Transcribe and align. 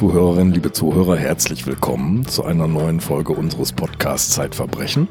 Liebe 0.00 0.12
Zuhörerinnen, 0.12 0.54
liebe 0.54 0.72
Zuhörer, 0.72 1.16
herzlich 1.18 1.66
willkommen 1.66 2.26
zu 2.26 2.42
einer 2.42 2.66
neuen 2.66 3.00
Folge 3.00 3.34
unseres 3.34 3.74
Podcasts 3.74 4.32
Zeitverbrechen. 4.32 5.08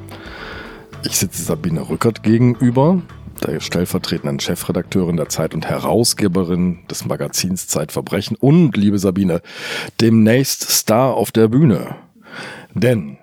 Ich 1.03 1.19
sitze 1.19 1.43
Sabine 1.43 1.87
Rückert 1.91 2.23
gegenüber, 2.23 3.03
der 3.45 3.59
stellvertretenden 3.59 4.39
Chefredakteurin 4.39 5.15
der 5.15 5.29
Zeit 5.29 5.53
und 5.53 5.67
Herausgeberin 5.67 6.79
des 6.89 7.05
Magazins 7.05 7.67
Zeitverbrechen 7.67 8.35
und, 8.35 8.75
liebe 8.77 8.97
Sabine, 8.97 9.43
demnächst 10.01 10.67
Star 10.67 11.13
auf 11.13 11.31
der 11.31 11.49
Bühne. 11.49 11.95
Denn, 12.73 13.19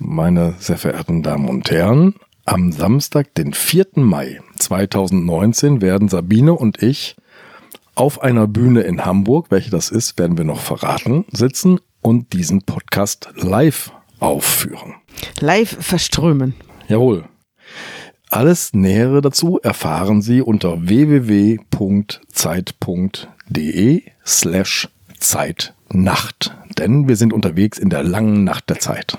meine 0.00 0.56
sehr 0.58 0.78
verehrten 0.78 1.22
Damen 1.22 1.48
und 1.48 1.70
Herren, 1.70 2.16
am 2.44 2.72
Samstag, 2.72 3.32
den 3.36 3.52
4. 3.52 3.86
Mai 3.94 4.40
2019, 4.58 5.80
werden 5.80 6.08
Sabine 6.08 6.54
und 6.54 6.82
ich 6.82 7.14
auf 7.98 8.22
einer 8.22 8.46
Bühne 8.46 8.82
in 8.82 9.04
Hamburg, 9.04 9.50
welche 9.50 9.70
das 9.70 9.90
ist, 9.90 10.18
werden 10.18 10.38
wir 10.38 10.44
noch 10.44 10.60
verraten, 10.60 11.24
sitzen 11.32 11.80
und 12.00 12.32
diesen 12.32 12.62
Podcast 12.62 13.28
live 13.34 13.90
aufführen. 14.20 14.94
Live 15.40 15.76
verströmen. 15.84 16.54
Jawohl. 16.86 17.24
Alles 18.30 18.72
Nähere 18.72 19.20
dazu 19.20 19.58
erfahren 19.58 20.22
Sie 20.22 20.42
unter 20.42 20.88
www.zeit.de 20.88 21.62
slash 24.24 24.88
Zeitnacht. 25.18 26.54
Denn 26.78 27.08
wir 27.08 27.16
sind 27.16 27.32
unterwegs 27.32 27.78
in 27.78 27.90
der 27.90 28.04
langen 28.04 28.44
Nacht 28.44 28.70
der 28.70 28.78
Zeit. 28.78 29.18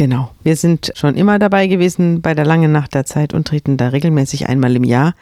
Genau. 0.00 0.30
Wir 0.42 0.56
sind 0.56 0.92
schon 0.94 1.14
immer 1.14 1.38
dabei 1.38 1.66
gewesen 1.66 2.22
bei 2.22 2.32
der 2.32 2.46
langen 2.46 2.72
Nacht 2.72 2.94
der 2.94 3.04
Zeit 3.04 3.34
und 3.34 3.46
treten 3.46 3.76
da 3.76 3.88
regelmäßig 3.88 4.48
einmal 4.48 4.74
im 4.74 4.82
Jahr, 4.82 5.12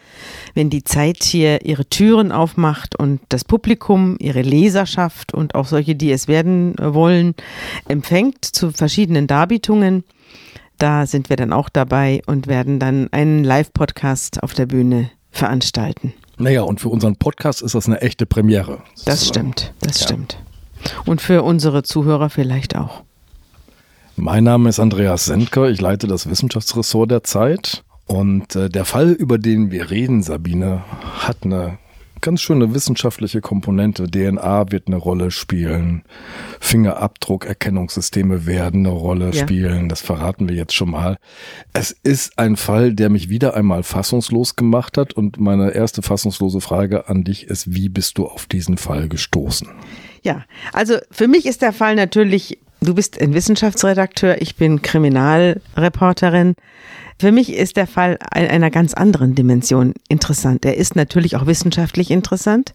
wenn 0.54 0.70
die 0.70 0.84
Zeit 0.84 1.24
hier 1.24 1.66
ihre 1.66 1.84
Türen 1.84 2.30
aufmacht 2.30 2.96
und 2.96 3.20
das 3.28 3.42
Publikum, 3.42 4.14
ihre 4.20 4.42
Leserschaft 4.42 5.34
und 5.34 5.56
auch 5.56 5.66
solche, 5.66 5.96
die 5.96 6.12
es 6.12 6.28
werden 6.28 6.76
wollen, 6.78 7.34
empfängt 7.88 8.44
zu 8.44 8.70
verschiedenen 8.70 9.26
Darbietungen. 9.26 10.04
Da 10.78 11.06
sind 11.06 11.28
wir 11.28 11.34
dann 11.34 11.52
auch 11.52 11.70
dabei 11.70 12.22
und 12.26 12.46
werden 12.46 12.78
dann 12.78 13.08
einen 13.10 13.42
Live-Podcast 13.42 14.44
auf 14.44 14.54
der 14.54 14.66
Bühne 14.66 15.10
veranstalten. 15.32 16.14
Naja, 16.36 16.62
und 16.62 16.80
für 16.80 16.90
unseren 16.90 17.16
Podcast 17.16 17.62
ist 17.62 17.74
das 17.74 17.86
eine 17.88 18.00
echte 18.00 18.26
Premiere. 18.26 18.84
Das 19.04 19.26
stimmt, 19.26 19.74
das 19.80 19.98
ja. 19.98 20.06
stimmt. 20.06 20.38
Und 21.04 21.20
für 21.20 21.42
unsere 21.42 21.82
Zuhörer 21.82 22.30
vielleicht 22.30 22.76
auch. 22.76 23.02
Mein 24.20 24.42
Name 24.42 24.68
ist 24.68 24.80
Andreas 24.80 25.26
Sendker, 25.26 25.70
ich 25.70 25.80
leite 25.80 26.08
das 26.08 26.28
Wissenschaftsressort 26.28 27.08
der 27.08 27.22
Zeit. 27.22 27.84
Und 28.06 28.56
äh, 28.56 28.68
der 28.68 28.84
Fall, 28.84 29.12
über 29.12 29.38
den 29.38 29.70
wir 29.70 29.90
reden, 29.90 30.24
Sabine, 30.24 30.82
hat 31.20 31.44
eine 31.44 31.78
ganz 32.20 32.40
schöne 32.40 32.74
wissenschaftliche 32.74 33.40
Komponente. 33.40 34.10
DNA 34.10 34.72
wird 34.72 34.88
eine 34.88 34.96
Rolle 34.96 35.30
spielen. 35.30 36.02
Fingerabdruckerkennungssysteme 36.58 38.44
werden 38.44 38.86
eine 38.86 38.94
Rolle 38.94 39.26
ja. 39.26 39.34
spielen. 39.34 39.88
Das 39.88 40.00
verraten 40.00 40.48
wir 40.48 40.56
jetzt 40.56 40.74
schon 40.74 40.90
mal. 40.90 41.18
Es 41.72 41.92
ist 41.92 42.40
ein 42.40 42.56
Fall, 42.56 42.94
der 42.94 43.10
mich 43.10 43.28
wieder 43.28 43.54
einmal 43.54 43.84
fassungslos 43.84 44.56
gemacht 44.56 44.98
hat. 44.98 45.12
Und 45.12 45.38
meine 45.38 45.70
erste 45.70 46.02
fassungslose 46.02 46.60
Frage 46.60 47.08
an 47.08 47.22
dich 47.22 47.44
ist, 47.46 47.72
wie 47.72 47.88
bist 47.88 48.18
du 48.18 48.26
auf 48.26 48.46
diesen 48.46 48.78
Fall 48.78 49.08
gestoßen? 49.08 49.68
Ja, 50.24 50.44
also 50.72 50.96
für 51.12 51.28
mich 51.28 51.46
ist 51.46 51.62
der 51.62 51.72
Fall 51.72 51.94
natürlich 51.94 52.58
Du 52.80 52.94
bist 52.94 53.20
ein 53.20 53.34
Wissenschaftsredakteur, 53.34 54.40
ich 54.40 54.54
bin 54.54 54.82
Kriminalreporterin. 54.82 56.54
Für 57.20 57.32
mich 57.32 57.52
ist 57.52 57.76
der 57.76 57.88
Fall 57.88 58.16
einer 58.30 58.70
ganz 58.70 58.94
anderen 58.94 59.34
Dimension 59.34 59.94
interessant. 60.08 60.64
Er 60.64 60.76
ist 60.76 60.94
natürlich 60.94 61.34
auch 61.34 61.46
wissenschaftlich 61.46 62.12
interessant, 62.12 62.74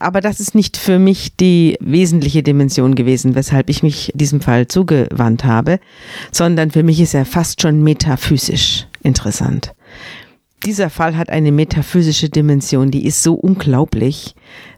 aber 0.00 0.20
das 0.20 0.40
ist 0.40 0.56
nicht 0.56 0.76
für 0.76 0.98
mich 0.98 1.36
die 1.36 1.76
wesentliche 1.78 2.42
Dimension 2.42 2.96
gewesen, 2.96 3.36
weshalb 3.36 3.70
ich 3.70 3.84
mich 3.84 4.10
diesem 4.16 4.40
Fall 4.40 4.66
zugewandt 4.66 5.44
habe, 5.44 5.78
sondern 6.32 6.72
für 6.72 6.82
mich 6.82 7.00
ist 7.00 7.14
er 7.14 7.24
fast 7.24 7.62
schon 7.62 7.84
metaphysisch 7.84 8.88
interessant. 9.04 9.75
Dieser 10.66 10.90
Fall 10.90 11.16
hat 11.16 11.30
eine 11.30 11.52
metaphysische 11.52 12.28
Dimension, 12.28 12.90
die 12.90 13.06
ist 13.06 13.22
so 13.22 13.34
unglaublich, 13.34 14.34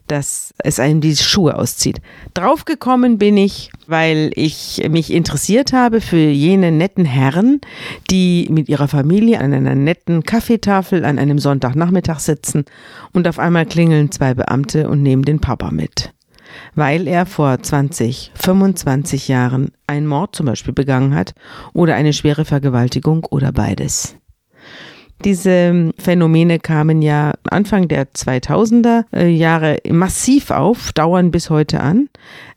dass 0.07 0.53
es 0.59 0.79
einem 0.79 1.01
die 1.01 1.17
Schuhe 1.17 1.57
auszieht. 1.57 2.03
Draufgekommen 2.35 3.17
bin 3.17 3.39
ich, 3.39 3.71
weil 3.87 4.31
ich 4.35 4.87
mich 4.91 5.11
interessiert 5.11 5.73
habe 5.73 6.03
für 6.03 6.19
jene 6.19 6.73
netten 6.73 7.07
Herren, 7.07 7.63
die 8.11 8.49
mit 8.51 8.69
ihrer 8.69 8.87
Familie 8.87 9.41
an 9.41 9.55
einer 9.55 9.75
netten 9.75 10.25
Kaffeetafel 10.25 11.07
an 11.07 11.19
einem 11.19 11.39
Sonntagnachmittag 11.39 12.19
sitzen 12.19 12.67
und 13.15 13.27
auf 13.27 13.39
einmal 13.39 13.65
klingeln 13.65 14.13
zwei 14.13 14.35
Beamte 14.35 14.91
und 14.91 15.03
nehmen 15.03 15.23
den 15.23 15.41
Papa 15.41 15.71
mit. 15.71 16.13
Weil 16.75 17.09
er 17.09 17.25
vor 17.25 17.63
20, 17.63 18.33
25 18.35 19.29
Jahren 19.29 19.71
einen 19.87 20.07
Mord 20.07 20.37
zum 20.37 20.45
Beispiel 20.45 20.75
begangen 20.75 21.15
hat 21.15 21.33
oder 21.73 21.95
eine 21.95 22.13
schwere 22.13 22.45
Vergewaltigung 22.45 23.25
oder 23.25 23.53
beides. 23.53 24.19
Diese 25.25 25.93
Phänomene 25.99 26.59
kamen 26.61 27.03
ja 27.03 27.33
Anfang 27.51 27.89
der 27.89 28.07
2000er 28.13 29.05
äh, 29.13 29.29
Jahre 29.29 29.79
massiv 29.89 30.51
auf, 30.51 30.93
dauern 30.93 31.31
bis 31.31 31.51
heute 31.51 31.81
an. 31.81 32.09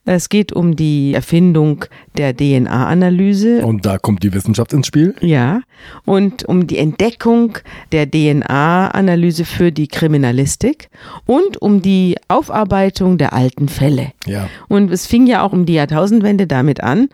Es 0.04 0.30
geht 0.30 0.52
um 0.52 0.76
die 0.76 1.14
Erfindung 1.14 1.86
der 2.18 2.36
DNA-Analyse. 2.36 3.64
Und 3.64 3.86
da 3.86 4.00
kommt 4.00 4.24
die 4.24 4.34
Wissenschaft 4.34 4.74
ins 4.74 4.88
Spiel? 4.88 5.16
Ja. 5.22 5.62
Und 6.06 6.44
um 6.46 6.66
die 6.66 6.80
Entdeckung 6.80 7.60
der 7.92 8.10
DNA-Analyse 8.10 9.46
für 9.46 9.72
die 9.72 9.88
Kriminalistik 9.88 10.90
und 11.28 11.62
um 11.62 11.84
die 11.84 12.18
Aufarbeitung 12.30 13.20
der 13.20 13.34
alten 13.34 13.70
Fälle. 13.70 14.12
Ja. 14.26 14.50
Und 14.70 14.92
es 14.92 15.06
fing 15.06 15.28
ja 15.28 15.44
auch 15.44 15.54
um 15.54 15.68
die 15.68 15.74
Jahrtausendwende 15.74 16.48
damit 16.48 16.82
an, 16.82 17.10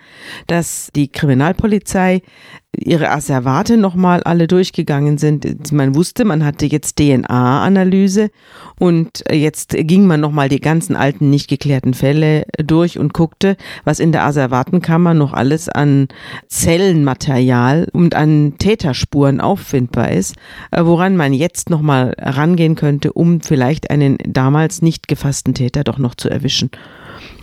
dass 0.48 0.90
die 0.96 1.10
Kriminalpolizei 1.10 2.22
ihre 2.78 3.10
Asservate 3.10 3.76
nochmal 3.76 4.24
alle 4.24 4.48
durchgegangen 4.48 5.18
sind. 5.18 5.72
Man 5.72 5.96
wusste, 5.96 6.26
man 6.26 6.46
hatte 6.46 6.66
jetzt 6.66 6.98
DNA-Analyse 6.98 8.30
und 8.80 9.24
jetzt 9.32 9.76
ging 9.76 10.06
man 10.06 10.20
nochmal 10.20 10.48
die 10.48 10.62
ganzen 10.62 10.96
alten 10.96 11.30
nicht 11.30 11.50
geklärten 11.50 11.94
Fälle 11.94 12.46
durch 12.58 13.00
und 13.00 13.14
guckte, 13.14 13.58
was 13.84 14.00
in 14.00 14.12
der 14.12 14.26
Asservatenkammer 14.26 15.14
noch 15.14 15.34
alles 15.34 15.70
an 15.70 16.08
Zellenmaterial 16.48 17.88
und 17.92 18.16
an 18.16 18.56
Täterspuren 18.60 19.42
auffindbar 19.42 20.12
ist, 20.12 20.36
äh, 20.72 20.86
woran 20.86 21.18
man 21.18 21.34
jetzt 21.34 21.70
nochmal 21.70 22.16
rangehen 22.20 22.76
könnte, 22.76 23.12
um 23.14 23.42
vielleicht 23.42 23.90
einen 23.90 24.18
damals 24.26 24.82
nicht 24.82 25.08
gefassten 25.08 25.54
Täter 25.54 25.84
doch 25.84 25.98
noch 25.98 26.16
zu 26.16 26.30
erwischen. 26.30 26.70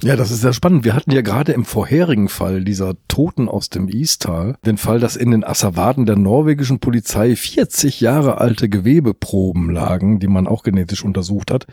Ja, 0.02 0.16
das 0.16 0.30
ist 0.30 0.40
sehr 0.40 0.52
spannend. 0.52 0.84
Wir 0.84 0.94
hatten 0.94 1.10
ja 1.10 1.22
gerade 1.22 1.52
im 1.52 1.64
vorherigen 1.64 2.28
Fall 2.28 2.64
dieser 2.64 2.94
Toten 3.08 3.48
aus 3.48 3.70
dem 3.70 3.88
Istal 3.88 4.56
den 4.64 4.76
Fall, 4.76 5.00
dass 5.00 5.16
in 5.16 5.30
den 5.30 5.44
Asservaten 5.44 6.06
der 6.06 6.16
norwegischen 6.16 6.78
Polizei 6.78 7.36
40 7.36 8.00
Jahre 8.00 8.38
alte 8.38 8.68
Gewebeproben 8.68 9.70
lagen, 9.70 10.20
die 10.20 10.28
man 10.28 10.46
auch 10.46 10.62
genetisch 10.62 11.04
untersucht 11.04 11.50
hat. 11.50 11.66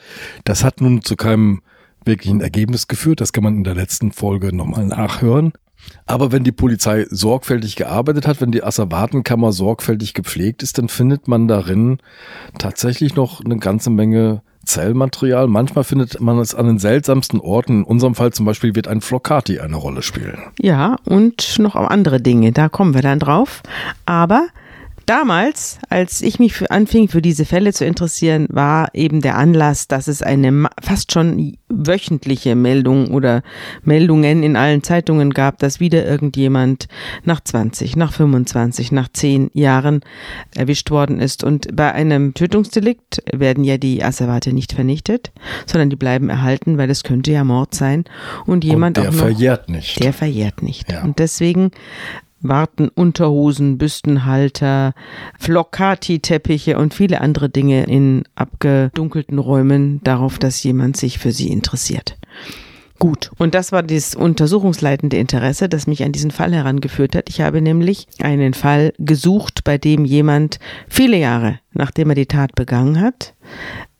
Das 0.44 0.64
hat 0.64 0.82
nun 0.82 1.02
zu 1.02 1.16
keinem 1.16 1.62
wirklichen 2.06 2.42
Ergebnis 2.42 2.88
geführt. 2.88 3.22
Das 3.22 3.34
kann 3.34 3.44
man 3.44 3.58
in 3.58 3.64
der 3.64 3.76
letzten 3.76 4.12
Folge 4.12 4.56
nochmal 4.56 4.86
nachhören. 4.86 5.54
Aber 6.06 6.32
wenn 6.32 6.44
die 6.44 6.52
Polizei 6.52 7.06
sorgfältig 7.10 7.76
gearbeitet 7.76 8.28
hat, 8.28 8.42
wenn 8.42 8.52
die 8.52 8.64
Asservatenkammer 8.64 9.52
sorgfältig 9.52 10.14
gepflegt 10.14 10.64
ist, 10.64 10.78
dann 10.78 10.90
findet 10.90 11.28
man 11.28 11.48
darin 11.48 11.98
tatsächlich 12.58 13.16
noch 13.16 13.44
eine 13.44 13.58
ganze 13.58 13.90
Menge 13.90 14.42
Zellmaterial. 14.66 15.48
Manchmal 15.48 15.84
findet 15.84 16.20
man 16.22 16.40
es 16.40 16.56
an 16.56 16.68
den 16.68 16.80
seltsamsten 16.80 17.40
Orten. 17.40 17.80
In 17.80 17.84
unserem 17.84 18.16
Fall 18.16 18.32
zum 18.32 18.46
Beispiel 18.46 18.76
wird 18.76 18.88
ein 18.88 19.02
Flocati 19.02 19.60
eine 19.60 19.76
Rolle 19.76 20.02
spielen. 20.02 20.40
Ja, 20.60 20.98
und 21.06 21.60
noch 21.60 21.76
andere 21.76 22.22
Dinge. 22.22 22.52
Da 22.52 22.70
kommen 22.70 22.94
wir 22.94 23.02
dann 23.02 23.20
drauf. 23.20 23.62
Aber 24.06 24.48
Damals, 25.12 25.78
als 25.90 26.22
ich 26.22 26.40
mich 26.40 26.54
für, 26.54 26.72
anfing, 26.72 27.10
für 27.10 27.22
diese 27.22 27.44
Fälle 27.44 27.74
zu 27.74 27.84
interessieren, 27.84 28.48
war 28.50 28.92
eben 28.94 29.20
der 29.20 29.38
Anlass, 29.38 29.90
dass 29.90 30.08
es 30.08 30.22
eine 30.22 30.70
fast 30.82 31.12
schon 31.12 31.58
wöchentliche 31.68 32.56
Meldung 32.56 33.14
oder 33.14 33.44
Meldungen 33.84 34.42
in 34.42 34.56
allen 34.56 34.84
Zeitungen 34.84 35.32
gab, 35.32 35.58
dass 35.60 35.82
wieder 35.82 36.06
irgendjemand 36.06 36.88
nach 37.26 37.42
20, 37.42 37.98
nach 37.98 38.14
25, 38.14 38.94
nach 38.94 39.10
10 39.12 39.52
Jahren 39.54 40.00
erwischt 40.56 40.92
worden 40.92 41.20
ist. 41.20 41.44
Und 41.44 41.76
bei 41.76 41.92
einem 41.92 42.34
Tötungsdelikt 42.34 43.22
werden 43.34 43.66
ja 43.66 43.78
die 43.78 44.06
Asservate 44.06 44.54
nicht 44.54 44.72
vernichtet, 44.72 45.34
sondern 45.66 45.90
die 45.90 45.98
bleiben 45.98 46.30
erhalten, 46.30 46.78
weil 46.78 46.90
es 46.90 47.04
könnte 47.04 47.34
ja 47.34 47.44
Mord 47.44 47.76
sein. 47.76 48.06
Und 48.46 48.64
jemand 48.64 48.98
Und 48.98 49.04
der 49.04 49.10
auch 49.10 49.16
noch, 49.16 49.24
verjährt 49.24 49.68
nicht. 49.68 50.02
Der 50.02 50.14
verjährt 50.14 50.64
nicht. 50.64 50.90
Ja. 50.90 51.04
Und 51.04 51.20
deswegen 51.20 51.72
warten 52.42 52.90
Unterhosen, 52.90 53.78
Büstenhalter, 53.78 54.94
Flocati-Teppiche 55.40 56.78
und 56.78 56.94
viele 56.94 57.22
andere 57.22 57.50
Dinge 57.50 57.84
in 57.84 58.24
abgedunkelten 58.36 59.40
Räumen 59.40 60.02
darauf, 60.04 60.40
dass 60.40 60.64
jemand 60.64 60.98
sich 60.98 61.20
für 61.20 61.32
sie 61.32 61.50
interessiert. 61.50 62.18
Gut, 63.02 63.32
und 63.40 63.56
das 63.56 63.72
war 63.72 63.82
das 63.82 64.14
untersuchungsleitende 64.14 65.18
Interesse, 65.18 65.68
das 65.68 65.88
mich 65.88 66.04
an 66.04 66.12
diesen 66.12 66.30
Fall 66.30 66.54
herangeführt 66.54 67.16
hat. 67.16 67.30
Ich 67.30 67.42
habe 67.42 67.60
nämlich 67.60 68.06
einen 68.22 68.54
Fall 68.54 68.94
gesucht, 69.00 69.64
bei 69.64 69.80
dem 69.80 70.06
jemand 70.06 70.60
viele 70.88 71.18
Jahre, 71.18 71.58
nachdem 71.74 72.10
er 72.10 72.16
die 72.16 72.28
Tat 72.28 72.54
begangen 72.54 73.02
hat, 73.02 73.34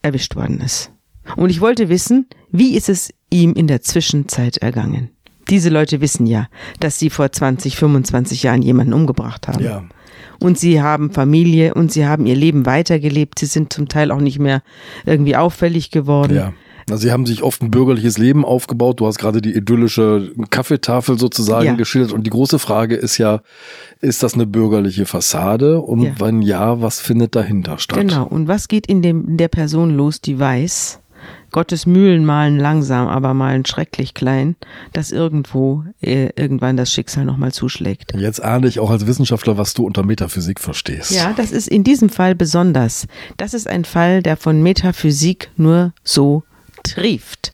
erwischt 0.04 0.36
worden 0.36 0.62
ist. 0.62 0.92
Und 1.36 1.50
ich 1.50 1.62
wollte 1.62 1.90
wissen, 1.90 2.28
wie 2.52 2.76
ist 2.76 2.90
es 2.90 3.12
ihm 3.32 3.54
in 3.54 3.66
der 3.66 3.82
Zwischenzeit 3.82 4.58
ergangen? 4.58 5.10
Diese 5.50 5.70
Leute 5.70 6.02
wissen 6.02 6.26
ja, 6.28 6.48
dass 6.80 7.00
sie 7.00 7.10
vor 7.10 7.32
20, 7.32 7.76
25 7.76 8.44
Jahren 8.44 8.62
jemanden 8.62 8.94
umgebracht 8.94 9.48
haben. 9.48 9.64
Ja. 9.64 9.84
Und 10.40 10.58
sie 10.58 10.82
haben 10.82 11.12
Familie 11.12 11.74
und 11.74 11.92
sie 11.92 12.06
haben 12.08 12.26
ihr 12.26 12.36
Leben 12.36 12.66
weitergelebt. 12.66 13.40
Sie 13.40 13.46
sind 13.46 13.72
zum 13.74 13.88
Teil 13.88 14.12
auch 14.12 14.20
nicht 14.22 14.40
mehr 14.40 14.64
irgendwie 15.06 15.36
auffällig 15.36 15.92
geworden. 15.92 16.36
Ja. 16.36 16.54
Also 16.90 17.04
sie 17.04 17.12
haben 17.12 17.28
sich 17.28 17.44
oft 17.44 17.62
ein 17.62 17.70
bürgerliches 17.70 18.18
Leben 18.18 18.44
aufgebaut. 18.44 19.00
Du 19.00 19.06
hast 19.06 19.20
gerade 19.20 19.40
die 19.42 19.54
idyllische 19.56 20.32
Kaffeetafel 20.50 21.18
sozusagen 21.20 21.66
Ja. 21.68 21.74
geschildert. 21.76 22.12
Und 22.12 22.26
die 22.26 22.32
große 22.32 22.58
Frage 22.60 22.96
ist 22.96 23.18
ja, 23.20 23.42
ist 24.00 24.24
das 24.24 24.34
eine 24.34 24.48
bürgerliche 24.48 25.06
Fassade? 25.06 25.80
Und 25.80 26.02
Ja. 26.02 26.12
wenn 26.20 26.42
ja, 26.42 26.82
was 26.82 27.00
findet 27.00 27.36
dahinter 27.36 27.78
statt? 27.78 28.00
Genau. 28.00 28.26
Und 28.26 28.48
was 28.48 28.68
geht 28.68 28.88
in, 28.88 29.02
dem, 29.04 29.28
in 29.28 29.38
der 29.38 29.48
Person 29.48 29.96
los, 29.96 30.22
die 30.22 30.40
weiß, 30.40 31.00
Gottes 31.52 31.86
Mühlen 31.86 32.26
malen 32.26 32.58
langsam, 32.58 33.08
aber 33.08 33.34
malen 33.34 33.66
schrecklich 33.66 34.14
klein, 34.14 34.56
dass 34.94 35.12
irgendwo 35.12 35.84
äh, 36.02 36.30
irgendwann 36.36 36.78
das 36.78 36.92
Schicksal 36.92 37.26
nochmal 37.26 37.52
zuschlägt. 37.52 38.14
Jetzt 38.16 38.42
ahne 38.42 38.68
ich 38.68 38.80
auch 38.80 38.90
als 38.90 39.06
Wissenschaftler, 39.06 39.58
was 39.58 39.74
du 39.74 39.86
unter 39.86 40.04
Metaphysik 40.04 40.60
verstehst. 40.60 41.12
Ja, 41.12 41.34
das 41.36 41.52
ist 41.52 41.68
in 41.68 41.84
diesem 41.84 42.10
Fall 42.10 42.36
besonders. 42.36 43.08
Das 43.38 43.54
ist 43.54 43.68
ein 43.68 43.86
Fall, 43.86 44.24
der 44.24 44.38
von 44.38 44.64
Metaphysik 44.64 45.52
nur 45.58 45.94
so 46.04 46.44
trieft. 46.84 47.52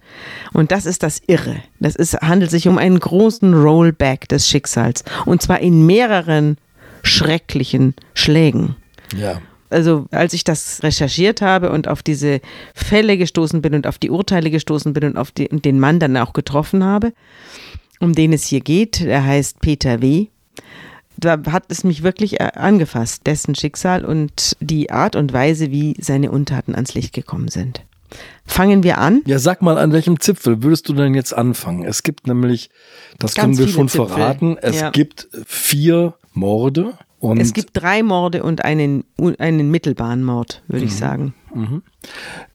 Und 0.53 0.71
das 0.71 0.85
ist 0.85 1.03
das 1.03 1.21
Irre. 1.27 1.57
Das 1.79 1.95
ist, 1.95 2.13
handelt 2.21 2.51
sich 2.51 2.67
um 2.67 2.77
einen 2.77 2.99
großen 2.99 3.53
Rollback 3.53 4.27
des 4.29 4.47
Schicksals. 4.47 5.03
Und 5.25 5.41
zwar 5.41 5.59
in 5.59 5.85
mehreren 5.85 6.57
schrecklichen 7.03 7.95
Schlägen. 8.13 8.75
Ja. 9.15 9.41
Also 9.69 10.05
als 10.11 10.33
ich 10.33 10.43
das 10.43 10.81
recherchiert 10.83 11.41
habe 11.41 11.71
und 11.71 11.87
auf 11.87 12.01
diese 12.03 12.39
Fälle 12.73 13.17
gestoßen 13.17 13.61
bin 13.61 13.73
und 13.75 13.87
auf 13.87 13.97
die 13.97 14.09
Urteile 14.09 14.49
gestoßen 14.49 14.93
bin 14.93 15.03
und 15.03 15.17
auf 15.17 15.31
die, 15.31 15.49
und 15.49 15.65
den 15.65 15.79
Mann 15.79 15.99
dann 15.99 16.15
auch 16.17 16.33
getroffen 16.33 16.83
habe, 16.83 17.13
um 17.99 18.13
den 18.13 18.31
es 18.33 18.45
hier 18.45 18.61
geht, 18.61 19.01
der 19.01 19.25
heißt 19.25 19.59
Peter 19.59 20.01
W., 20.01 20.27
da 21.19 21.41
hat 21.51 21.63
es 21.69 21.83
mich 21.83 22.03
wirklich 22.03 22.39
äh, 22.39 22.51
angefasst, 22.53 23.23
dessen 23.25 23.55
Schicksal 23.55 24.05
und 24.05 24.55
die 24.59 24.91
Art 24.91 25.15
und 25.15 25.33
Weise, 25.33 25.71
wie 25.71 25.95
seine 25.99 26.29
Untaten 26.29 26.75
ans 26.75 26.93
Licht 26.93 27.11
gekommen 27.11 27.47
sind. 27.47 27.81
Fangen 28.45 28.83
wir 28.83 28.99
an. 28.99 29.23
Ja, 29.25 29.39
sag 29.39 29.63
mal, 29.63 29.79
an 29.79 29.91
welchem 29.91 30.19
Zipfel 30.19 30.61
würdest 30.63 30.87
du 30.87 30.93
denn 30.93 31.15
jetzt 31.15 31.33
anfangen? 31.33 31.83
Es 31.85 32.03
gibt 32.03 32.27
nämlich, 32.27 32.69
das 33.17 33.33
Ganz 33.33 33.57
können 33.57 33.57
wir 33.57 33.67
schon 33.67 33.89
Zipfel. 33.89 34.07
verraten, 34.07 34.57
es 34.61 34.79
Ja. 34.79 34.91
gibt 34.91 35.27
vier 35.47 36.13
Morde 36.33 36.93
und 37.19 37.39
Es 37.39 37.53
gibt 37.53 37.71
drei 37.73 38.03
Morde 38.03 38.43
und 38.43 38.63
einen, 38.63 39.03
einen 39.39 39.71
mittelbaren 39.71 40.23
Mord, 40.23 40.63
würde 40.67 40.85
ich 40.85 40.95
sagen. 40.95 41.33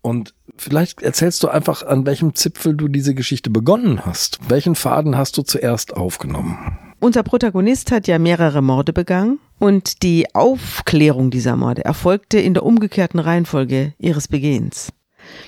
Und 0.03 0.35
vielleicht 0.57 1.03
erzählst 1.03 1.43
du 1.43 1.49
einfach, 1.49 1.83
an 1.85 2.07
welchem 2.07 2.35
Zipfel 2.35 2.77
du 2.77 2.89
diese 2.89 3.15
Geschichte 3.15 3.51
begonnen 3.51 4.07
hast. 4.07 4.39
Welchen 4.49 4.75
Faden 4.75 5.17
hast 5.17 5.37
du 5.37 5.43
zuerst 5.43 5.97
aufgenommen? 5.97 6.79
Unser 7.01 7.25
Protagonist 7.25 7.91
hat 7.91 8.07
ja 8.07 8.21
mehrere 8.21 8.63
Morde 8.63 8.93
begangen 8.93 9.41
und 9.59 10.05
die 10.05 10.33
Aufklärung 10.35 11.33
dieser 11.33 11.57
Morde 11.57 11.85
erfolgte 11.85 12.39
in 12.39 12.55
der 12.55 12.65
umgekehrten 12.65 13.19
Reihenfolge 13.19 13.95
ihres 13.99 14.29
Begehens. 14.29 14.93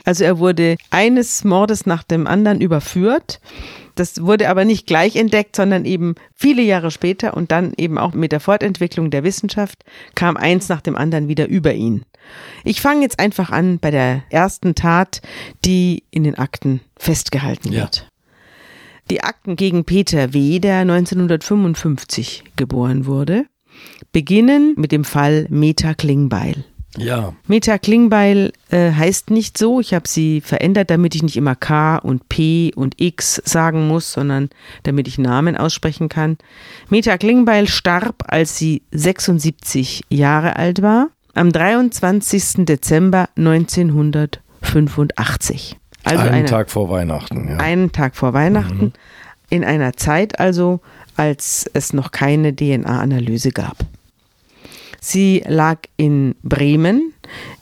Also 0.04 0.24
er 0.24 0.38
wurde 0.38 0.76
eines 0.90 1.44
Mordes 1.44 1.86
nach 1.86 2.02
dem 2.02 2.26
anderen 2.26 2.60
überführt. 2.60 3.40
Das 3.94 4.22
wurde 4.22 4.48
aber 4.48 4.64
nicht 4.64 4.86
gleich 4.86 5.14
entdeckt, 5.16 5.54
sondern 5.54 5.84
eben 5.84 6.16
viele 6.34 6.62
Jahre 6.62 6.90
später 6.90 7.36
und 7.36 7.52
dann 7.52 7.72
eben 7.76 7.96
auch 7.96 8.12
mit 8.12 8.32
der 8.32 8.40
Fortentwicklung 8.40 9.10
der 9.10 9.22
Wissenschaft 9.22 9.84
kam 10.14 10.36
eins 10.36 10.68
nach 10.68 10.80
dem 10.80 10.96
anderen 10.96 11.28
wieder 11.28 11.46
über 11.48 11.72
ihn. 11.74 12.02
Ich 12.64 12.80
fange 12.80 13.02
jetzt 13.02 13.20
einfach 13.20 13.50
an 13.50 13.78
bei 13.78 13.90
der 13.90 14.24
ersten 14.30 14.74
Tat, 14.74 15.20
die 15.64 16.02
in 16.10 16.24
den 16.24 16.36
Akten 16.36 16.80
festgehalten 16.96 17.72
Ja. 17.72 17.82
wird. 17.82 18.08
Die 19.10 19.22
Akten 19.22 19.54
gegen 19.56 19.84
Peter 19.84 20.32
W., 20.32 20.58
der 20.60 20.78
1955 20.80 22.44
geboren 22.56 23.06
wurde, 23.06 23.44
beginnen 24.12 24.74
mit 24.76 24.92
dem 24.92 25.04
Fall 25.04 25.46
Meta 25.50 25.94
Klingbeil. 25.94 26.64
Ja, 26.96 27.34
Meta 27.46 27.78
Klingbeil 27.78 28.52
äh, 28.70 28.92
heißt 28.92 29.30
nicht 29.30 29.58
so. 29.58 29.80
Ich 29.80 29.92
habe 29.94 30.08
sie 30.08 30.40
verändert, 30.40 30.90
damit 30.90 31.14
ich 31.14 31.22
nicht 31.22 31.36
immer 31.36 31.54
K 31.56 31.96
und 31.96 32.28
P 32.28 32.72
und 32.74 33.00
X 33.00 33.42
sagen 33.44 33.86
muss, 33.88 34.12
sondern 34.12 34.50
damit 34.84 35.08
ich 35.08 35.18
Namen 35.18 35.56
aussprechen 35.56 36.08
kann. 36.08 36.38
Meta 36.88 37.18
Klingbeil 37.18 37.68
starb, 37.68 38.24
als 38.28 38.56
sie 38.56 38.82
76 38.92 40.04
Jahre 40.08 40.56
alt 40.56 40.80
war, 40.82 41.08
am 41.34 41.52
23. 41.52 42.64
Dezember 42.64 43.28
1985. 43.36 45.76
Also 46.04 46.20
einen 46.20 46.34
eine, 46.34 46.46
Tag 46.46 46.70
vor 46.70 46.90
Weihnachten. 46.90 47.48
Ja. 47.48 47.56
einen 47.56 47.90
Tag 47.92 48.14
vor 48.14 48.34
Weihnachten, 48.34 48.92
in 49.50 49.64
einer 49.64 49.94
Zeit 49.94 50.38
also, 50.38 50.80
als 51.16 51.68
es 51.72 51.92
noch 51.92 52.12
keine 52.12 52.54
DNA-Analyse 52.54 53.50
gab. 53.50 53.78
Sie 55.06 55.44
lag 55.46 55.80
in 55.98 56.34
Bremen 56.42 57.12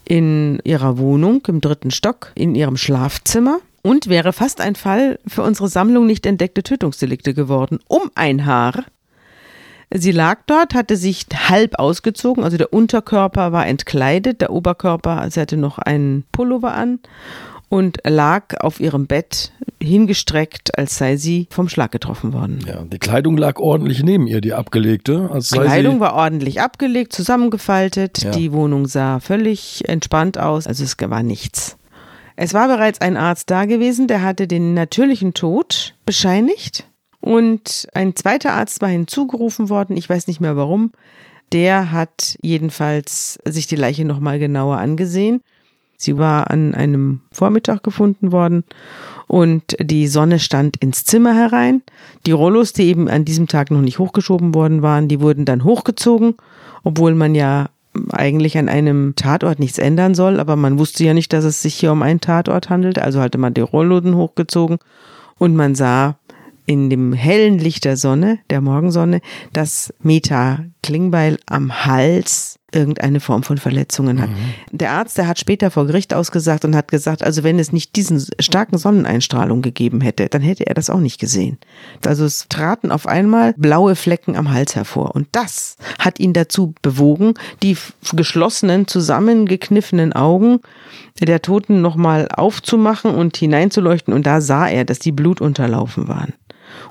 in 0.04 0.60
ihrer 0.62 0.96
Wohnung 0.96 1.42
im 1.48 1.60
dritten 1.60 1.90
Stock, 1.90 2.30
in 2.36 2.54
ihrem 2.54 2.76
Schlafzimmer 2.76 3.58
und 3.82 4.06
wäre 4.06 4.32
fast 4.32 4.60
ein 4.60 4.76
Fall 4.76 5.18
für 5.26 5.42
unsere 5.42 5.66
Sammlung 5.66 6.06
nicht 6.06 6.24
entdeckte 6.24 6.62
Tötungsdelikte 6.62 7.34
geworden. 7.34 7.80
Um 7.88 8.12
ein 8.14 8.46
Haar. 8.46 8.84
Sie 9.92 10.12
lag 10.12 10.38
dort, 10.46 10.72
hatte 10.72 10.96
sich 10.96 11.26
halb 11.34 11.80
ausgezogen, 11.80 12.44
also 12.44 12.58
der 12.58 12.72
Unterkörper 12.72 13.50
war 13.50 13.66
entkleidet, 13.66 14.40
der 14.40 14.52
Oberkörper, 14.52 15.28
sie 15.28 15.40
hatte 15.40 15.56
noch 15.56 15.78
einen 15.78 16.22
Pullover 16.30 16.74
an 16.74 17.00
und 17.72 18.00
lag 18.04 18.60
auf 18.60 18.80
ihrem 18.80 19.06
Bett 19.06 19.50
hingestreckt, 19.82 20.76
als 20.76 20.98
sei 20.98 21.16
sie 21.16 21.48
vom 21.48 21.70
Schlag 21.70 21.90
getroffen 21.90 22.34
worden. 22.34 22.58
ja, 22.66 22.84
die 22.84 22.98
Kleidung 22.98 23.38
lag 23.38 23.58
ordentlich 23.58 24.02
neben 24.02 24.26
ihr, 24.26 24.42
die 24.42 24.52
abgelegte. 24.52 25.30
Als 25.32 25.48
sei 25.48 25.64
Kleidung 25.64 25.98
war 25.98 26.12
ordentlich 26.12 26.60
abgelegt, 26.60 27.14
zusammengefaltet. 27.14 28.24
Ja. 28.24 28.30
Die 28.32 28.52
Wohnung 28.52 28.86
sah 28.86 29.20
völlig 29.20 29.88
entspannt 29.88 30.36
aus. 30.36 30.66
Also 30.66 30.84
es 30.84 30.96
war 31.00 31.22
nichts. 31.22 31.78
Es 32.36 32.52
war 32.52 32.68
bereits 32.68 33.00
ein 33.00 33.16
Arzt 33.16 33.48
da 33.50 33.64
gewesen, 33.64 34.06
der 34.06 34.20
hatte 34.20 34.46
den 34.46 34.74
natürlichen 34.74 35.32
Tod 35.32 35.94
bescheinigt. 36.04 36.84
Und 37.22 37.88
ein 37.94 38.14
zweiter 38.14 38.52
Arzt 38.52 38.82
war 38.82 38.90
hinzugerufen 38.90 39.70
worden. 39.70 39.96
Ich 39.96 40.10
weiß 40.10 40.26
nicht 40.26 40.42
mehr 40.42 40.58
warum. 40.58 40.92
Der 41.52 41.90
hat 41.90 42.36
jedenfalls 42.42 43.38
sich 43.46 43.66
die 43.66 43.76
Leiche 43.76 44.04
nochmal 44.04 44.38
genauer 44.38 44.76
angesehen. 44.76 45.40
Sie 46.02 46.18
war 46.18 46.50
an 46.50 46.74
einem 46.74 47.20
Vormittag 47.30 47.82
gefunden 47.82 48.32
worden 48.32 48.64
und 49.28 49.76
die 49.80 50.08
Sonne 50.08 50.38
stand 50.38 50.76
ins 50.78 51.04
Zimmer 51.04 51.34
herein. 51.34 51.82
Die 52.26 52.32
Rollos, 52.32 52.72
die 52.72 52.84
eben 52.84 53.08
an 53.08 53.24
diesem 53.24 53.46
Tag 53.46 53.70
noch 53.70 53.80
nicht 53.80 53.98
hochgeschoben 53.98 54.54
worden 54.54 54.82
waren, 54.82 55.08
die 55.08 55.20
wurden 55.20 55.44
dann 55.44 55.64
hochgezogen, 55.64 56.34
obwohl 56.82 57.14
man 57.14 57.34
ja 57.34 57.68
eigentlich 58.10 58.58
an 58.58 58.68
einem 58.68 59.14
Tatort 59.16 59.58
nichts 59.58 59.78
ändern 59.78 60.14
soll, 60.14 60.40
aber 60.40 60.56
man 60.56 60.78
wusste 60.78 61.04
ja 61.04 61.14
nicht, 61.14 61.32
dass 61.32 61.44
es 61.44 61.62
sich 61.62 61.74
hier 61.74 61.92
um 61.92 62.02
einen 62.02 62.20
Tatort 62.20 62.70
handelt, 62.70 62.98
also 62.98 63.20
hatte 63.20 63.38
man 63.38 63.54
die 63.54 63.60
Rolloden 63.60 64.16
hochgezogen 64.16 64.78
und 65.38 65.54
man 65.54 65.74
sah 65.74 66.16
in 66.66 66.90
dem 66.90 67.12
hellen 67.12 67.58
Licht 67.58 67.84
der 67.84 67.96
Sonne, 67.96 68.38
der 68.50 68.60
Morgensonne, 68.60 69.20
dass 69.52 69.92
Meta 70.00 70.60
Klingbeil 70.82 71.38
am 71.46 71.84
Hals 71.84 72.58
irgendeine 72.72 73.20
Form 73.20 73.42
von 73.42 73.58
Verletzungen 73.58 74.20
hat. 74.20 74.30
Der 74.70 74.92
Arzt, 74.92 75.18
der 75.18 75.26
hat 75.26 75.38
später 75.38 75.70
vor 75.70 75.86
Gericht 75.86 76.14
ausgesagt 76.14 76.64
und 76.64 76.74
hat 76.74 76.88
gesagt, 76.88 77.22
also 77.22 77.42
wenn 77.42 77.58
es 77.58 77.72
nicht 77.72 77.96
diesen 77.96 78.24
starken 78.40 78.78
Sonneneinstrahlung 78.78 79.62
gegeben 79.62 80.00
hätte, 80.00 80.28
dann 80.28 80.42
hätte 80.42 80.66
er 80.66 80.74
das 80.74 80.90
auch 80.90 81.00
nicht 81.00 81.20
gesehen. 81.20 81.58
Also 82.04 82.24
es 82.24 82.46
traten 82.48 82.90
auf 82.90 83.06
einmal 83.06 83.54
blaue 83.56 83.96
Flecken 83.96 84.36
am 84.36 84.52
Hals 84.52 84.74
hervor 84.74 85.14
und 85.14 85.28
das 85.32 85.76
hat 85.98 86.20
ihn 86.20 86.32
dazu 86.32 86.74
bewogen, 86.82 87.34
die 87.62 87.76
geschlossenen, 88.12 88.86
zusammengekniffenen 88.86 90.12
Augen 90.12 90.60
der 91.20 91.42
Toten 91.42 91.80
nochmal 91.80 92.28
aufzumachen 92.34 93.14
und 93.14 93.36
hineinzuleuchten 93.36 94.14
und 94.14 94.26
da 94.26 94.40
sah 94.40 94.68
er, 94.68 94.84
dass 94.84 94.98
die 94.98 95.12
blutunterlaufen 95.12 96.08
waren. 96.08 96.32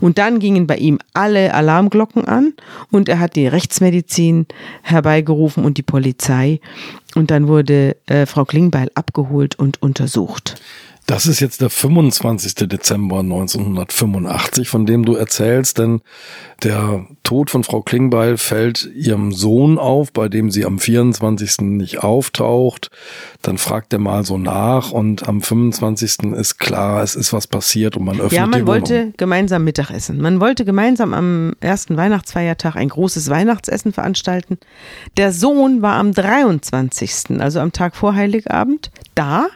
Und 0.01 0.17
dann 0.17 0.39
gingen 0.39 0.67
bei 0.67 0.77
ihm 0.77 1.00
alle 1.13 1.53
Alarmglocken 1.53 2.25
an 2.25 2.53
und 2.91 3.08
er 3.08 3.20
hat 3.20 3.36
die 3.36 3.48
Rechtsmedizin 3.48 4.48
herbeigerufen 4.81 5.63
und 5.63 5.77
die 5.77 5.84
Polizei. 5.84 6.60
Und 7.15 7.31
dann 7.31 7.48
wurde 7.48 7.96
äh, 8.08 8.25
Frau 8.25 8.43
Klingbeil 8.43 8.89
abgeholt 8.96 9.58
und 9.58 9.81
untersucht. 9.81 10.60
Das 11.12 11.25
ist 11.25 11.41
jetzt 11.41 11.60
der 11.60 11.70
25. 11.70 12.70
Dezember 12.70 13.20
1985, 13.20 14.70
von 14.70 14.86
dem 14.86 15.03
du 15.03 15.15
erzählst, 15.15 15.77
denn 15.77 16.00
der 16.63 17.06
Tod 17.24 17.50
von 17.50 17.65
Frau 17.65 17.82
Klingbeil 17.82 18.38
fällt 18.38 18.89
ihrem 18.96 19.34
Sohn 19.34 19.77
auf, 19.77 20.13
bei 20.13 20.30
dem 20.30 20.51
sie 20.51 20.63
am 20.63 20.80
24. 20.80 21.63
nicht 21.63 22.01
auftaucht. 22.01 22.91
Dann 23.41 23.58
fragt 23.58 23.91
er 23.91 24.00
mal 24.00 24.24
so 24.24 24.38
nach 24.38 24.91
und 24.94 25.27
am 25.27 25.41
25. 25.41 26.32
ist 26.34 26.60
klar, 26.60 27.03
es 27.03 27.15
ist 27.15 27.34
was 27.34 27.46
passiert 27.46 27.98
und 27.98 28.06
man 28.06 28.15
öffnet 28.15 28.32
Ja, 28.32 28.46
die 28.46 28.51
man 28.51 28.62
Wohnung. 28.62 28.68
wollte 28.68 29.13
gemeinsam 29.18 29.65
Mittagessen. 29.65 30.22
Man 30.22 30.39
wollte 30.39 30.63
gemeinsam 30.63 31.13
am 31.13 31.56
ersten 31.60 31.98
Weihnachtsfeiertag 31.98 32.77
ein 32.77 32.88
großes 32.88 33.30
Weihnachtsessen 33.30 33.91
veranstalten. 33.91 34.60
Der 35.18 35.34
Sohn 35.34 35.82
war 35.82 35.96
am 35.96 36.13
23., 36.13 37.41
also 37.41 37.60
am 37.60 37.74
Tag 37.74 37.98
vor 37.98 38.15
Heiligabend, 38.15 38.91
da. 39.22 39.48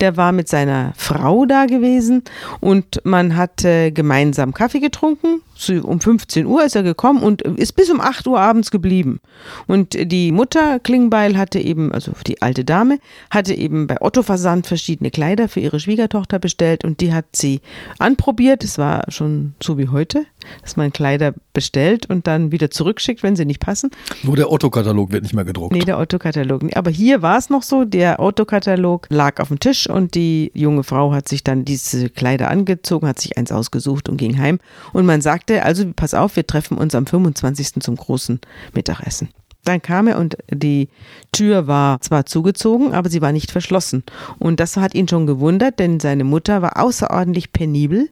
Der 0.00 0.16
war 0.16 0.32
mit 0.32 0.48
seiner 0.48 0.92
Frau 0.96 1.44
da 1.44 1.66
gewesen 1.66 2.22
und 2.60 3.00
man 3.04 3.36
hat 3.36 3.64
äh, 3.64 3.90
gemeinsam 3.90 4.54
Kaffee 4.54 4.80
getrunken. 4.80 5.42
Um 5.68 6.00
15 6.00 6.46
Uhr 6.46 6.64
ist 6.64 6.74
er 6.74 6.82
gekommen 6.82 7.22
und 7.22 7.42
ist 7.42 7.72
bis 7.72 7.90
um 7.90 8.00
8 8.00 8.26
Uhr 8.26 8.40
abends 8.40 8.70
geblieben. 8.70 9.20
Und 9.66 9.96
die 10.10 10.32
Mutter 10.32 10.78
Klingbeil 10.80 11.36
hatte 11.36 11.58
eben, 11.58 11.92
also 11.92 12.12
die 12.26 12.40
alte 12.42 12.64
Dame, 12.64 12.98
hatte 13.30 13.54
eben 13.54 13.86
bei 13.86 14.00
Otto 14.00 14.22
Versand 14.22 14.66
verschiedene 14.66 15.10
Kleider 15.10 15.48
für 15.48 15.60
ihre 15.60 15.80
Schwiegertochter 15.80 16.38
bestellt 16.38 16.84
und 16.84 17.00
die 17.00 17.12
hat 17.12 17.26
sie 17.32 17.60
anprobiert. 17.98 18.64
Es 18.64 18.78
war 18.78 19.04
schon 19.08 19.54
so 19.62 19.76
wie 19.78 19.88
heute, 19.88 20.24
dass 20.62 20.76
man 20.76 20.92
Kleider 20.92 21.34
bestellt 21.52 22.06
und 22.08 22.26
dann 22.26 22.52
wieder 22.52 22.70
zurückschickt, 22.70 23.22
wenn 23.22 23.36
sie 23.36 23.44
nicht 23.44 23.60
passen. 23.60 23.90
Nur 24.22 24.36
der 24.36 24.50
Otto-Katalog 24.50 25.12
wird 25.12 25.22
nicht 25.22 25.34
mehr 25.34 25.44
gedruckt. 25.44 25.72
Nee, 25.72 25.80
der 25.80 25.98
Otto-Katalog. 25.98 26.62
Aber 26.74 26.90
hier 26.90 27.22
war 27.22 27.38
es 27.38 27.50
noch 27.50 27.62
so, 27.62 27.84
der 27.84 28.20
Otto-Katalog 28.20 29.06
lag 29.10 29.40
auf 29.40 29.48
dem 29.48 29.60
Tisch 29.60 29.88
und 29.88 30.14
die 30.14 30.50
junge 30.54 30.84
Frau 30.84 31.12
hat 31.12 31.28
sich 31.28 31.44
dann 31.44 31.64
diese 31.64 32.08
Kleider 32.08 32.50
angezogen, 32.50 33.06
hat 33.06 33.20
sich 33.20 33.36
eins 33.36 33.52
ausgesucht 33.52 34.08
und 34.08 34.16
ging 34.16 34.38
heim. 34.38 34.58
Und 34.92 35.06
man 35.06 35.20
sagte, 35.50 35.64
also 35.64 35.84
pass 35.94 36.14
auf, 36.14 36.36
wir 36.36 36.46
treffen 36.46 36.78
uns 36.78 36.94
am 36.94 37.06
25. 37.06 37.80
zum 37.80 37.96
großen 37.96 38.40
Mittagessen. 38.74 39.30
Dann 39.64 39.82
kam 39.82 40.06
er 40.06 40.18
und 40.18 40.36
die 40.50 40.88
Tür 41.32 41.66
war 41.66 42.00
zwar 42.00 42.26
zugezogen, 42.26 42.92
aber 42.92 43.08
sie 43.08 43.20
war 43.20 43.32
nicht 43.32 43.50
verschlossen. 43.50 44.04
Und 44.38 44.58
das 44.58 44.76
hat 44.76 44.94
ihn 44.94 45.06
schon 45.06 45.26
gewundert, 45.26 45.78
denn 45.78 46.00
seine 46.00 46.24
Mutter 46.24 46.62
war 46.62 46.82
außerordentlich 46.82 47.52
penibel, 47.52 48.08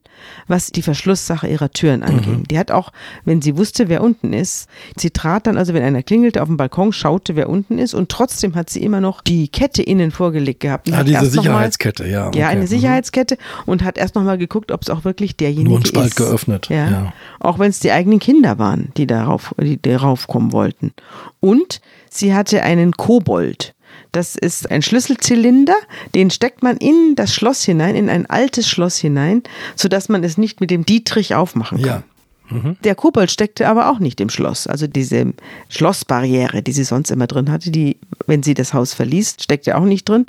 was 0.47 0.71
die 0.71 0.81
Verschlusssache 0.81 1.47
ihrer 1.47 1.71
Türen 1.71 2.03
anging. 2.03 2.39
Mhm. 2.39 2.47
Die 2.47 2.57
hat 2.57 2.71
auch, 2.71 2.91
wenn 3.25 3.41
sie 3.41 3.57
wusste, 3.57 3.89
wer 3.89 4.03
unten 4.03 4.31
ist, 4.31 4.69
sie 4.95 5.09
trat 5.09 5.47
dann, 5.47 5.57
also 5.57 5.73
wenn 5.73 5.83
einer 5.83 6.03
klingelte 6.03 6.41
auf 6.41 6.47
dem 6.47 6.57
Balkon, 6.57 6.93
schaute, 6.93 7.35
wer 7.35 7.49
unten 7.49 7.77
ist 7.77 7.93
und 7.93 8.09
trotzdem 8.09 8.55
hat 8.55 8.69
sie 8.69 8.81
immer 8.81 9.01
noch 9.01 9.21
die 9.21 9.47
Kette 9.47 9.81
innen 9.81 10.11
vorgelegt 10.11 10.61
gehabt. 10.61 10.91
Ah, 10.93 11.03
diese 11.03 11.25
Sicherheitskette, 11.25 12.03
mal, 12.03 12.11
ja. 12.11 12.27
Okay. 12.27 12.39
Ja, 12.39 12.47
eine 12.47 12.61
mhm. 12.61 12.67
Sicherheitskette 12.67 13.37
und 13.65 13.83
hat 13.83 13.97
erst 13.97 14.15
nochmal 14.15 14.37
geguckt, 14.37 14.71
ob 14.71 14.83
es 14.83 14.89
auch 14.89 15.03
wirklich 15.03 15.35
derjenige 15.35 15.67
ist. 15.67 15.69
Nur 15.69 15.79
ein 15.79 15.85
Spalt 15.85 16.07
ist. 16.07 16.15
geöffnet. 16.15 16.69
Ja. 16.69 16.89
ja. 16.89 17.13
Auch 17.39 17.59
wenn 17.59 17.69
es 17.69 17.79
die 17.79 17.91
eigenen 17.91 18.19
Kinder 18.19 18.59
waren, 18.59 18.91
die 18.97 19.07
darauf, 19.07 19.55
die 19.59 19.81
darauf 19.81 20.27
kommen 20.27 20.51
wollten. 20.51 20.93
Und 21.39 21.81
sie 22.09 22.33
hatte 22.33 22.63
einen 22.63 22.93
Kobold. 22.93 23.73
Das 24.11 24.35
ist 24.35 24.71
ein 24.71 24.81
Schlüsselzylinder, 24.81 25.75
den 26.15 26.31
steckt 26.31 26.63
man 26.63 26.77
in 26.77 27.13
das 27.15 27.33
Schloss 27.33 27.63
hinein, 27.63 27.95
in 27.95 28.09
ein 28.09 28.25
altes 28.25 28.67
Schloss 28.67 28.97
hinein, 28.97 29.43
sodass 29.75 30.09
man 30.09 30.23
es 30.23 30.37
nicht 30.37 30.61
mit 30.61 30.71
dem 30.71 30.85
Dietrich 30.85 31.35
aufmachen 31.35 31.81
kann. 31.81 31.87
Ja. 31.87 32.03
Mhm. 32.49 32.77
Der 32.83 32.95
Kobold 32.95 33.29
steckte 33.29 33.67
aber 33.67 33.91
auch 33.91 33.99
nicht 33.99 34.19
im 34.21 34.29
Schloss. 34.29 34.65
Also 34.65 34.87
diese 34.87 35.33
Schlossbarriere, 35.69 36.63
die 36.63 36.71
sie 36.71 36.83
sonst 36.83 37.11
immer 37.11 37.27
drin 37.27 37.51
hatte, 37.51 37.69
die, 37.69 37.97
wenn 38.25 38.43
sie 38.43 38.55
das 38.55 38.73
Haus 38.73 38.93
verließ, 38.93 39.37
steckte 39.39 39.77
auch 39.77 39.85
nicht 39.85 40.09
drin. 40.09 40.25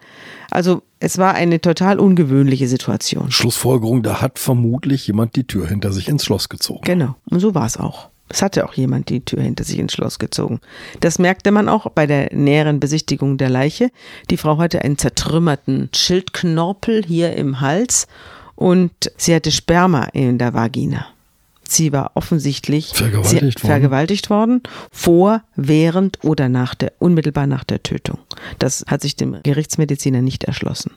Also 0.51 0.83
es 0.99 1.17
war 1.17 1.35
eine 1.35 1.61
total 1.61 1.99
ungewöhnliche 1.99 2.69
Situation. 2.69 3.31
Schlussfolgerung, 3.31 4.03
da 4.03 4.21
hat 4.21 4.39
vermutlich 4.39 5.07
jemand 5.07 5.37
die 5.37 5.45
Tür 5.45 5.67
hinter 5.67 5.93
sich 5.93 6.09
ins 6.09 6.25
Schloss 6.25 6.49
gezogen. 6.51 6.83
Genau, 6.85 7.17
und 7.31 7.41
so 7.41 7.55
war 7.55 7.67
es 7.67 7.79
auch. 7.79 8.11
Es 8.33 8.43
hatte 8.43 8.65
auch 8.65 8.75
jemand 8.75 9.09
die 9.09 9.25
Tür 9.25 9.43
hinter 9.43 9.65
sich 9.65 9.79
ins 9.79 9.93
Schloss 9.93 10.21
gezogen. 10.21 10.61
Das 11.01 11.19
merkte 11.19 11.51
man 11.51 11.69
auch 11.69 11.91
bei 11.91 12.07
der 12.07 12.33
näheren 12.33 12.79
Besichtigung 12.79 13.39
der 13.39 13.51
Leiche. 13.51 13.91
Die 14.31 14.37
Frau 14.37 14.59
hatte 14.59 14.83
einen 14.83 14.99
zertrümmerten 14.99 15.91
Schildknorpel 15.95 17.05
hier 17.05 17.35
im 17.37 17.61
Hals 17.61 18.07
und 18.55 18.93
sie 19.17 19.35
hatte 19.35 19.51
Sperma 19.51 20.05
in 20.13 20.39
der 20.39 20.55
Vagina. 20.55 21.07
Sie 21.65 21.93
war 21.93 22.13
offensichtlich 22.15 22.89
vergewaltigt, 22.95 23.63
worden. 23.63 23.71
vergewaltigt 23.71 24.31
worden, 24.31 24.63
vor, 24.91 25.43
während 25.55 26.25
oder 26.25 26.49
nach 26.49 26.75
der, 26.75 26.93
unmittelbar 26.99 27.47
nach 27.47 27.65
der 27.65 27.83
Tötung. 27.83 28.19
Das 28.59 28.85
hat 28.89 29.03
sich 29.03 29.15
dem 29.17 29.41
Gerichtsmediziner 29.43 30.21
nicht 30.21 30.45
erschlossen. 30.45 30.93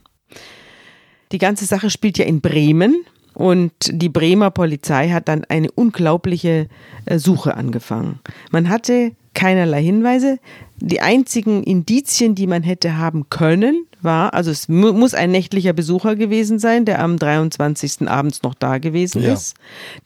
Die 1.32 1.38
ganze 1.38 1.66
Sache 1.66 1.90
spielt 1.90 2.18
ja 2.18 2.26
in 2.26 2.42
Bremen. 2.42 3.06
Und 3.34 3.74
die 3.88 4.10
Bremer 4.10 4.52
Polizei 4.52 5.10
hat 5.10 5.28
dann 5.28 5.44
eine 5.46 5.72
unglaubliche 5.72 6.68
äh, 7.06 7.18
Suche 7.18 7.56
angefangen. 7.56 8.20
Man 8.52 8.70
hatte 8.70 9.12
keinerlei 9.34 9.82
Hinweise. 9.82 10.40
Die 10.78 11.02
einzigen 11.02 11.64
Indizien, 11.64 12.36
die 12.36 12.48
man 12.48 12.64
hätte 12.64 12.98
haben 12.98 13.30
können, 13.30 13.88
war, 14.04 14.34
also 14.34 14.52
es 14.52 14.68
mu 14.68 14.94
muss 14.94 15.14
ein 15.14 15.32
nächtlicher 15.32 15.74
Besucher 15.74 16.16
gewesen 16.16 16.60
sein, 16.60 16.86
der 16.86 17.02
am 17.02 17.18
23. 17.18 18.08
abends 18.08 18.44
noch 18.44 18.54
da 18.54 18.78
gewesen 18.78 19.24
ja. 19.24 19.34
ist. 19.34 19.56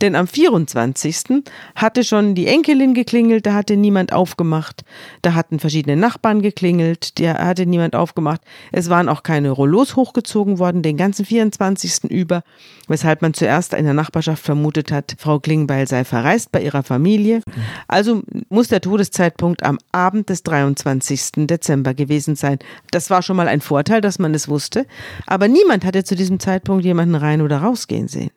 Denn 0.01 0.15
am 0.15 0.27
24. 0.27 1.43
hatte 1.75 2.03
schon 2.03 2.35
die 2.35 2.47
Enkelin 2.47 2.93
geklingelt, 2.93 3.45
da 3.45 3.53
hatte 3.53 3.75
niemand 3.75 4.13
aufgemacht. 4.13 4.83
Da 5.21 5.33
hatten 5.33 5.59
verschiedene 5.59 5.97
Nachbarn 5.97 6.41
geklingelt, 6.41 7.19
da 7.19 7.45
hatte 7.45 7.65
niemand 7.65 7.95
aufgemacht. 7.95 8.41
Es 8.71 8.89
waren 8.89 9.09
auch 9.09 9.23
keine 9.23 9.51
Rollos 9.51 9.95
hochgezogen 9.95 10.59
worden, 10.59 10.83
den 10.83 10.97
ganzen 10.97 11.25
24. 11.25 12.05
über, 12.11 12.43
weshalb 12.87 13.21
man 13.21 13.33
zuerst 13.33 13.73
in 13.73 13.85
der 13.85 13.93
Nachbarschaft 13.93 14.43
vermutet 14.43 14.91
hat, 14.91 15.15
Frau 15.17 15.39
Klingbeil 15.39 15.87
sei 15.87 16.03
verreist 16.03 16.51
bei 16.51 16.61
ihrer 16.61 16.83
Familie. 16.83 17.41
Also 17.87 18.21
muss 18.49 18.67
der 18.67 18.81
Todeszeitpunkt 18.81 19.63
am 19.63 19.79
Abend 19.91 20.29
des 20.29 20.43
23. 20.43 21.47
Dezember 21.47 21.93
gewesen 21.93 22.35
sein. 22.35 22.59
Das 22.91 23.09
war 23.09 23.21
schon 23.21 23.35
mal 23.35 23.47
ein 23.47 23.61
Vorteil 23.61 23.86
Vorteil, 23.87 24.01
dass 24.01 24.19
man 24.19 24.33
es 24.33 24.49
wusste. 24.49 24.85
Aber 25.25 25.47
niemand 25.47 25.85
hatte 25.85 26.03
zu 26.03 26.15
diesem 26.15 26.41
Zeitpunkt 26.41 26.83
jemanden 26.83 27.15
rein 27.15 27.41
oder 27.41 27.59
rausgehen 27.59 28.09
sehen. 28.09 28.31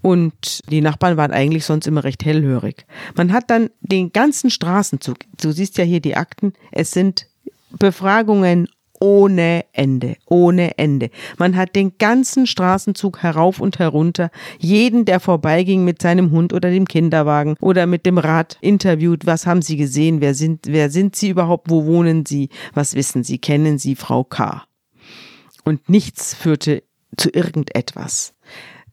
Und 0.00 0.60
die 0.70 0.80
Nachbarn 0.80 1.18
waren 1.18 1.32
eigentlich 1.32 1.66
sonst 1.66 1.86
immer 1.86 2.02
recht 2.02 2.24
hellhörig. 2.24 2.86
Man 3.14 3.30
hat 3.32 3.50
dann 3.50 3.68
den 3.82 4.10
ganzen 4.12 4.48
Straßenzug, 4.48 5.18
du 5.42 5.52
siehst 5.52 5.76
ja 5.76 5.84
hier 5.84 6.00
die 6.00 6.16
Akten, 6.16 6.54
es 6.72 6.92
sind 6.92 7.26
Befragungen 7.78 8.68
ohne 8.98 9.66
Ende, 9.72 10.16
ohne 10.26 10.78
Ende. 10.78 11.10
Man 11.38 11.56
hat 11.56 11.76
den 11.76 11.98
ganzen 11.98 12.46
Straßenzug 12.46 13.22
herauf 13.22 13.60
und 13.60 13.78
herunter, 13.78 14.30
jeden, 14.58 15.04
der 15.04 15.20
vorbeiging 15.20 15.84
mit 15.84 16.00
seinem 16.00 16.30
Hund 16.30 16.54
oder 16.54 16.70
dem 16.70 16.88
Kinderwagen 16.88 17.56
oder 17.60 17.86
mit 17.86 18.06
dem 18.06 18.16
Rad 18.16 18.56
interviewt. 18.62 19.26
Was 19.26 19.46
haben 19.46 19.60
Sie 19.60 19.76
gesehen? 19.76 20.22
Wer 20.22 20.34
sind, 20.34 20.66
wer 20.66 20.88
sind 20.88 21.16
Sie 21.16 21.28
überhaupt? 21.28 21.70
Wo 21.70 21.84
wohnen 21.84 22.24
Sie? 22.24 22.48
Was 22.72 22.94
wissen 22.94 23.24
Sie? 23.24 23.38
Kennen 23.38 23.78
Sie 23.78 23.94
Frau 23.94 24.24
K? 24.24 24.64
Und 25.64 25.88
nichts 25.88 26.34
führte 26.34 26.82
zu 27.16 27.30
irgendetwas. 27.30 28.34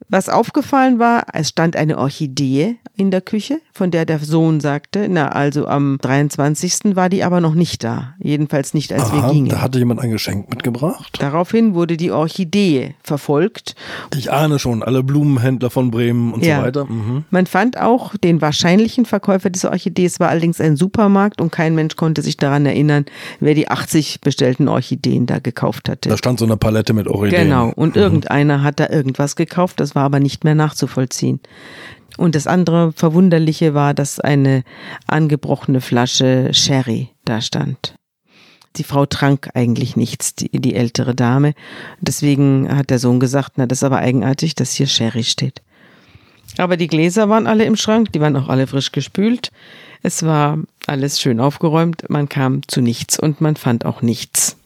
Was 0.10 0.30
aufgefallen 0.30 1.00
war, 1.00 1.26
es 1.34 1.50
stand 1.50 1.76
eine 1.76 1.98
Orchidee 1.98 2.78
in 2.96 3.12
der 3.12 3.22
Küche, 3.22 3.60
von 3.74 3.92
der 3.92 4.06
der 4.06 4.20
Sohn 4.20 4.60
sagte, 4.60 5.08
na 5.10 5.30
also 5.30 5.68
am 5.68 5.98
23. 6.02 6.96
war 6.96 7.10
die 7.10 7.24
aber 7.24 7.42
noch 7.42 7.56
nicht 7.56 7.84
da, 7.84 8.16
jedenfalls 8.20 8.74
nicht 8.74 8.94
als 8.94 9.04
Aha, 9.04 9.28
wir 9.28 9.34
gingen. 9.34 9.50
Da 9.50 9.62
hatte 9.62 9.80
jemand 9.80 10.00
ein 10.00 10.12
Geschenk 10.12 10.50
mitgebracht. 10.50 11.18
Daraufhin 11.20 11.74
wurde 11.74 11.98
die 11.98 12.12
Orchidee 12.12 12.96
verfolgt. 13.04 13.76
Ich 14.16 14.32
ahne 14.32 14.60
schon, 14.60 14.82
alle 14.82 15.04
Blumenhändler 15.04 15.70
von 15.70 15.92
Bremen 15.92 16.34
und 16.34 16.44
ja. 16.44 16.60
so 16.60 16.66
weiter. 16.66 16.86
Mhm. 16.86 17.26
Man 17.30 17.46
fand 17.46 17.78
auch 17.78 18.16
den 18.16 18.42
wahrscheinlichen 18.42 19.06
Verkäufer 19.06 19.50
dieser 19.50 19.72
Orchidee, 19.72 20.06
es 20.06 20.20
war 20.20 20.30
allerdings 20.30 20.62
ein 20.62 20.78
Supermarkt 20.78 21.42
und 21.42 21.52
kein 21.52 21.76
Mensch 21.76 21.96
konnte 21.98 22.22
sich 22.22 22.38
daran 22.38 22.66
erinnern, 22.66 23.06
wer 23.40 23.54
die 23.54 23.68
80 23.70 24.22
bestellten 24.22 24.70
Orchideen 24.70 25.26
da 25.26 25.40
gekauft 25.40 25.90
hatte. 25.90 26.10
Da 26.10 26.18
stand 26.18 26.40
so 26.40 26.46
eine 26.46 26.56
Palette 26.56 26.94
mit 26.94 27.08
Orchideen. 27.08 27.50
Genau, 27.50 27.72
und 27.76 27.96
mhm. 27.96 28.02
irgendeiner 28.02 28.64
hat 28.64 28.80
da 28.80 28.90
irgendwas 28.90 29.36
gekauft, 29.36 29.80
das 29.88 29.96
war 29.96 30.04
aber 30.04 30.20
nicht 30.20 30.44
mehr 30.44 30.56
nachzuvollziehen. 30.56 31.40
Und 32.18 32.36
das 32.36 32.46
andere 32.46 32.92
Verwunderliche 32.92 33.74
war, 33.74 33.94
dass 33.94 34.20
eine 34.20 34.64
angebrochene 35.08 35.80
Flasche 35.80 36.50
Sherry 36.54 37.10
da 37.24 37.40
stand. 37.40 37.96
Die 38.76 38.84
Frau 38.84 39.06
trank 39.06 39.50
eigentlich 39.54 39.96
nichts, 39.96 40.36
die, 40.36 40.50
die 40.50 40.76
ältere 40.76 41.16
Dame. 41.16 41.54
Deswegen 42.02 42.76
hat 42.76 42.90
der 42.90 43.00
Sohn 43.00 43.22
gesagt, 43.22 43.54
na, 43.56 43.66
das 43.66 43.80
ist 43.80 43.84
aber 43.84 44.00
eigenartig, 44.00 44.56
dass 44.56 44.74
hier 44.74 44.88
Sherry 44.88 45.24
steht. 45.24 45.62
Aber 46.58 46.76
die 46.76 46.88
Gläser 46.88 47.30
waren 47.30 47.48
alle 47.48 47.64
im 47.64 47.78
Schrank, 47.78 48.12
die 48.12 48.20
waren 48.20 48.36
auch 48.36 48.50
alle 48.50 48.68
frisch 48.68 48.92
gespült. 48.92 49.52
Es 50.04 50.24
war 50.24 50.60
alles 50.86 51.22
schön 51.22 51.40
aufgeräumt, 51.40 52.10
man 52.10 52.28
kam 52.28 52.62
zu 52.68 52.82
nichts 52.82 53.18
und 53.18 53.40
man 53.40 53.56
fand 53.56 53.86
auch 53.86 54.02
nichts. 54.02 54.58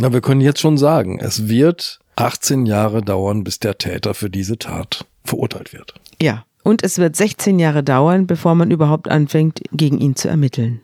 Na, 0.00 0.12
wir 0.12 0.20
können 0.20 0.40
jetzt 0.40 0.60
schon 0.60 0.78
sagen, 0.78 1.20
es 1.20 1.48
wird 1.48 2.00
18 2.16 2.66
Jahre 2.66 3.02
dauern, 3.02 3.44
bis 3.44 3.58
der 3.58 3.78
Täter 3.78 4.14
für 4.14 4.30
diese 4.30 4.58
Tat 4.58 5.06
verurteilt 5.24 5.72
wird. 5.72 5.94
Ja, 6.20 6.44
und 6.62 6.82
es 6.82 6.98
wird 6.98 7.16
16 7.16 7.58
Jahre 7.58 7.82
dauern, 7.82 8.26
bevor 8.26 8.54
man 8.54 8.70
überhaupt 8.70 9.08
anfängt, 9.08 9.60
gegen 9.72 9.98
ihn 9.98 10.16
zu 10.16 10.28
ermitteln. 10.28 10.80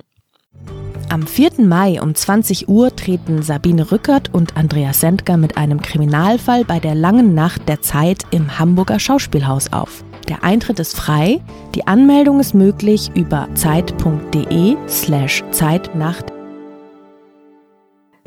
Am 1.08 1.26
4. 1.26 1.62
Mai 1.62 2.00
um 2.00 2.14
20 2.14 2.68
Uhr 2.68 2.94
treten 2.94 3.42
Sabine 3.42 3.90
Rückert 3.90 4.32
und 4.32 4.56
Andreas 4.56 5.00
Sendker 5.00 5.37
mit 5.37 5.56
einem 5.56 5.82
Kriminalfall 5.82 6.64
bei 6.64 6.78
der 6.78 6.94
langen 6.94 7.34
Nacht 7.34 7.68
der 7.68 7.80
Zeit 7.80 8.22
im 8.30 8.60
Hamburger 8.60 9.00
Schauspielhaus 9.00 9.72
auf. 9.72 10.04
Der 10.28 10.44
Eintritt 10.44 10.78
ist 10.78 10.96
frei, 10.96 11.40
die 11.75 11.87
Anmeldung 11.88 12.38
ist 12.38 12.54
möglich 12.54 13.10
über 13.14 13.49
zeit.de 13.54 14.76
slash 14.87 15.42
Zeitnacht. 15.50 16.26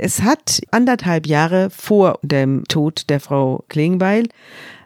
Es 0.05 0.21
hat 0.21 0.59
anderthalb 0.69 1.27
Jahre 1.27 1.69
vor 1.69 2.19
dem 2.23 2.65
Tod 2.67 3.09
der 3.09 3.21
Frau 3.21 3.63
Klingbeil 3.69 4.27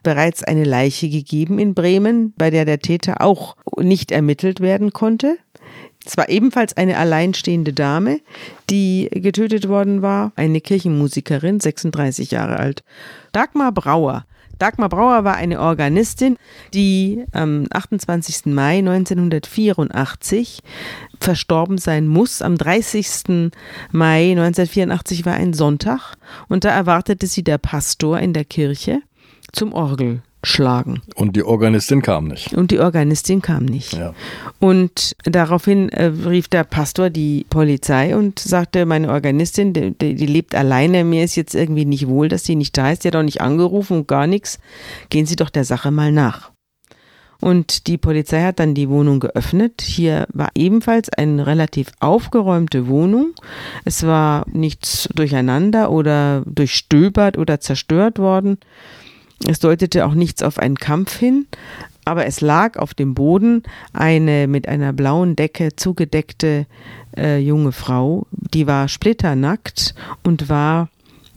bereits 0.03 0.43
eine 0.43 0.63
Leiche 0.63 1.09
gegeben 1.09 1.57
in 1.57 1.73
Bremen, 1.73 2.33
bei 2.37 2.51
der 2.51 2.65
der 2.65 2.77
Täter 2.77 3.19
auch 3.19 3.57
nicht 3.79 4.11
ermittelt 4.11 4.59
werden 4.59 4.93
konnte. 4.93 5.39
Es 6.05 6.17
war 6.17 6.29
ebenfalls 6.29 6.77
eine 6.77 6.97
alleinstehende 6.97 7.73
Dame, 7.73 8.19
die 8.69 9.09
getötet 9.11 9.67
worden 9.67 10.03
war, 10.03 10.33
eine 10.35 10.61
Kirchenmusikerin, 10.61 11.61
36 11.61 12.29
Jahre 12.29 12.57
alt. 12.57 12.83
Dagmar 13.31 13.71
Brauer 13.71 14.26
Dagmar 14.59 14.89
Brauer 14.89 15.23
war 15.23 15.35
eine 15.35 15.59
Organistin, 15.59 16.37
die 16.73 17.25
am 17.31 17.65
28. 17.71 18.47
Mai 18.47 18.79
1984 18.79 20.59
verstorben 21.19 21.77
sein 21.77 22.07
muss. 22.07 22.41
Am 22.41 22.57
30. 22.57 23.51
Mai 23.91 24.31
1984 24.31 25.25
war 25.25 25.33
ein 25.33 25.53
Sonntag 25.53 26.15
und 26.47 26.63
da 26.63 26.69
erwartete 26.69 27.27
sie 27.27 27.43
der 27.43 27.57
Pastor 27.57 28.19
in 28.19 28.33
der 28.33 28.45
Kirche 28.45 29.01
zum 29.51 29.73
Orgel 29.73 30.21
schlagen. 30.43 31.01
Und 31.15 31.35
die 31.35 31.43
Organistin 31.43 32.01
kam 32.01 32.27
nicht. 32.27 32.53
Und 32.53 32.71
die 32.71 32.79
Organistin 32.79 33.41
kam 33.41 33.65
nicht. 33.65 33.93
Ja. 33.93 34.13
Und 34.59 35.15
daraufhin 35.23 35.89
äh, 35.89 36.05
rief 36.05 36.47
der 36.47 36.63
Pastor 36.63 37.09
die 37.09 37.45
Polizei 37.49 38.15
und 38.15 38.39
sagte, 38.39 38.85
meine 38.85 39.09
Organistin, 39.11 39.73
die, 39.73 39.91
die, 39.97 40.25
lebt 40.25 40.55
alleine, 40.55 41.03
mir 41.03 41.23
ist 41.23 41.35
jetzt 41.35 41.55
irgendwie 41.55 41.85
nicht 41.85 42.07
wohl, 42.07 42.27
dass 42.29 42.43
sie 42.43 42.55
nicht 42.55 42.77
da 42.77 42.91
ist, 42.91 43.03
die 43.03 43.09
hat 43.09 43.15
auch 43.15 43.23
nicht 43.23 43.41
angerufen 43.41 43.97
und 43.97 44.07
gar 44.07 44.27
nichts. 44.27 44.59
Gehen 45.09 45.25
Sie 45.25 45.35
doch 45.35 45.49
der 45.49 45.65
Sache 45.65 45.91
mal 45.91 46.11
nach. 46.11 46.51
Und 47.39 47.87
die 47.87 47.97
Polizei 47.97 48.41
hat 48.41 48.59
dann 48.59 48.73
die 48.73 48.89
Wohnung 48.89 49.19
geöffnet. 49.19 49.81
Hier 49.81 50.27
war 50.33 50.49
ebenfalls 50.55 51.09
eine 51.09 51.45
relativ 51.45 51.91
aufgeräumte 51.99 52.87
Wohnung. 52.87 53.33
Es 53.85 54.05
war 54.05 54.45
nichts 54.51 55.07
durcheinander 55.13 55.91
oder 55.91 56.43
durchstöbert 56.45 57.37
oder 57.37 57.59
zerstört 57.59 58.17
worden. 58.17 58.57
Es 59.45 59.59
deutete 59.59 60.05
auch 60.05 60.13
nichts 60.13 60.41
auf 60.41 60.57
einen 60.57 60.77
Kampf 60.77 61.17
hin, 61.17 61.45
aber 62.05 62.25
es 62.25 62.41
lag 62.41 62.77
auf 62.77 62.93
dem 62.93 63.13
Boden 63.13 63.63
eine 63.93 64.47
mit 64.47 64.67
einer 64.67 64.93
blauen 64.93 65.35
Decke 65.35 65.75
zugedeckte 65.75 66.65
äh, 67.17 67.37
junge 67.39 67.71
Frau, 67.71 68.27
die 68.31 68.65
war 68.65 68.87
splitternackt 68.87 69.93
und 70.23 70.49
war, 70.49 70.89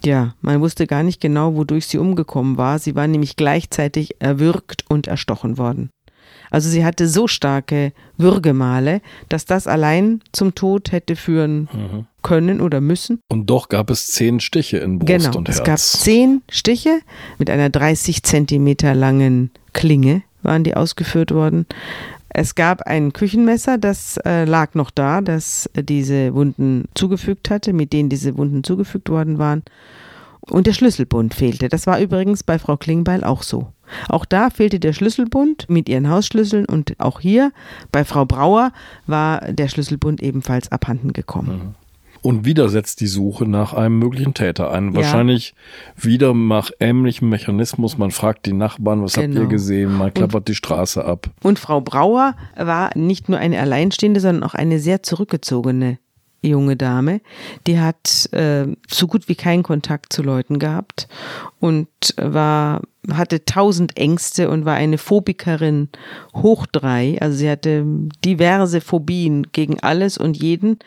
ja, 0.05 0.35
man 0.41 0.61
wusste 0.61 0.87
gar 0.87 1.03
nicht 1.03 1.21
genau, 1.21 1.57
wodurch 1.57 1.87
sie 1.87 1.99
umgekommen 1.99 2.57
war. 2.57 2.79
Sie 2.79 2.95
war 2.95 3.07
nämlich 3.07 3.37
gleichzeitig 3.37 4.17
erwürgt 4.21 4.85
und 4.89 5.09
erstochen 5.09 5.59
worden. 5.59 5.91
Also 6.51 6.69
sie 6.69 6.85
hatte 6.85 7.09
so 7.09 7.29
starke 7.29 7.93
Würgemale, 8.17 9.03
dass 9.29 9.45
das 9.45 9.67
allein 9.67 10.21
zum 10.33 10.55
Tod 10.55 10.93
hätte 10.93 11.17
führen 11.17 11.69
mhm. 11.73 12.07
Können 12.23 12.61
oder 12.61 12.81
müssen. 12.81 13.21
Und 13.29 13.47
doch 13.49 13.69
gab 13.69 13.91
es 13.91 14.09
zehn 14.09 14.41
Stiche 14.41 14.79
in 14.79 14.99
Brust 14.99 15.09
genau, 15.09 15.39
und 15.39 15.49
Herz. 15.49 15.59
Es 15.59 15.65
gab 15.65 15.79
zehn 15.79 16.43
Stiche 16.49 17.01
mit 17.39 17.51
einer 17.51 17.71
30 17.71 18.23
Zentimeter 18.23 18.95
langen 18.95 19.51
Klinge, 19.73 20.23
waren 20.43 20.65
die 20.65 20.75
ausgeführt 20.77 21.33
worden. 21.33 21.67
Es 22.33 22.55
gab 22.55 22.83
ein 22.83 23.13
Küchenmesser, 23.13 23.77
das 23.77 24.17
äh, 24.25 24.45
lag 24.45 24.75
noch 24.75 24.91
da, 24.91 25.21
das 25.21 25.69
äh, 25.75 25.83
diese 25.83 26.33
Wunden 26.33 26.85
zugefügt 26.95 27.51
hatte, 27.51 27.73
mit 27.73 27.93
denen 27.93 28.09
diese 28.09 28.37
Wunden 28.37 28.63
zugefügt 28.63 29.09
worden 29.09 29.39
waren. 29.39 29.65
Und 30.41 30.67
der 30.67 30.73
Schlüsselbund 30.73 31.35
fehlte. 31.35 31.69
Das 31.69 31.87
war 31.87 32.01
übrigens 32.01 32.45
bei 32.45 32.59
Frau 32.59 32.77
Klingbeil 32.77 33.25
auch 33.25 33.43
so. 33.43 33.73
Auch 34.09 34.25
da 34.25 34.51
fehlte 34.51 34.81
der 34.81 34.93
Schlüsselbund 34.93 35.69
mit 35.69 35.89
ihren 35.89 36.09
Hausschlüsseln 36.09 36.67
und 36.67 36.95
auch 36.99 37.21
hier 37.21 37.53
bei 37.93 38.05
Frau 38.05 38.25
Brauer 38.25 38.73
war 39.07 39.41
der 39.53 39.69
Schlüsselbund 39.69 40.23
ebenfalls 40.23 40.71
abhanden 40.71 41.13
gekommen. 41.13 41.75
Und 42.23 42.45
wieder 42.45 42.69
setzt 42.69 43.01
die 43.01 43.07
Suche 43.07 43.47
nach 43.47 43.73
einem 43.73 43.99
möglichen 43.99 44.35
Täter 44.35 44.71
ein. 44.71 44.95
Wahrscheinlich 44.95 45.55
ja. 45.97 46.05
wieder 46.05 46.35
nach 46.35 46.71
ähnlichem 46.79 47.29
Mechanismus. 47.29 47.97
Man 47.97 48.11
fragt 48.11 48.47
die 48.47 48.53
Nachbarn, 48.53 49.03
was 49.03 49.15
genau. 49.15 49.25
habt 49.25 49.35
ihr 49.35 49.41
genau. 49.41 49.51
gesehen? 49.51 49.97
Man 49.97 50.13
klappert 50.13 50.43
und, 50.43 50.49
die 50.49 50.55
Straße 50.55 51.05
ab. 51.05 51.31
Und 51.43 51.59
Frau 51.59 51.81
Brauer 51.81 52.35
war 52.57 52.97
nicht 52.97 53.29
nur 53.29 53.39
eine 53.39 53.59
Alleinstehende, 53.59 54.21
sondern 54.21 54.43
auch 54.43 54.55
eine 54.55 54.79
sehr 54.79 55.03
zurückgezogene 55.03 55.99
junge 56.43 56.77
Dame, 56.77 57.21
die 57.67 57.79
hat 57.81 58.33
äh, 58.33 58.67
so 58.89 59.07
gut 59.07 59.29
wie 59.29 59.35
keinen 59.35 59.63
Kontakt 59.63 60.13
zu 60.13 60.23
Leuten 60.23 60.59
gehabt 60.59 61.09
und 61.59 61.89
war 62.17 62.81
hatte 63.11 63.45
tausend 63.45 63.97
Ängste 63.97 64.51
und 64.51 64.65
war 64.65 64.75
eine 64.75 64.99
Phobikerin 64.99 65.89
hoch 66.35 66.67
drei. 66.67 67.19
Also 67.21 67.39
sie 67.39 67.51
hatte 67.51 67.85
diverse 68.25 68.81
Phobien 68.81 69.49
gegen 69.53 69.81
alles 69.81 70.19
und 70.19 70.37
jeden, 70.37 70.79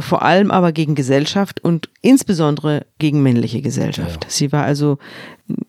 vor 0.00 0.22
allem 0.22 0.50
aber 0.50 0.72
gegen 0.72 0.94
Gesellschaft 0.94 1.62
und 1.62 1.88
insbesondere 2.02 2.86
gegen 2.98 3.22
männliche 3.22 3.62
Gesellschaft. 3.62 4.24
Ja. 4.24 4.30
Sie 4.30 4.52
war 4.52 4.64
also, 4.64 4.98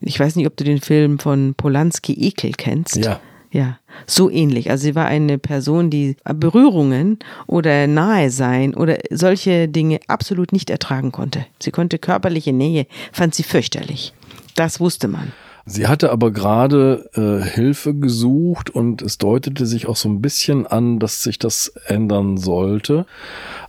ich 0.01 0.19
weiß 0.19 0.35
nicht, 0.35 0.47
ob 0.47 0.57
du 0.57 0.63
den 0.63 0.81
Film 0.81 1.19
von 1.19 1.53
Polanski 1.55 2.13
Ekel 2.13 2.51
kennst. 2.57 2.97
Ja. 2.97 3.19
Ja, 3.49 3.79
so 4.05 4.29
ähnlich. 4.29 4.69
Also 4.69 4.83
sie 4.83 4.95
war 4.95 5.05
eine 5.05 5.37
Person, 5.37 5.89
die 5.89 6.17
Berührungen 6.25 7.17
oder 7.47 7.87
nahe 7.87 8.29
sein 8.29 8.75
oder 8.75 8.97
solche 9.09 9.69
Dinge 9.69 9.99
absolut 10.07 10.51
nicht 10.51 10.69
ertragen 10.69 11.13
konnte. 11.13 11.45
Sie 11.59 11.71
konnte 11.71 11.97
körperliche 11.97 12.51
Nähe, 12.51 12.87
fand 13.13 13.35
sie 13.35 13.43
fürchterlich. 13.43 14.13
Das 14.55 14.81
wusste 14.81 15.07
man. 15.07 15.31
Sie 15.69 15.85
hatte 15.85 16.11
aber 16.11 16.31
gerade 16.31 17.09
äh, 17.13 17.45
Hilfe 17.45 17.93
gesucht 17.93 18.69
und 18.69 19.01
es 19.01 19.17
deutete 19.17 19.65
sich 19.65 19.87
auch 19.87 19.97
so 19.97 20.07
ein 20.07 20.21
bisschen 20.21 20.65
an, 20.65 20.97
dass 20.97 21.23
sich 21.23 21.39
das 21.39 21.73
ändern 21.87 22.37
sollte. 22.37 23.05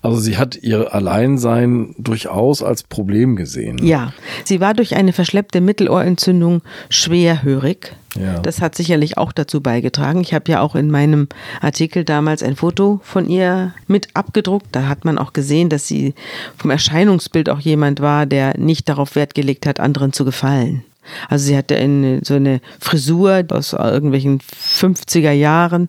Also 0.01 0.21
sie 0.21 0.39
hat 0.39 0.55
ihr 0.55 0.95
Alleinsein 0.95 1.97
durchaus 1.99 2.63
als 2.63 2.85
Problem 2.85 3.35
gesehen. 3.35 3.85
Ja, 3.85 4.13
sie 4.45 4.61
war 4.61 4.75
durch 4.75 4.95
eine 4.95 5.13
verschleppte 5.13 5.61
Mittelohrentzündung 5.61 6.63
schwerhörig. 6.89 7.97
Ja. 8.17 8.39
Das 8.39 8.61
hat 8.61 8.77
sicherlich 8.77 9.19
auch 9.19 9.33
dazu 9.33 9.61
beigetragen. 9.61 10.21
Ich 10.21 10.33
habe 10.35 10.51
ja 10.53 10.61
auch 10.61 10.77
in 10.77 10.93
meinem 10.93 11.27
Artikel 11.61 12.05
damals 12.05 12.45
ein 12.45 12.55
Foto 12.55 13.01
von 13.03 13.29
ihr 13.29 13.75
mit 13.89 14.09
abgedruckt. 14.15 14.69
Da 14.71 14.87
hat 14.87 15.05
man 15.05 15.19
auch 15.19 15.33
gesehen, 15.33 15.69
dass 15.69 15.89
sie 15.89 16.15
vom 16.57 16.71
Erscheinungsbild 16.71 17.51
auch 17.51 17.61
jemand 17.61 17.99
war, 18.01 18.25
der 18.25 18.57
nicht 18.57 18.89
darauf 18.89 19.17
Wert 19.17 19.35
gelegt 19.35 19.67
hat, 19.67 19.81
anderen 19.81 20.13
zu 20.13 20.25
gefallen. 20.25 20.85
Also 21.29 21.47
sie 21.47 21.57
hatte 21.57 21.77
eine, 21.77 22.21
so 22.23 22.35
eine 22.35 22.61
Frisur 22.81 23.45
aus 23.51 23.73
irgendwelchen 23.73 24.41
50er 24.41 25.33
Jahren. 25.33 25.89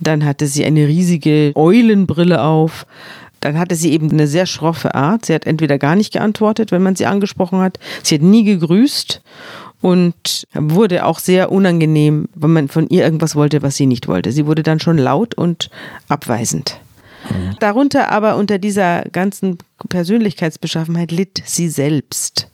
Dann 0.00 0.24
hatte 0.24 0.46
sie 0.46 0.64
eine 0.64 0.86
riesige 0.86 1.52
Eulenbrille 1.54 2.42
auf. 2.42 2.86
Dann 3.40 3.58
hatte 3.58 3.76
sie 3.76 3.92
eben 3.92 4.10
eine 4.10 4.26
sehr 4.26 4.46
schroffe 4.46 4.94
Art. 4.94 5.26
Sie 5.26 5.34
hat 5.34 5.46
entweder 5.46 5.78
gar 5.78 5.94
nicht 5.94 6.12
geantwortet, 6.12 6.72
wenn 6.72 6.82
man 6.82 6.96
sie 6.96 7.06
angesprochen 7.06 7.60
hat. 7.60 7.78
Sie 8.02 8.16
hat 8.16 8.22
nie 8.22 8.44
gegrüßt 8.44 9.22
und 9.80 10.46
wurde 10.54 11.04
auch 11.04 11.18
sehr 11.20 11.52
unangenehm, 11.52 12.28
wenn 12.34 12.52
man 12.52 12.68
von 12.68 12.88
ihr 12.88 13.04
irgendwas 13.04 13.36
wollte, 13.36 13.62
was 13.62 13.76
sie 13.76 13.86
nicht 13.86 14.08
wollte. 14.08 14.32
Sie 14.32 14.46
wurde 14.46 14.62
dann 14.62 14.80
schon 14.80 14.98
laut 14.98 15.34
und 15.34 15.70
abweisend. 16.08 16.80
Mhm. 17.30 17.56
Darunter 17.60 18.10
aber 18.10 18.36
unter 18.36 18.58
dieser 18.58 19.02
ganzen 19.12 19.58
Persönlichkeitsbeschaffenheit 19.88 21.12
litt 21.12 21.42
sie 21.44 21.68
selbst. 21.68 22.48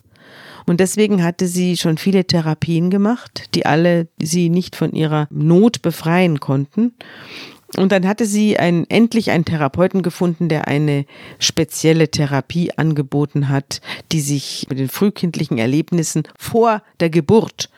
Und 0.67 0.81
deswegen 0.81 1.23
hatte 1.23 1.47
sie 1.47 1.77
schon 1.77 1.99
viele 1.99 2.27
Therapien 2.27 2.91
gemacht, 2.91 3.55
die 3.55 3.67
alle 3.67 4.09
sie 4.19 4.49
nicht 4.49 4.77
von 4.77 4.93
ihrer 4.93 5.29
Not 5.31 5.83
befreien 5.83 6.41
konnten. 6.41 6.95
Und 7.77 7.91
dann 7.91 8.07
hatte 8.07 8.25
sie 8.25 8.57
ein, 8.57 8.89
endlich 8.89 9.31
einen 9.31 9.45
Therapeuten 9.45 10.03
gefunden, 10.03 10.49
der 10.49 10.69
eine 10.69 11.07
spezielle 11.39 12.09
Therapie 12.09 12.71
angeboten 12.77 13.49
hat, 13.49 13.81
die 14.13 14.21
sich 14.21 14.67
mit 14.69 14.79
den 14.79 14.89
frühkindlichen 14.89 15.59
Erlebnissen 15.59 16.23
vor 16.39 16.83
der 17.01 17.11
Geburt 17.11 17.71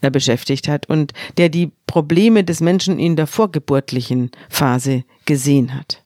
äh, 0.00 0.10
beschäftigt 0.10 0.68
hat 0.68 0.88
und 0.88 1.12
der 1.38 1.48
die 1.48 1.72
Probleme 1.86 2.44
des 2.44 2.60
Menschen 2.60 2.98
in 2.98 3.16
der 3.16 3.26
vorgeburtlichen 3.26 4.30
Phase 4.48 5.04
gesehen 5.24 5.74
hat. 5.74 6.01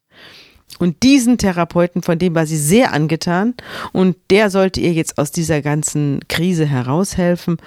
Und 0.79 1.03
diesen 1.03 1.37
Therapeuten, 1.37 2.01
von 2.01 2.19
dem 2.19 2.35
war 2.35 2.45
sie 2.45 2.57
sehr 2.57 2.93
angetan 2.93 3.55
und 3.93 4.15
der 4.29 4.49
sollte 4.49 4.79
ihr 4.79 4.93
jetzt 4.93 5.17
aus 5.17 5.31
dieser 5.31 5.61
ganzen 5.61 6.19
Krise 6.27 6.65
heraushelfen. 6.65 7.57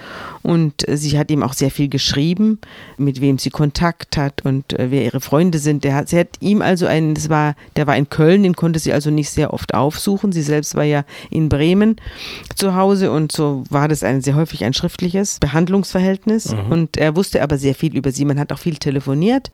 Und 0.43 0.89
äh, 0.89 0.97
sie 0.97 1.19
hat 1.19 1.31
ihm 1.31 1.43
auch 1.43 1.53
sehr 1.53 1.71
viel 1.71 1.89
geschrieben, 1.89 2.59
mit 2.97 3.21
wem 3.21 3.39
sie 3.39 3.51
Kontakt 3.51 4.17
hat 4.17 4.45
und 4.45 4.79
äh, 4.79 4.91
wer 4.91 5.05
ihre 5.05 5.21
Freunde 5.21 5.59
sind. 5.59 5.85
Der 5.85 5.95
hat, 5.95 6.09
sie 6.09 6.19
hat 6.19 6.29
ihm 6.41 6.63
also 6.63 6.87
einen, 6.87 7.15
das 7.15 7.29
war, 7.29 7.55
der 7.77 7.87
war 7.87 7.97
in 7.97 8.09
Köln, 8.09 8.43
den 8.43 8.55
konnte 8.55 8.79
sie 8.79 8.93
also 8.93 9.11
nicht 9.11 9.31
sehr 9.31 9.53
oft 9.53 9.75
aufsuchen. 9.75 10.33
Sie 10.33 10.43
selbst 10.43 10.75
war 10.75 10.85
ja 10.85 11.05
in 11.31 11.49
Bremen 11.49 11.97
zu 12.55 12.75
Hause 12.75 13.11
und 13.11 13.33
so 13.33 13.65
war 13.71 13.89
das 13.89 14.03
ein 14.03 14.21
sehr 14.21 14.37
häufig 14.37 14.65
ein 14.65 14.75
schriftliches 14.75 15.39
Behandlungsverhältnis. 15.41 16.53
Mhm. 16.53 16.73
Und 16.73 16.97
er 16.97 17.17
wusste 17.17 17.43
aber 17.43 17.59
sehr 17.59 17.75
viel 17.75 17.97
über 17.97 18.13
sie. 18.13 18.25
Man 18.25 18.39
hat 18.39 18.53
auch 18.53 18.59
viel 18.59 18.77
telefoniert. 18.77 19.51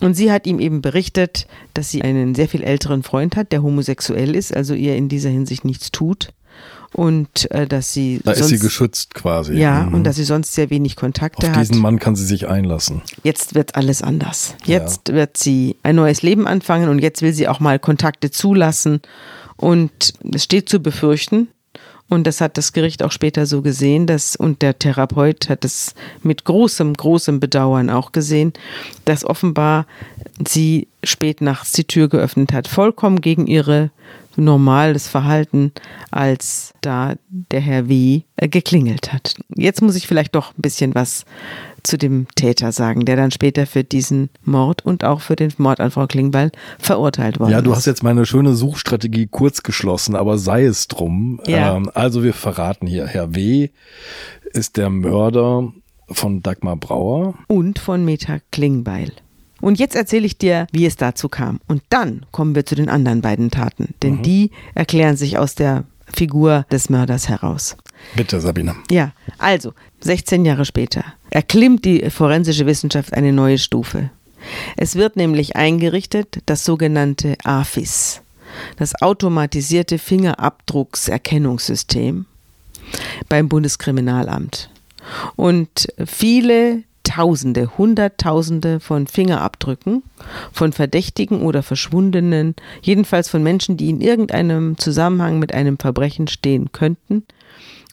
Und 0.00 0.14
sie 0.14 0.32
hat 0.32 0.46
ihm 0.46 0.58
eben 0.58 0.82
berichtet, 0.82 1.46
dass 1.72 1.90
sie 1.90 2.02
einen 2.02 2.34
sehr 2.34 2.48
viel 2.48 2.62
älteren 2.62 3.02
Freund 3.02 3.36
hat, 3.36 3.52
der 3.52 3.62
homosexuell 3.62 4.34
ist, 4.34 4.54
also 4.54 4.74
ihr 4.74 4.96
in 4.96 5.08
dieser 5.08 5.30
Hinsicht 5.30 5.64
nichts 5.64 5.92
tut. 5.92 6.32
Und 6.92 7.50
äh, 7.50 7.66
dass 7.66 7.92
sie. 7.92 8.20
Da 8.22 8.34
sonst, 8.34 8.52
ist 8.52 8.60
sie 8.60 8.64
geschützt 8.64 9.14
quasi. 9.14 9.54
Ja, 9.54 9.82
mhm. 9.82 9.94
und 9.94 10.04
dass 10.04 10.14
sie 10.14 10.22
sonst 10.22 10.54
sehr 10.54 10.70
wenig 10.70 10.94
Kontakte 10.94 11.48
hat. 11.48 11.56
Auf 11.56 11.62
diesen 11.62 11.82
Mann 11.82 11.98
kann 11.98 12.14
sie 12.14 12.24
sich 12.24 12.46
einlassen. 12.46 13.02
Jetzt 13.24 13.56
wird 13.56 13.74
alles 13.74 14.00
anders. 14.00 14.54
Jetzt 14.64 15.08
ja. 15.08 15.14
wird 15.16 15.36
sie 15.36 15.76
ein 15.82 15.96
neues 15.96 16.22
Leben 16.22 16.46
anfangen 16.46 16.88
und 16.88 17.00
jetzt 17.00 17.20
will 17.20 17.32
sie 17.32 17.48
auch 17.48 17.58
mal 17.58 17.80
Kontakte 17.80 18.30
zulassen. 18.30 19.00
Und 19.56 20.14
es 20.32 20.44
steht 20.44 20.68
zu 20.68 20.80
befürchten, 20.80 21.48
und 22.14 22.26
das 22.26 22.40
hat 22.40 22.56
das 22.56 22.72
Gericht 22.72 23.02
auch 23.02 23.12
später 23.12 23.46
so 23.46 23.62
gesehen, 23.62 24.06
dass, 24.06 24.36
und 24.36 24.62
der 24.62 24.78
Therapeut 24.78 25.48
hat 25.48 25.64
es 25.64 25.94
mit 26.22 26.44
großem, 26.44 26.94
großem 26.94 27.40
Bedauern 27.40 27.90
auch 27.90 28.12
gesehen, 28.12 28.52
dass 29.04 29.24
offenbar 29.24 29.86
sie 30.46 30.88
spät 31.02 31.40
nachts 31.40 31.72
die 31.72 31.84
Tür 31.84 32.08
geöffnet 32.08 32.52
hat, 32.52 32.68
vollkommen 32.68 33.20
gegen 33.20 33.46
ihre 33.46 33.90
normales 34.36 35.08
Verhalten, 35.08 35.72
als 36.10 36.72
da 36.80 37.14
der 37.28 37.60
Herr 37.60 37.88
W. 37.88 38.22
Äh, 38.36 38.48
geklingelt 38.48 39.12
hat. 39.12 39.36
Jetzt 39.54 39.82
muss 39.82 39.96
ich 39.96 40.06
vielleicht 40.06 40.34
doch 40.34 40.50
ein 40.50 40.62
bisschen 40.62 40.94
was 40.94 41.24
zu 41.82 41.98
dem 41.98 42.26
Täter 42.34 42.72
sagen, 42.72 43.04
der 43.04 43.16
dann 43.16 43.30
später 43.30 43.66
für 43.66 43.84
diesen 43.84 44.30
Mord 44.42 44.84
und 44.84 45.04
auch 45.04 45.20
für 45.20 45.36
den 45.36 45.52
Mord 45.58 45.80
an 45.80 45.90
Frau 45.90 46.06
Klingbeil 46.06 46.50
verurteilt 46.78 47.38
worden 47.38 47.50
ist. 47.50 47.54
Ja, 47.54 47.62
du 47.62 47.74
hast 47.74 47.86
jetzt 47.86 48.02
meine 48.02 48.26
schöne 48.26 48.54
Suchstrategie 48.54 49.28
kurz 49.30 49.62
geschlossen, 49.62 50.16
aber 50.16 50.38
sei 50.38 50.64
es 50.64 50.88
drum. 50.88 51.40
Ja. 51.46 51.76
Ähm, 51.76 51.90
also 51.94 52.22
wir 52.22 52.32
verraten 52.32 52.86
hier, 52.86 53.06
Herr 53.06 53.34
W. 53.34 53.68
ist 54.52 54.76
der 54.76 54.90
Mörder 54.90 55.72
von 56.08 56.42
Dagmar 56.42 56.76
Brauer. 56.76 57.34
und 57.48 57.78
von 57.78 58.04
Meta 58.04 58.38
Klingbeil. 58.50 59.12
Und 59.64 59.78
jetzt 59.78 59.96
erzähle 59.96 60.26
ich 60.26 60.36
dir, 60.36 60.66
wie 60.72 60.84
es 60.84 60.96
dazu 60.96 61.30
kam. 61.30 61.58
Und 61.66 61.82
dann 61.88 62.26
kommen 62.32 62.54
wir 62.54 62.66
zu 62.66 62.74
den 62.74 62.90
anderen 62.90 63.22
beiden 63.22 63.50
Taten, 63.50 63.94
denn 64.02 64.22
die 64.22 64.50
erklären 64.74 65.16
sich 65.16 65.38
aus 65.38 65.54
der 65.54 65.84
Figur 66.06 66.66
des 66.70 66.90
Mörders 66.90 67.30
heraus. 67.30 67.78
Bitte, 68.14 68.42
Sabine. 68.42 68.76
Ja, 68.90 69.12
also 69.38 69.72
16 70.02 70.44
Jahre 70.44 70.66
später 70.66 71.02
erklimmt 71.30 71.86
die 71.86 72.10
forensische 72.10 72.66
Wissenschaft 72.66 73.14
eine 73.14 73.32
neue 73.32 73.56
Stufe. 73.56 74.10
Es 74.76 74.96
wird 74.96 75.16
nämlich 75.16 75.56
eingerichtet 75.56 76.42
das 76.44 76.66
sogenannte 76.66 77.38
AFIS, 77.42 78.20
das 78.76 79.00
automatisierte 79.00 79.96
Fingerabdruckserkennungssystem 79.96 82.26
beim 83.30 83.48
Bundeskriminalamt. 83.48 84.68
Und 85.36 85.88
viele 86.04 86.82
Tausende, 87.14 87.70
Hunderttausende 87.78 88.80
von 88.80 89.06
Fingerabdrücken 89.06 90.02
von 90.50 90.72
Verdächtigen 90.72 91.42
oder 91.42 91.62
Verschwundenen, 91.62 92.56
jedenfalls 92.82 93.28
von 93.28 93.40
Menschen, 93.40 93.76
die 93.76 93.88
in 93.88 94.00
irgendeinem 94.00 94.78
Zusammenhang 94.78 95.38
mit 95.38 95.54
einem 95.54 95.78
Verbrechen 95.78 96.26
stehen 96.26 96.72
könnten 96.72 97.22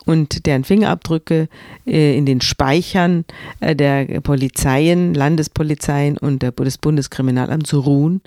und 0.06 0.48
deren 0.48 0.64
Fingerabdrücke 0.64 1.50
äh, 1.86 2.18
in 2.18 2.26
den 2.26 2.42
Speichern 2.42 3.26
äh, 3.60 3.76
der 3.76 4.22
Polizeien, 4.22 5.14
Landespolizeien 5.14 6.18
und 6.18 6.42
der, 6.42 6.52
des 6.52 6.80
Bundeskriminalamts 6.80 7.76
ruhen, 7.76 8.22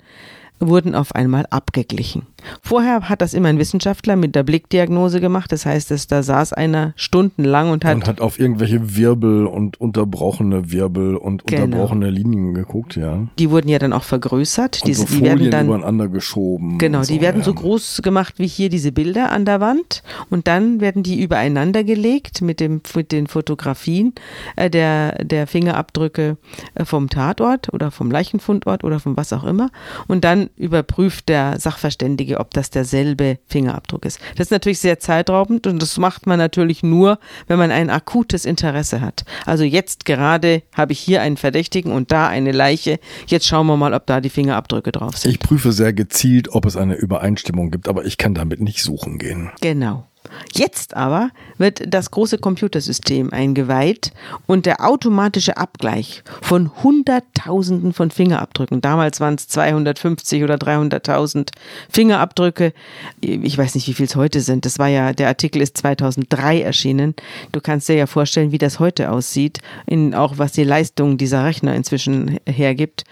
wurden 0.59 0.95
auf 0.95 1.13
einmal 1.15 1.45
abgeglichen. 1.49 2.23
Vorher 2.61 3.09
hat 3.09 3.21
das 3.21 3.33
immer 3.33 3.49
ein 3.49 3.59
Wissenschaftler 3.59 4.15
mit 4.15 4.35
der 4.35 4.43
Blickdiagnose 4.43 5.19
gemacht. 5.19 5.51
Das 5.51 5.65
heißt, 5.65 5.91
dass 5.91 6.07
da 6.07 6.23
saß 6.23 6.53
einer 6.53 6.93
stundenlang 6.95 7.71
und 7.71 7.83
hat, 7.85 7.95
Und 7.95 8.07
hat 8.07 8.21
auf 8.21 8.39
irgendwelche 8.39 8.95
Wirbel 8.95 9.45
und 9.45 9.79
unterbrochene 9.81 10.71
Wirbel 10.71 11.15
und 11.15 11.45
Genau. 11.45 11.63
unterbrochene 11.63 12.09
Linien 12.09 12.53
geguckt, 12.53 12.95
ja. 12.95 13.27
die 13.39 13.49
wurden 13.49 13.67
ja 13.69 13.79
dann 13.79 13.93
auch 13.93 14.03
vergrößert. 14.03 14.81
Und 14.81 14.87
Diese, 14.87 15.01
so 15.01 15.07
die 15.07 15.21
werden 15.23 15.37
Folien 15.37 15.51
dann 15.51 15.65
übereinander 15.67 16.07
geschoben. 16.07 16.77
Genau, 16.77 17.01
die 17.01 17.21
werden 17.21 17.43
so 17.43 17.51
ja. 17.51 17.57
groß 17.57 18.01
gemacht 18.03 18.35
wie 18.37 18.47
hier 18.47 18.69
diese 18.69 18.91
Bilder 18.91 19.31
an 19.31 19.45
der 19.45 19.59
Wand 19.59 20.03
und 20.29 20.47
dann 20.47 20.79
werden 20.81 21.03
die 21.03 21.21
übereinander 21.21 21.83
gelegt 21.83 22.41
mit, 22.41 22.59
dem, 22.59 22.81
mit 22.95 23.11
den 23.11 23.27
Fotografien 23.27 24.13
äh, 24.55 24.69
der, 24.69 25.23
der 25.23 25.47
Fingerabdrücke 25.47 26.37
äh, 26.75 26.85
vom 26.85 27.09
Tatort 27.09 27.73
oder 27.73 27.91
vom 27.91 28.11
Leichenfundort 28.11 28.83
oder 28.83 28.99
von 28.99 29.17
was 29.17 29.33
auch 29.33 29.43
immer 29.43 29.69
und 30.07 30.23
dann 30.23 30.44
überprüft 30.55 31.29
der 31.29 31.59
Sachverständige, 31.59 32.39
ob 32.39 32.53
das 32.53 32.69
derselbe 32.69 33.39
Fingerabdruck 33.47 34.05
ist. 34.05 34.19
Das 34.35 34.47
ist 34.47 34.51
natürlich 34.51 34.79
sehr 34.79 34.99
zeitraubend 34.99 35.67
und 35.67 35.81
das 35.81 35.97
macht 35.97 36.27
man 36.27 36.37
natürlich 36.37 36.83
nur, 36.83 37.19
wenn 37.47 37.57
man 37.57 37.71
ein 37.71 37.89
akutes 37.89 38.45
Interesse 38.45 39.01
hat. 39.01 39.25
Also 39.45 39.63
jetzt 39.63 40.05
gerade 40.05 40.63
habe 40.73 40.93
ich 40.93 40.99
hier 40.99 41.21
einen 41.21 41.37
Verdächtigen 41.37 41.91
und 41.91 42.11
da 42.11 42.27
eine 42.27 42.51
Leiche. 42.51 42.99
Jetzt 43.27 43.47
schauen 43.47 43.67
wir 43.67 43.77
mal, 43.77 43.93
ob 43.93 44.05
da 44.05 44.21
die 44.21 44.29
Fingerabdrücke 44.29 44.91
drauf 44.91 45.17
sind. 45.17 45.31
Ich 45.31 45.39
prüfe 45.39 45.71
sehr 45.71 45.93
gezielt, 45.93 46.49
ob 46.49 46.65
es 46.65 46.77
eine 46.77 46.95
Übereinstimmung 46.95 47.71
gibt, 47.71 47.87
aber 47.87 48.05
ich 48.05 48.17
kann 48.17 48.33
damit 48.33 48.61
nicht 48.61 48.81
suchen 48.83 49.17
gehen. 49.17 49.51
Genau. 49.61 50.07
Jetzt 50.53 50.95
aber 50.95 51.29
wird 51.57 51.81
das 51.87 52.11
große 52.11 52.37
Computersystem 52.37 53.31
eingeweiht 53.31 54.11
und 54.45 54.65
der 54.65 54.85
automatische 54.85 55.57
Abgleich 55.57 56.23
von 56.41 56.71
Hunderttausenden 56.83 57.93
von 57.93 58.11
Fingerabdrücken, 58.11 58.81
damals 58.81 59.19
waren 59.19 59.35
es 59.35 59.47
250 59.47 60.43
oder 60.43 60.55
300.000 60.55 61.49
Fingerabdrücke, 61.89 62.73
ich 63.21 63.57
weiß 63.57 63.75
nicht, 63.75 63.87
wie 63.87 63.93
viel 63.93 64.05
es 64.05 64.15
heute 64.15 64.41
sind, 64.41 64.65
das 64.65 64.79
war 64.79 64.87
ja, 64.87 65.13
der 65.13 65.27
Artikel 65.27 65.61
ist 65.61 65.77
2003 65.77 66.61
erschienen, 66.61 67.15
du 67.51 67.61
kannst 67.61 67.89
dir 67.89 67.95
ja 67.95 68.07
vorstellen, 68.07 68.51
wie 68.51 68.57
das 68.57 68.79
heute 68.79 69.11
aussieht, 69.11 69.59
in, 69.85 70.13
auch 70.13 70.37
was 70.37 70.51
die 70.51 70.63
Leistung 70.63 71.17
dieser 71.17 71.43
Rechner 71.43 71.75
inzwischen 71.75 72.39
hergibt. 72.45 73.03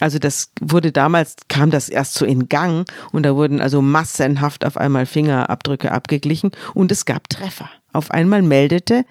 Also 0.00 0.18
das 0.18 0.50
wurde 0.60 0.92
damals, 0.92 1.36
kam 1.48 1.70
das 1.70 1.88
erst 1.88 2.14
so 2.14 2.24
in 2.24 2.48
Gang 2.48 2.86
und 3.12 3.22
da 3.24 3.34
wurden 3.34 3.60
also 3.60 3.80
massenhaft 3.80 4.64
auf 4.64 4.76
einmal 4.76 5.06
Fingerabdrücke 5.06 5.90
abgeglichen 5.90 6.50
und 6.74 6.92
es 6.92 7.04
gab 7.04 7.28
Treffer. 7.28 7.70
Auf 7.92 8.10
einmal 8.10 8.42
meldete 8.42 9.04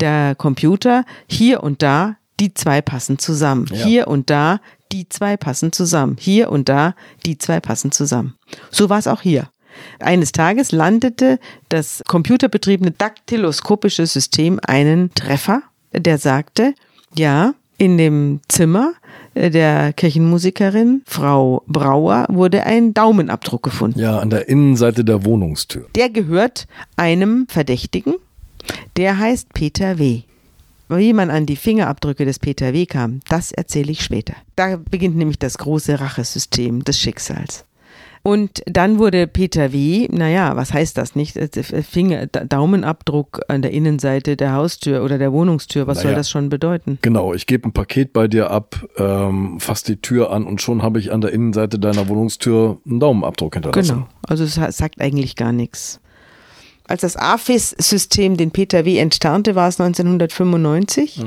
der 0.00 0.34
Computer 0.34 1.04
hier 1.28 1.62
und 1.62 1.82
da, 1.82 2.16
die 2.40 2.54
zwei 2.54 2.80
passen 2.80 3.18
zusammen. 3.18 3.66
Ja. 3.70 3.84
Hier 3.84 4.08
und 4.08 4.30
da, 4.30 4.60
die 4.90 5.08
zwei 5.08 5.36
passen 5.36 5.72
zusammen. 5.72 6.16
Hier 6.18 6.50
und 6.50 6.68
da, 6.68 6.94
die 7.24 7.38
zwei 7.38 7.60
passen 7.60 7.92
zusammen. 7.92 8.34
So 8.70 8.90
war 8.90 8.98
es 8.98 9.06
auch 9.06 9.22
hier. 9.22 9.48
Eines 10.00 10.32
Tages 10.32 10.72
landete 10.72 11.38
das 11.68 12.02
computerbetriebene 12.08 12.90
daktyloskopische 12.90 14.06
System 14.06 14.60
einen 14.66 15.14
Treffer, 15.14 15.62
der 15.92 16.18
sagte, 16.18 16.74
ja, 17.14 17.54
in 17.78 17.98
dem 17.98 18.40
Zimmer 18.48 18.92
der 19.34 19.92
Kirchenmusikerin 19.92 21.02
Frau 21.06 21.62
Brauer 21.66 22.26
wurde 22.28 22.64
ein 22.64 22.94
Daumenabdruck 22.94 23.62
gefunden. 23.62 23.98
Ja, 23.98 24.18
an 24.18 24.30
der 24.30 24.48
Innenseite 24.48 25.04
der 25.04 25.24
Wohnungstür. 25.24 25.86
Der 25.94 26.10
gehört 26.10 26.66
einem 26.96 27.46
Verdächtigen, 27.48 28.14
der 28.96 29.18
heißt 29.18 29.52
Peter 29.52 29.98
W. 29.98 30.22
Wie 30.88 31.12
man 31.14 31.30
an 31.30 31.46
die 31.46 31.56
Fingerabdrücke 31.56 32.24
des 32.26 32.38
Peter 32.38 32.74
W. 32.74 32.84
kam, 32.84 33.20
das 33.28 33.50
erzähle 33.52 33.92
ich 33.92 34.02
später. 34.02 34.34
Da 34.56 34.78
beginnt 34.90 35.16
nämlich 35.16 35.38
das 35.38 35.56
große 35.56 36.00
Rachesystem 36.00 36.84
des 36.84 36.98
Schicksals. 36.98 37.64
Und 38.24 38.62
dann 38.66 39.00
wurde 39.00 39.26
Peter 39.26 39.72
W., 39.72 40.06
naja, 40.12 40.54
was 40.54 40.72
heißt 40.72 40.96
das 40.96 41.16
nicht? 41.16 41.36
Äh, 41.36 41.48
Finger, 41.82 42.26
Da- 42.28 42.44
Daumenabdruck 42.44 43.40
an 43.48 43.62
der 43.62 43.72
Innenseite 43.72 44.36
der 44.36 44.52
Haustür 44.52 45.02
oder 45.02 45.18
der 45.18 45.32
Wohnungstür, 45.32 45.88
was 45.88 45.98
soll 45.98 46.12
Naja. 46.12 46.18
das 46.18 46.30
schon 46.30 46.48
bedeuten? 46.48 46.98
Genau, 47.02 47.34
ich 47.34 47.46
gebe 47.48 47.68
ein 47.68 47.72
Paket 47.72 48.12
bei 48.12 48.28
dir 48.28 48.50
ab, 48.50 48.86
ähm, 48.96 49.58
fass 49.58 49.82
die 49.82 49.96
Tür 49.96 50.30
an 50.30 50.44
und 50.44 50.62
schon 50.62 50.82
habe 50.82 51.00
ich 51.00 51.10
an 51.10 51.20
der 51.20 51.32
Innenseite 51.32 51.80
deiner 51.80 52.06
Wohnungstür 52.08 52.78
einen 52.86 53.00
Daumenabdruck 53.00 53.54
hinterlassen. 53.54 53.94
Genau, 53.94 54.06
also 54.28 54.44
es 54.44 54.54
sagt 54.54 55.00
eigentlich 55.00 55.34
gar 55.34 55.50
nichts. 55.50 55.98
Als 56.86 57.00
das 57.02 57.16
AFIS-System 57.16 58.36
den 58.36 58.50
Peter 58.52 58.84
W. 58.84 58.98
enttarnte, 58.98 59.54
war 59.54 59.68
es 59.68 59.80
1995 59.80 61.24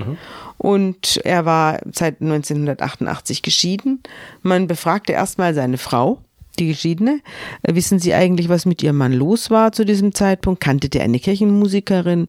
und 0.58 1.20
er 1.24 1.46
war 1.46 1.80
seit 1.92 2.22
1988 2.22 3.42
geschieden. 3.42 4.02
Man 4.42 4.68
befragte 4.68 5.14
erstmal 5.14 5.54
seine 5.54 5.78
Frau, 5.78 6.20
die 6.56 6.68
Geschiedene. 6.68 7.22
Äh, 7.64 7.76
Wissen 7.76 8.00
Sie 8.00 8.14
eigentlich, 8.14 8.50
was 8.50 8.66
mit 8.66 8.82
Ihrem 8.84 8.98
Mann 8.98 9.14
los 9.14 9.50
war 9.50 9.72
zu 9.72 9.86
diesem 9.86 10.14
Zeitpunkt? 10.14 10.62
Kannte 10.62 10.90
der 10.90 11.04
eine 11.04 11.20
Kirchenmusikerin? 11.20 12.28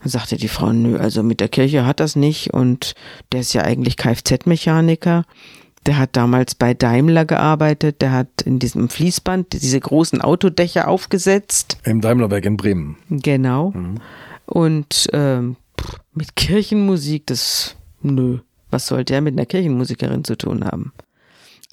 Dann 0.00 0.08
sagte 0.08 0.36
die 0.36 0.48
Frau, 0.48 0.72
nö, 0.72 0.98
also 0.98 1.22
mit 1.22 1.40
der 1.40 1.48
Kirche 1.48 1.86
hat 1.86 2.00
das 2.00 2.16
nicht 2.16 2.52
und 2.52 2.94
der 3.30 3.40
ist 3.40 3.52
ja 3.52 3.62
eigentlich 3.62 3.96
Kfz-Mechaniker. 3.96 5.24
Der 5.86 5.98
hat 5.98 6.16
damals 6.16 6.54
bei 6.54 6.74
Daimler 6.74 7.24
gearbeitet, 7.24 8.02
der 8.02 8.12
hat 8.12 8.42
in 8.44 8.58
diesem 8.58 8.88
Fließband 8.88 9.52
diese 9.52 9.80
großen 9.80 10.20
Autodächer 10.20 10.86
aufgesetzt. 10.86 11.78
Im 11.84 12.00
Daimlerwerk 12.00 12.44
in 12.44 12.56
Bremen. 12.56 12.96
Genau. 13.10 13.72
Und 14.46 15.08
ähm, 15.12 15.56
mit 16.14 16.36
Kirchenmusik, 16.36 17.26
das, 17.26 17.76
nö, 18.00 18.38
was 18.70 18.86
soll 18.86 19.04
der 19.04 19.20
mit 19.20 19.34
einer 19.34 19.46
Kirchenmusikerin 19.46 20.24
zu 20.24 20.36
tun 20.36 20.64
haben? 20.64 20.92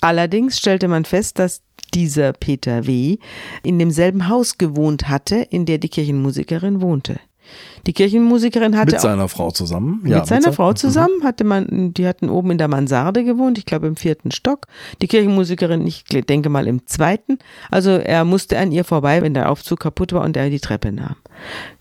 Allerdings 0.02 0.58
stellte 0.58 0.88
man 0.88 1.06
fest, 1.06 1.40
dass 1.40 1.62
dieser 1.91 2.34
Peter 2.34 2.88
W. 2.88 3.17
in 3.63 3.80
demselben 3.80 4.28
Haus 4.28 4.58
gewohnt 4.58 5.10
hatte, 5.10 5.36
in 5.36 5.65
der 5.65 5.78
die 5.78 5.89
Kirchenmusikerin 5.89 6.82
wohnte. 6.82 7.19
Die 7.88 7.93
Kirchenmusikerin 7.93 8.78
hatte 8.78 8.91
Mit 8.91 9.02
seiner 9.02 9.28
Frau 9.28 9.52
zusammen. 9.52 10.02
mit 10.04 10.28
seiner 10.28 10.54
Frau 10.54 10.73
zusammen 10.73 11.23
hatte 11.23 11.43
man, 11.43 11.93
die 11.93 12.08
hatten 12.08 12.30
oben 12.30 12.52
in 12.52 12.58
der 12.58 12.67
Mansarde 12.67 13.23
gewohnt, 13.23 13.58
ich 13.58 13.65
glaube 13.65 13.88
im 13.88 13.95
vierten 13.95 14.32
Stock. 14.32 14.67
Die 15.02 15.08
Kirchenmusikerin, 15.08 15.86
ich 15.88 16.04
denke 16.04 16.49
mal 16.49 16.67
im 16.67 16.86
zweiten. 16.86 17.39
Also 17.71 17.91
er 17.91 18.25
musste 18.25 18.58
an 18.58 18.71
ihr 18.71 18.84
vorbei, 18.84 19.21
wenn 19.21 19.34
der 19.34 19.49
Aufzug 19.49 19.80
kaputt 19.80 20.13
war 20.13 20.23
und 20.23 20.38
er 20.38 20.49
die 20.49 20.60
Treppe 20.60 20.91
nahm. 20.91 21.15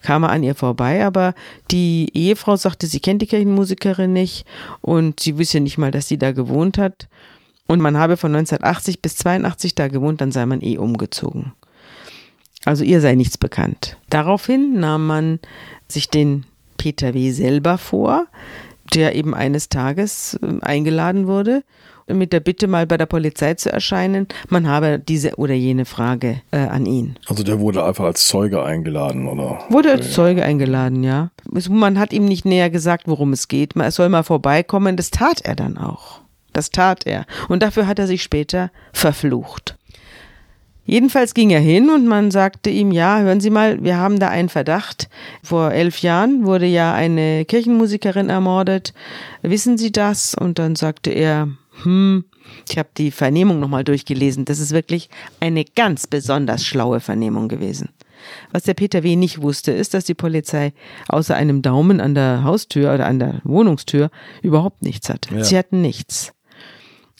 Kam 0.03 0.23
er 0.23 0.31
an 0.31 0.42
ihr 0.42 0.55
vorbei, 0.55 1.05
aber 1.05 1.35
die 1.71 2.11
Ehefrau 2.14 2.57
sagte, 2.57 2.87
sie 2.87 3.01
kennt 3.01 3.23
die 3.23 3.27
Kirchenmusikerin 3.27 4.12
nicht 4.12 4.47
und 4.81 5.21
sie 5.21 5.37
wüsste 5.37 5.61
nicht 5.61 5.79
mal, 5.79 5.90
dass 5.90 6.09
sie 6.09 6.18
da 6.18 6.33
gewohnt 6.33 6.79
hat. 6.79 7.09
Und 7.69 7.81
man 7.81 7.97
habe 7.97 8.17
von 8.17 8.35
1980 8.35 9.01
bis 9.01 9.17
82 9.17 9.77
da 9.77 9.87
gewohnt, 9.87 10.21
dann 10.21 10.33
sei 10.33 10.45
man 10.47 10.61
eh 10.63 10.79
umgezogen. 10.79 11.53
Also 12.65 12.83
ihr 12.83 13.01
sei 13.01 13.15
nichts 13.15 13.39
bekannt. 13.39 13.97
Daraufhin 14.11 14.81
nahm 14.81 15.07
man 15.07 15.39
sich 15.87 16.11
den 16.11 16.45
Peter 16.77 17.15
W. 17.15 17.31
selber 17.31 17.79
vor, 17.79 18.27
der 18.95 19.15
eben 19.15 19.35
eines 19.35 19.69
Tages 19.69 20.39
äh, 20.43 20.65
eingeladen 20.65 21.27
wurde 21.27 21.63
mit 22.15 22.33
der 22.33 22.41
Bitte, 22.41 22.67
mal 22.67 22.87
bei 22.87 22.97
der 22.97 23.07
Polizei 23.07 23.55
zu 23.55 23.71
erscheinen. 23.71 24.29
Man 24.49 24.67
habe 24.67 24.99
diese 24.99 25.37
oder 25.37 25.55
jene 25.55 25.85
Frage 25.85 26.41
äh, 26.51 26.59
an 26.59 26.87
ihn. 26.87 27.17
Also 27.27 27.43
der 27.43 27.61
wurde 27.61 27.85
einfach 27.85 28.05
als 28.05 28.27
Zeuge 28.27 28.63
eingeladen, 28.63 29.29
oder? 29.29 29.59
Wurde 29.69 29.93
als 29.93 30.13
Zeuge 30.13 30.43
eingeladen, 30.43 31.05
ja. 31.05 31.31
Man 31.69 31.99
hat 31.99 32.13
ihm 32.13 32.25
nicht 32.25 32.45
näher 32.45 32.71
gesagt, 32.71 33.05
worum 33.07 33.33
es 33.33 33.49
geht. 33.49 33.77
Er 33.77 33.91
soll 33.91 34.09
mal 34.09 34.23
vorbeikommen. 34.23 34.97
Das 34.97 35.11
tat 35.11 35.43
er 35.43 35.55
dann 35.55 35.77
auch. 35.77 36.21
Das 36.59 36.71
tat 36.71 37.07
er. 37.07 37.25
Und 37.49 37.62
dafür 37.62 37.87
hat 37.87 38.01
er 38.01 38.09
sich 38.09 38.21
später 38.21 38.73
verflucht. 38.92 39.77
Jedenfalls 40.85 41.33
ging 41.33 41.51
er 41.51 41.61
hin 41.61 41.88
und 41.88 42.09
man 42.09 42.33
sagte 42.33 42.68
ihm, 42.68 42.90
ja, 42.90 43.21
hören 43.21 43.40
Sie 43.40 43.51
mal, 43.51 43.85
wir 43.85 43.97
haben 43.97 44.18
da 44.18 44.29
einen 44.29 44.49
Verdacht. 44.49 45.09
Vor 45.44 45.71
elf 45.71 46.01
Jahren 46.01 46.47
wurde 46.47 46.66
ja 46.66 46.92
eine 46.92 47.44
Kirchenmusikerin 47.44 48.29
ermordet. 48.29 48.92
Wissen 49.42 49.79
Sie 49.79 49.92
das? 49.92 50.35
Und 50.35 50.59
dann 50.59 50.75
sagte 50.75 51.11
er, 51.11 51.49
hm, 51.85 52.25
ich 52.68 52.77
habe 52.77 52.88
die 52.97 53.12
Vernehmung 53.12 53.61
nochmal 53.61 53.85
durchgelesen. 53.85 54.44
Das 54.44 54.59
ist 54.59 54.73
wirklich 54.73 55.11
eine 55.38 55.64
ganz 55.64 56.09
besonders 56.09 56.64
schlaue 56.64 56.99
Vernehmung 56.99 57.47
gewesen. 57.47 57.90
Was 58.51 58.64
der 58.64 58.75
Peter 58.75 59.05
W. 59.05 59.14
nicht 59.14 59.42
wusste, 59.42 59.71
ist, 59.71 59.94
dass 59.94 60.07
die 60.07 60.14
Polizei 60.14 60.73
außer 61.07 61.37
einem 61.37 61.62
Daumen 61.62 62.01
an 62.01 62.16
der 62.16 62.42
Haustür 62.42 62.92
oder 62.92 63.07
an 63.07 63.21
der 63.21 63.42
Wohnungstür 63.44 64.11
überhaupt 64.42 64.83
nichts 64.83 65.09
hatte. 65.09 65.33
Ja. 65.33 65.44
Sie 65.44 65.57
hatten 65.57 65.81
nichts. 65.81 66.33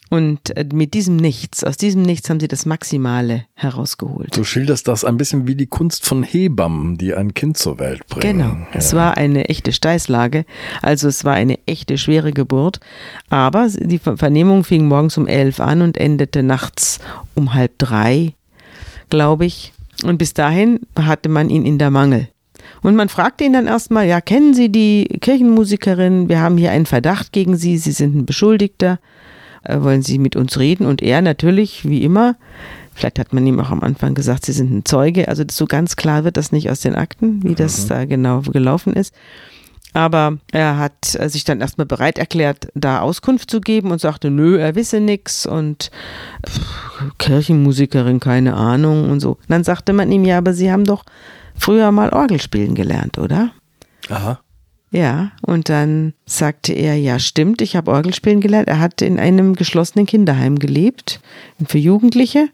Und 0.09 0.57
äh, 0.57 0.65
mit 0.73 0.95
diesem 0.95 1.17
Nichts, 1.17 1.63
aus 1.63 1.77
diesem 1.77 2.01
Nichts 2.01 2.29
haben 2.29 2.39
sie 2.39 2.47
das 2.47 2.65
Maximale 2.65 3.45
herausgeholt. 3.53 4.35
Du 4.35 4.43
schilderst 4.43 4.87
das 4.87 5.05
ein 5.05 5.17
bisschen 5.17 5.47
wie 5.47 5.55
die 5.55 5.67
Kunst 5.67 6.05
von 6.05 6.23
Hebammen, 6.23 6.97
die 6.97 7.13
ein 7.13 7.35
Kind 7.35 7.57
zur 7.57 7.77
Welt 7.79 8.05
bringen. 8.07 8.39
Genau. 8.39 8.49
Ja. 8.49 8.67
Es 8.73 8.93
war 8.95 9.17
eine 9.17 9.49
echte 9.49 9.71
Steißlage. 9.71 10.45
Also 10.81 11.07
es 11.07 11.25
war 11.25 11.35
eine 11.35 11.59
echte 11.67 11.97
schwere 11.99 12.31
Geburt. 12.31 12.79
Aber 13.29 13.67
die 13.69 13.99
Vernehmung 13.99 14.63
fing 14.63 14.87
morgens 14.87 15.17
um 15.17 15.27
elf 15.27 15.59
an 15.59 15.83
und 15.83 15.97
endete 15.97 16.41
nachts 16.41 16.99
um 17.35 17.53
halb 17.53 17.77
drei, 17.77 18.33
glaube 19.09 19.45
ich. 19.45 19.73
Und 20.03 20.17
bis 20.17 20.33
dahin 20.33 20.79
hatte 20.97 21.29
man 21.29 21.49
ihn 21.49 21.65
in 21.65 21.77
der 21.77 21.91
Mangel. 21.91 22.29
Und 22.81 22.95
man 22.95 23.09
fragte 23.09 23.43
ihn 23.43 23.53
dann 23.53 23.67
erstmal, 23.67 24.07
ja, 24.07 24.21
kennen 24.21 24.53
Sie 24.53 24.69
die 24.69 25.05
Kirchenmusikerin? 25.21 26.29
Wir 26.29 26.39
haben 26.39 26.57
hier 26.57 26.71
einen 26.71 26.85
Verdacht 26.85 27.31
gegen 27.31 27.57
Sie. 27.57 27.77
Sie 27.77 27.91
sind 27.91 28.15
ein 28.15 28.25
Beschuldigter. 28.25 28.99
Äh, 29.63 29.81
wollen 29.81 30.01
Sie 30.01 30.19
mit 30.19 30.35
uns 30.35 30.57
reden? 30.59 30.85
Und 30.85 31.01
er 31.01 31.21
natürlich, 31.21 31.87
wie 31.87 32.03
immer, 32.03 32.35
vielleicht 32.93 33.19
hat 33.19 33.33
man 33.33 33.45
ihm 33.45 33.59
auch 33.59 33.71
am 33.71 33.81
Anfang 33.81 34.13
gesagt, 34.13 34.45
Sie 34.45 34.53
sind 34.53 34.71
ein 34.71 34.85
Zeuge. 34.85 35.27
Also 35.27 35.43
so 35.49 35.65
ganz 35.65 35.95
klar 35.95 36.23
wird 36.23 36.37
das 36.37 36.51
nicht 36.51 36.69
aus 36.69 36.81
den 36.81 36.95
Akten, 36.95 37.43
wie 37.43 37.55
das 37.55 37.83
mhm. 37.83 37.89
da 37.89 38.05
genau 38.05 38.41
gelaufen 38.41 38.93
ist. 38.93 39.13
Aber 39.93 40.37
er 40.51 40.77
hat 40.77 41.03
sich 41.03 41.45
dann 41.45 41.61
erstmal 41.61 41.87
bereit 41.87 42.19
erklärt, 42.19 42.67
da 42.75 43.01
Auskunft 43.01 43.49
zu 43.49 43.59
geben 43.59 43.89
und 43.89 43.99
sagte, 43.99 44.29
nö, 44.29 44.59
er 44.59 44.75
wisse 44.75 44.99
nichts 44.99 45.47
und 45.47 45.89
pff, 46.47 46.61
Kirchenmusikerin, 47.17 48.19
keine 48.19 48.53
Ahnung 48.53 49.09
und 49.09 49.19
so. 49.19 49.31
Und 49.31 49.49
dann 49.49 49.63
sagte 49.63 49.93
man 49.93 50.11
ihm, 50.11 50.25
ja, 50.25 50.37
aber 50.37 50.53
Sie 50.53 50.71
haben 50.71 50.85
doch 50.85 51.05
früher 51.55 51.91
mal 51.91 52.09
Orgel 52.11 52.39
spielen 52.39 52.75
gelernt, 52.75 53.17
oder? 53.17 53.51
Aha. 54.09 54.39
Ja, 54.91 55.31
und 55.41 55.69
dann 55.69 56.13
sagte 56.25 56.73
er, 56.73 56.95
ja 56.95 57.19
stimmt, 57.19 57.61
ich 57.61 57.75
habe 57.75 57.91
Orgelspielen 57.91 58.41
gelernt. 58.41 58.67
Er 58.67 58.79
hat 58.79 59.01
in 59.01 59.19
einem 59.19 59.55
geschlossenen 59.55 60.07
Kinderheim 60.07 60.57
gelebt, 60.57 61.19
für 61.67 61.77
Jugendliche. 61.77 62.49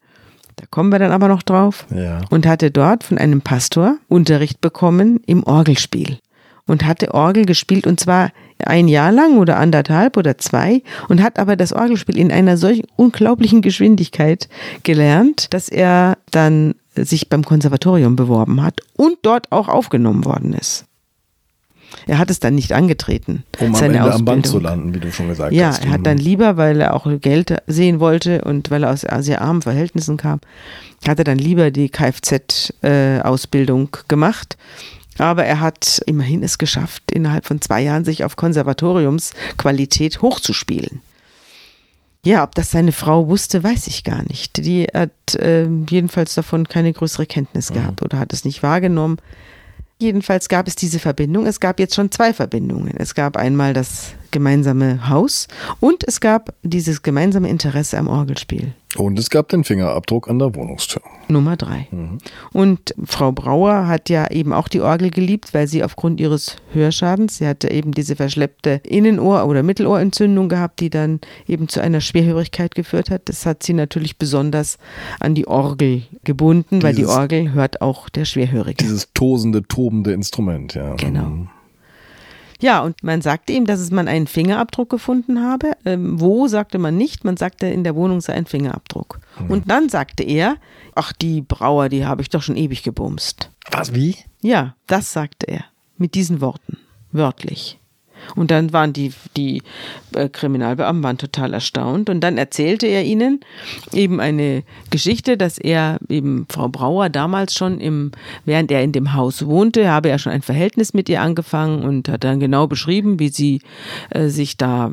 Da 0.57 0.65
kommen 0.69 0.91
wir 0.91 0.99
dann 0.99 1.11
aber 1.11 1.27
noch 1.27 1.43
drauf. 1.43 1.85
Ja. 1.93 2.21
Und 2.29 2.45
hatte 2.45 2.71
dort 2.71 3.03
von 3.03 3.17
einem 3.17 3.41
Pastor 3.41 3.97
Unterricht 4.07 4.61
bekommen 4.61 5.21
im 5.25 5.43
Orgelspiel. 5.43 6.19
Und 6.67 6.85
hatte 6.85 7.13
Orgel 7.13 7.45
gespielt 7.45 7.85
und 7.85 7.99
zwar 7.99 8.31
ein 8.65 8.87
Jahr 8.87 9.11
lang 9.11 9.37
oder 9.37 9.57
anderthalb 9.57 10.17
oder 10.17 10.37
zwei 10.37 10.81
und 11.09 11.21
hat 11.21 11.37
aber 11.37 11.55
das 11.55 11.73
Orgelspiel 11.73 12.17
in 12.17 12.31
einer 12.31 12.57
solch 12.57 12.81
unglaublichen 12.95 13.61
Geschwindigkeit 13.61 14.49
gelernt, 14.83 15.53
dass 15.53 15.69
er 15.69 16.17
dann 16.31 16.73
sich 16.95 17.29
beim 17.29 17.43
Konservatorium 17.43 18.15
beworben 18.15 18.63
hat 18.63 18.81
und 18.95 19.17
dort 19.21 19.51
auch 19.51 19.67
aufgenommen 19.67 20.25
worden 20.25 20.53
ist. 20.53 20.85
Er 22.07 22.17
hat 22.17 22.29
es 22.29 22.39
dann 22.39 22.55
nicht 22.55 22.73
angetrten. 22.73 23.43
Um 23.59 23.75
am 23.75 23.83
Ende 23.83 24.01
Ausbildung. 24.01 24.11
am 24.11 24.25
Band 24.25 24.47
zu 24.47 24.59
landen, 24.59 24.93
wie 24.93 24.99
du 24.99 25.11
schon 25.11 25.27
gesagt 25.27 25.53
ja, 25.53 25.67
hast. 25.67 25.83
Ja, 25.83 25.89
er 25.89 25.93
hat 25.93 26.05
dann 26.05 26.17
lieber, 26.17 26.57
weil 26.57 26.81
er 26.81 26.93
auch 26.93 27.07
Geld 27.21 27.55
sehen 27.67 27.99
wollte 27.99 28.41
und 28.41 28.71
weil 28.71 28.83
er 28.83 28.91
aus 28.91 29.05
sehr 29.19 29.41
armen 29.41 29.61
Verhältnissen 29.61 30.17
kam, 30.17 30.39
hat 31.07 31.19
er 31.19 31.23
dann 31.23 31.37
lieber 31.37 31.71
die 31.71 31.89
Kfz-Ausbildung 31.89 33.89
gemacht. 34.07 34.57
Aber 35.17 35.45
er 35.45 35.61
hat 35.61 36.01
immerhin 36.05 36.43
es 36.43 36.57
geschafft, 36.57 37.03
innerhalb 37.11 37.45
von 37.45 37.61
zwei 37.61 37.81
Jahren 37.81 38.03
sich 38.03 38.25
auf 38.25 38.35
Konservatoriumsqualität 38.35 40.21
hochzuspielen. 40.21 41.01
Ja, 42.25 42.43
ob 42.43 42.55
das 42.55 42.71
seine 42.71 42.91
Frau 42.91 43.27
wusste, 43.27 43.63
weiß 43.63 43.85
ich 43.87 44.03
gar 44.03 44.23
nicht. 44.23 44.65
Die 44.65 44.85
hat 44.85 45.35
äh, 45.35 45.67
jedenfalls 45.89 46.33
davon 46.33 46.67
keine 46.67 46.91
größere 46.91 47.27
Kenntnis 47.27 47.69
mhm. 47.69 47.75
gehabt 47.75 48.01
oder 48.01 48.17
hat 48.17 48.33
es 48.33 48.45
nicht 48.45 48.63
wahrgenommen. 48.63 49.17
Jedenfalls 49.97 50.49
gab 50.49 50.67
es 50.67 50.75
diese 50.75 50.99
Verbindung. 50.99 51.45
Es 51.45 51.59
gab 51.59 51.79
jetzt 51.79 51.95
schon 51.95 52.11
zwei 52.11 52.33
Verbindungen. 52.33 52.95
Es 52.97 53.15
gab 53.15 53.37
einmal 53.37 53.73
das 53.73 54.13
gemeinsame 54.31 55.07
Haus 55.07 55.47
und 55.79 56.05
es 56.05 56.19
gab 56.19 56.53
dieses 56.63 57.01
gemeinsame 57.01 57.49
Interesse 57.49 57.97
am 57.97 58.07
Orgelspiel. 58.07 58.73
Und 58.97 59.19
es 59.19 59.29
gab 59.29 59.49
den 59.49 59.63
Fingerabdruck 59.63 60.29
an 60.29 60.39
der 60.39 60.55
Wohnungstür. 60.55 61.01
Nummer 61.27 61.57
drei. 61.57 61.87
Mhm. 61.91 62.19
Und 62.53 62.93
Frau 63.03 63.31
Brauer 63.31 63.87
hat 63.87 64.09
ja 64.09 64.29
eben 64.31 64.53
auch 64.53 64.67
die 64.67 64.81
Orgel 64.81 65.09
geliebt, 65.09 65.53
weil 65.53 65.67
sie 65.67 65.83
aufgrund 65.83 66.19
ihres 66.19 66.57
Hörschadens, 66.73 67.37
sie 67.37 67.47
hatte 67.47 67.71
eben 67.71 67.91
diese 67.91 68.15
verschleppte 68.15 68.81
Innenohr- 68.85 69.45
oder 69.45 69.63
Mittelohrentzündung 69.63 70.49
gehabt, 70.49 70.79
die 70.79 70.89
dann 70.89 71.19
eben 71.47 71.67
zu 71.67 71.81
einer 71.81 72.01
Schwerhörigkeit 72.01 72.75
geführt 72.75 73.09
hat. 73.09 73.23
Das 73.25 73.45
hat 73.45 73.63
sie 73.63 73.73
natürlich 73.73 74.17
besonders 74.17 74.77
an 75.19 75.35
die 75.35 75.47
Orgel 75.47 76.03
gebunden, 76.23 76.79
dieses, 76.79 76.83
weil 76.83 76.95
die 76.95 77.05
Orgel 77.05 77.53
hört 77.53 77.81
auch 77.81 78.09
der 78.09 78.25
Schwerhörige. 78.25 78.83
Dieses 78.83 79.11
tosende, 79.13 79.63
tobende 79.63 80.13
Instrument, 80.13 80.73
ja. 80.73 80.95
Genau. 80.95 81.47
Ja, 82.61 82.81
und 82.81 83.03
man 83.03 83.21
sagte 83.21 83.53
ihm, 83.53 83.65
dass 83.65 83.91
man 83.91 84.07
einen 84.07 84.27
Fingerabdruck 84.27 84.89
gefunden 84.89 85.41
habe. 85.43 85.71
Ähm, 85.85 86.19
wo 86.19 86.47
sagte 86.47 86.77
man 86.77 86.97
nicht, 86.97 87.23
man 87.23 87.37
sagte, 87.37 87.67
in 87.67 87.83
der 87.83 87.95
Wohnung 87.95 88.21
sei 88.21 88.33
ein 88.33 88.45
Fingerabdruck. 88.45 89.19
Mhm. 89.39 89.51
Und 89.51 89.69
dann 89.69 89.89
sagte 89.89 90.23
er, 90.23 90.57
ach, 90.95 91.11
die 91.11 91.41
Brauer, 91.41 91.89
die 91.89 92.05
habe 92.05 92.21
ich 92.21 92.29
doch 92.29 92.41
schon 92.41 92.55
ewig 92.55 92.83
gebumst. 92.83 93.51
Was, 93.69 93.93
wie? 93.93 94.15
Ja, 94.41 94.75
das 94.87 95.11
sagte 95.11 95.47
er. 95.47 95.65
Mit 95.97 96.15
diesen 96.15 96.41
Worten. 96.41 96.77
Wörtlich. 97.11 97.79
Und 98.35 98.51
dann 98.51 98.73
waren 98.73 98.93
die, 98.93 99.11
die 99.37 99.61
äh, 100.13 100.29
Kriminalbeamten 100.29 101.03
waren 101.03 101.17
total 101.17 101.53
erstaunt. 101.53 102.09
Und 102.09 102.21
dann 102.21 102.37
erzählte 102.37 102.87
er 102.87 103.03
ihnen 103.03 103.41
eben 103.93 104.19
eine 104.19 104.63
Geschichte, 104.89 105.37
dass 105.37 105.57
er 105.57 105.99
eben 106.09 106.45
Frau 106.49 106.69
Brauer 106.69 107.09
damals 107.09 107.53
schon 107.53 107.79
im, 107.79 108.11
während 108.45 108.71
er 108.71 108.83
in 108.83 108.91
dem 108.91 109.13
Haus 109.13 109.45
wohnte, 109.45 109.89
habe 109.89 110.09
er 110.09 110.19
schon 110.19 110.31
ein 110.31 110.41
Verhältnis 110.41 110.93
mit 110.93 111.09
ihr 111.09 111.21
angefangen 111.21 111.83
und 111.83 112.09
hat 112.09 112.23
dann 112.23 112.39
genau 112.39 112.67
beschrieben, 112.67 113.19
wie 113.19 113.29
sie 113.29 113.61
äh, 114.09 114.27
sich 114.27 114.57
da 114.57 114.87
äh, 114.87 114.91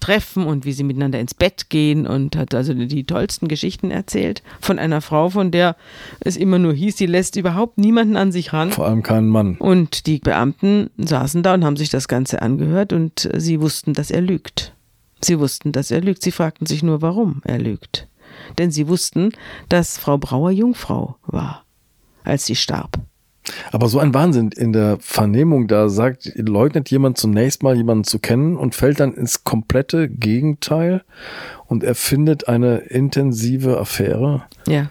treffen 0.00 0.46
und 0.46 0.64
wie 0.64 0.72
sie 0.72 0.84
miteinander 0.84 1.20
ins 1.20 1.34
Bett 1.34 1.68
gehen 1.68 2.06
und 2.06 2.36
hat 2.36 2.54
also 2.54 2.74
die 2.74 3.04
tollsten 3.04 3.48
Geschichten 3.48 3.90
erzählt 3.90 4.42
von 4.60 4.78
einer 4.78 5.00
Frau, 5.00 5.30
von 5.30 5.50
der 5.50 5.76
es 6.20 6.36
immer 6.36 6.58
nur 6.58 6.72
hieß, 6.72 6.96
sie 6.96 7.06
lässt 7.06 7.36
überhaupt 7.36 7.78
niemanden 7.78 8.16
an 8.16 8.32
sich 8.32 8.52
ran. 8.52 8.70
Vor 8.70 8.86
allem 8.86 9.02
keinen 9.02 9.28
Mann. 9.28 9.56
Und 9.58 10.06
die 10.06 10.18
Beamten 10.18 10.90
saßen 10.98 11.42
da 11.42 11.54
und 11.54 11.64
haben 11.64 11.76
sich 11.76 11.90
das 11.90 12.08
Ganze 12.08 12.42
angehört 12.46 12.92
und 12.92 13.28
sie 13.36 13.60
wussten, 13.60 13.92
dass 13.92 14.10
er 14.10 14.22
lügt. 14.22 14.74
Sie 15.20 15.38
wussten, 15.38 15.72
dass 15.72 15.90
er 15.90 16.00
lügt. 16.00 16.22
Sie 16.22 16.32
fragten 16.32 16.66
sich 16.66 16.82
nur, 16.82 17.02
warum 17.02 17.42
er 17.44 17.58
lügt. 17.58 18.08
Denn 18.58 18.70
sie 18.70 18.88
wussten, 18.88 19.32
dass 19.68 19.98
Frau 19.98 20.18
Brauer 20.18 20.50
Jungfrau 20.50 21.16
war, 21.26 21.64
als 22.24 22.46
sie 22.46 22.56
starb. 22.56 22.98
Aber 23.70 23.88
so 23.88 23.98
ein 23.98 24.14
Wahnsinn 24.14 24.50
in 24.50 24.72
der 24.72 24.98
Vernehmung, 25.00 25.68
da 25.68 25.88
sagt, 25.88 26.32
leugnet 26.34 26.90
jemand 26.90 27.18
zunächst 27.18 27.62
mal 27.62 27.76
jemanden 27.76 28.04
zu 28.04 28.18
kennen 28.18 28.56
und 28.56 28.74
fällt 28.74 29.00
dann 29.00 29.14
ins 29.14 29.44
komplette 29.44 30.08
Gegenteil 30.08 31.04
und 31.66 31.84
erfindet 31.84 32.48
eine 32.48 32.78
intensive 32.78 33.78
Affäre. 33.78 34.44
Ja. 34.66 34.88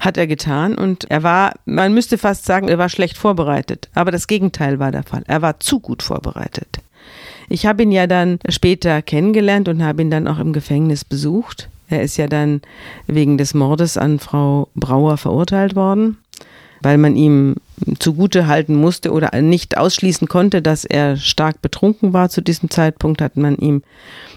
Hat 0.00 0.16
er 0.16 0.26
getan 0.26 0.76
und 0.76 1.10
er 1.10 1.22
war, 1.22 1.54
man 1.64 1.94
müsste 1.94 2.18
fast 2.18 2.44
sagen, 2.44 2.68
er 2.68 2.78
war 2.78 2.88
schlecht 2.88 3.16
vorbereitet. 3.16 3.88
Aber 3.94 4.10
das 4.10 4.26
Gegenteil 4.26 4.78
war 4.78 4.92
der 4.92 5.02
Fall. 5.02 5.22
Er 5.26 5.42
war 5.42 5.60
zu 5.60 5.80
gut 5.80 6.02
vorbereitet. 6.02 6.80
Ich 7.48 7.66
habe 7.66 7.82
ihn 7.82 7.92
ja 7.92 8.06
dann 8.06 8.38
später 8.48 9.02
kennengelernt 9.02 9.68
und 9.68 9.82
habe 9.82 10.02
ihn 10.02 10.10
dann 10.10 10.28
auch 10.28 10.38
im 10.38 10.52
Gefängnis 10.52 11.04
besucht. 11.04 11.68
Er 11.88 12.02
ist 12.02 12.16
ja 12.16 12.26
dann 12.26 12.62
wegen 13.06 13.38
des 13.38 13.54
Mordes 13.54 13.96
an 13.96 14.18
Frau 14.18 14.68
Brauer 14.74 15.16
verurteilt 15.16 15.76
worden, 15.76 16.18
weil 16.82 16.98
man 16.98 17.14
ihm 17.14 17.56
zugute 17.98 18.48
halten 18.48 18.74
musste 18.74 19.12
oder 19.12 19.40
nicht 19.40 19.78
ausschließen 19.78 20.26
konnte, 20.26 20.62
dass 20.62 20.84
er 20.84 21.16
stark 21.16 21.62
betrunken 21.62 22.12
war. 22.12 22.28
Zu 22.28 22.40
diesem 22.40 22.70
Zeitpunkt 22.70 23.22
hat 23.22 23.36
man 23.36 23.56
ihm 23.56 23.82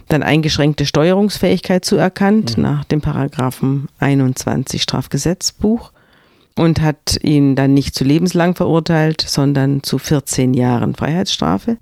dann 0.09 0.23
eingeschränkte 0.23 0.85
Steuerungsfähigkeit 0.85 1.85
zuerkannt 1.85 2.57
mhm. 2.57 2.63
nach 2.63 2.83
dem 2.83 2.99
Paragraphen 2.99 3.87
21 3.99 4.81
Strafgesetzbuch 4.81 5.91
und 6.55 6.81
hat 6.81 7.17
ihn 7.21 7.55
dann 7.55 7.73
nicht 7.73 7.95
zu 7.95 8.03
lebenslang 8.03 8.55
verurteilt, 8.55 9.23
sondern 9.25 9.81
zu 9.83 9.97
14 9.97 10.53
Jahren 10.53 10.95
Freiheitsstrafe. 10.95 11.77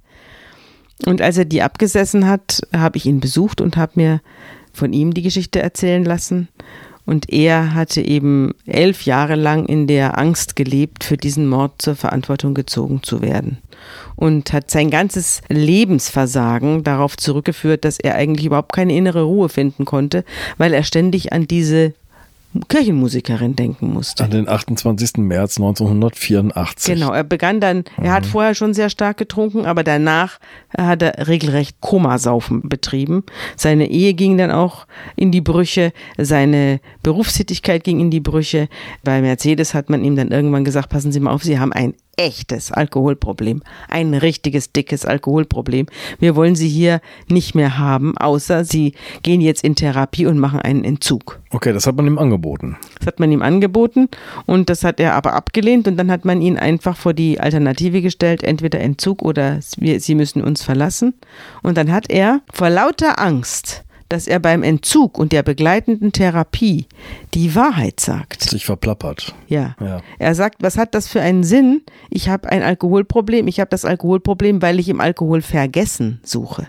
Und 1.06 1.22
als 1.22 1.38
er 1.38 1.46
die 1.46 1.62
abgesessen 1.62 2.28
hat, 2.28 2.62
habe 2.76 2.98
ich 2.98 3.06
ihn 3.06 3.20
besucht 3.20 3.62
und 3.62 3.78
habe 3.78 3.94
mir 3.96 4.22
von 4.74 4.94
ihm 4.94 5.14
die 5.14 5.22
Geschichte 5.22 5.62
erzählen 5.62 6.04
lassen. 6.04 6.50
Und 7.08 7.32
er 7.32 7.74
hatte 7.74 8.02
eben 8.02 8.54
elf 8.66 9.04
Jahre 9.04 9.36
lang 9.36 9.66
in 9.66 9.88
der 9.88 10.20
Angst 10.20 10.58
gelebt, 10.58 11.06
für 11.06 11.16
diesen 11.16 11.48
Mord 11.48 11.82
zur 11.82 11.96
Verantwortung 11.96 12.54
gezogen 12.54 13.02
zu 13.02 13.22
werden. 13.22 13.60
Und 14.18 14.52
hat 14.52 14.70
sein 14.70 14.90
ganzes 14.90 15.42
Lebensversagen 15.48 16.84
darauf 16.84 17.16
zurückgeführt, 17.16 17.86
dass 17.86 17.98
er 17.98 18.16
eigentlich 18.16 18.46
überhaupt 18.46 18.74
keine 18.74 18.94
innere 18.94 19.22
Ruhe 19.22 19.48
finden 19.48 19.86
konnte, 19.86 20.26
weil 20.58 20.74
er 20.74 20.84
ständig 20.84 21.32
an 21.32 21.48
diese 21.48 21.94
Kirchenmusikerin 22.68 23.56
denken 23.56 23.94
musste. 23.94 24.24
An 24.24 24.32
den 24.32 24.48
28. 24.48 25.18
März 25.18 25.58
1984. 25.58 26.94
Genau, 26.94 27.12
er 27.12 27.24
begann 27.24 27.60
dann, 27.60 27.84
er 28.02 28.14
hat 28.14 28.26
vorher 28.26 28.56
schon 28.56 28.74
sehr 28.74 28.90
stark 28.90 29.18
getrunken, 29.18 29.66
aber 29.66 29.84
danach 29.84 30.40
hat 30.78 31.02
er 31.02 31.28
regelrecht 31.28 31.82
Komasaufen 31.82 32.68
betrieben. 32.68 33.24
Seine 33.56 33.90
Ehe 33.90 34.14
ging 34.14 34.38
dann 34.38 34.52
auch 34.52 34.88
in 35.16 35.32
die 35.32 35.42
Brüche, 35.42 35.92
seine 36.18 36.80
Berufstätigkeit 37.04 37.84
ging 37.84 38.00
in 38.00 38.12
die 38.12 38.20
Brüche. 38.20 38.68
Bei 39.04 39.22
Mercedes 39.22 39.74
hat 39.74 39.90
man 39.90 40.04
ihm 40.04 40.16
dann 40.16 40.32
irgendwann 40.32 40.66
gesagt, 40.66 40.90
passen 40.90 41.12
Sie 41.12 41.20
mal 41.20 41.32
auf, 41.32 41.44
Sie 41.44 41.60
haben 41.60 41.74
ein 41.74 41.94
echtes 42.18 42.72
Alkoholproblem, 42.72 43.62
ein 43.88 44.14
richtiges 44.14 44.74
dickes 44.74 45.06
Alkoholproblem. 45.06 45.86
Wir 46.20 46.36
wollen 46.36 46.56
sie 46.56 46.68
hier 46.68 47.00
nicht 47.28 47.56
mehr 47.56 47.78
haben, 47.78 48.18
außer 48.18 48.66
sie 48.66 48.94
gehen 49.22 49.40
jetzt 49.40 49.64
in 49.64 49.76
Therapie 49.76 50.26
und 50.26 50.40
machen 50.40 50.60
einen 50.60 50.84
Entzug. 50.84 51.40
Okay, 51.52 51.72
das 51.72 51.88
hat 51.88 51.96
man 51.96 52.08
ihm 52.08 52.18
angeboten. 52.18 52.76
Das 53.00 53.08
hat 53.08 53.20
man 53.20 53.32
ihm 53.32 53.42
angeboten 53.42 54.10
und 54.46 54.70
das 54.70 54.84
hat 54.84 55.00
er 55.00 55.14
aber 55.14 55.34
abgelehnt 55.34 55.88
und 55.88 55.96
dann 55.96 56.12
hat 56.12 56.26
man 56.26 56.42
ihn 56.42 56.58
einfach 56.58 56.98
vor 56.98 57.14
die 57.14 57.40
Alternative 57.40 58.02
gestellt, 58.02 58.44
entweder 58.44 58.80
Entzug 58.80 59.22
oder 59.22 59.60
wir, 59.78 60.00
sie 60.00 60.16
müssen 60.16 60.44
uns 60.44 60.64
verlassen. 60.64 61.14
Und 61.62 61.78
dann 61.78 61.92
hat 61.92 62.10
er 62.10 62.42
vor 62.52 62.70
lauter 62.70 63.20
Angst 63.20 63.86
dass 64.10 64.28
er 64.28 64.40
beim 64.40 64.64
Entzug 64.64 65.18
und 65.18 65.32
der 65.32 65.44
begleitenden 65.44 66.12
Therapie 66.12 66.88
die 67.34 67.56
Wahrheit 67.56 68.00
sagt. 68.00 68.44
Sich 68.44 68.66
verplappert. 68.66 69.36
Ja. 69.48 69.76
ja. 69.80 70.02
Er 70.20 70.36
sagt, 70.36 70.62
was 70.62 70.78
hat 70.78 70.96
das 70.96 71.08
für 71.08 71.22
einen 71.22 71.44
Sinn? 71.44 71.82
Ich 72.10 72.30
habe 72.30 72.50
ein 72.50 72.64
Alkoholproblem. 72.64 73.48
Ich 73.48 73.60
habe 73.60 73.70
das 73.70 73.86
Alkoholproblem, 73.86 74.62
weil 74.62 74.80
ich 74.80 74.90
im 74.90 75.02
Alkohol 75.02 75.42
vergessen 75.42 76.20
suche. 76.24 76.68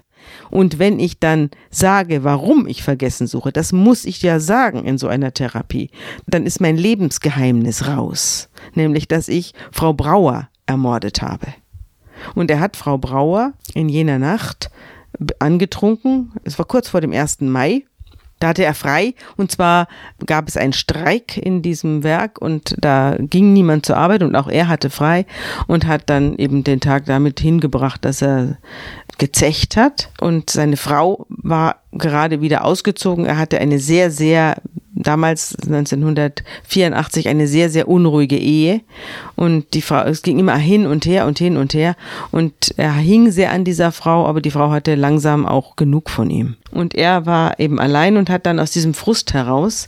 Und 0.50 0.78
wenn 0.78 0.98
ich 0.98 1.20
dann 1.20 1.50
sage, 1.70 2.24
warum 2.24 2.66
ich 2.66 2.82
vergessen 2.82 3.26
suche, 3.26 3.52
das 3.52 3.72
muss 3.72 4.04
ich 4.04 4.22
ja 4.22 4.40
sagen 4.40 4.84
in 4.84 4.98
so 4.98 5.08
einer 5.08 5.32
Therapie, 5.32 5.90
dann 6.26 6.44
ist 6.44 6.60
mein 6.60 6.76
Lebensgeheimnis 6.76 7.86
raus. 7.86 8.48
Nämlich, 8.74 9.08
dass 9.08 9.28
ich 9.28 9.54
Frau 9.70 9.92
Brauer 9.92 10.48
ermordet 10.66 11.22
habe. 11.22 11.46
Und 12.34 12.50
er 12.50 12.60
hat 12.60 12.76
Frau 12.76 12.98
Brauer 12.98 13.52
in 13.74 13.88
jener 13.88 14.18
Nacht 14.18 14.70
angetrunken. 15.38 16.32
Es 16.44 16.58
war 16.58 16.66
kurz 16.66 16.88
vor 16.88 17.00
dem 17.00 17.12
1. 17.12 17.40
Mai. 17.40 17.84
Da 18.40 18.48
hatte 18.48 18.64
er 18.64 18.74
frei 18.74 19.14
und 19.36 19.50
zwar 19.50 19.88
gab 20.24 20.46
es 20.46 20.56
einen 20.56 20.72
Streik 20.72 21.36
in 21.36 21.60
diesem 21.60 22.04
Werk 22.04 22.40
und 22.40 22.76
da 22.78 23.16
ging 23.18 23.52
niemand 23.52 23.84
zur 23.84 23.96
Arbeit 23.96 24.22
und 24.22 24.36
auch 24.36 24.48
er 24.48 24.68
hatte 24.68 24.90
frei 24.90 25.26
und 25.66 25.88
hat 25.88 26.02
dann 26.06 26.36
eben 26.36 26.62
den 26.62 26.78
Tag 26.78 27.06
damit 27.06 27.40
hingebracht, 27.40 28.04
dass 28.04 28.22
er 28.22 28.58
gezecht 29.18 29.76
hat 29.76 30.10
und 30.20 30.50
seine 30.50 30.76
Frau 30.76 31.26
war 31.28 31.82
gerade 31.90 32.40
wieder 32.40 32.64
ausgezogen. 32.64 33.26
Er 33.26 33.38
hatte 33.38 33.58
eine 33.58 33.80
sehr, 33.80 34.12
sehr 34.12 34.62
damals 34.98 35.56
1984 35.56 37.28
eine 37.28 37.46
sehr, 37.46 37.70
sehr 37.70 37.88
unruhige 37.88 38.36
Ehe. 38.36 38.80
Und 39.36 39.74
die 39.74 39.82
Frau, 39.82 40.02
es 40.02 40.22
ging 40.22 40.38
immer 40.38 40.56
hin 40.56 40.86
und 40.86 41.06
her 41.06 41.26
und 41.26 41.38
hin 41.38 41.56
und 41.56 41.74
her. 41.74 41.96
Und 42.30 42.74
er 42.76 42.92
hing 42.92 43.30
sehr 43.30 43.52
an 43.52 43.64
dieser 43.64 43.92
Frau, 43.92 44.26
aber 44.26 44.40
die 44.40 44.50
Frau 44.50 44.70
hatte 44.70 44.94
langsam 44.94 45.46
auch 45.46 45.76
genug 45.76 46.10
von 46.10 46.30
ihm. 46.30 46.56
Und 46.70 46.94
er 46.94 47.24
war 47.26 47.58
eben 47.58 47.78
allein 47.78 48.16
und 48.16 48.28
hat 48.28 48.44
dann 48.44 48.60
aus 48.60 48.72
diesem 48.72 48.92
Frust 48.94 49.32
heraus 49.32 49.86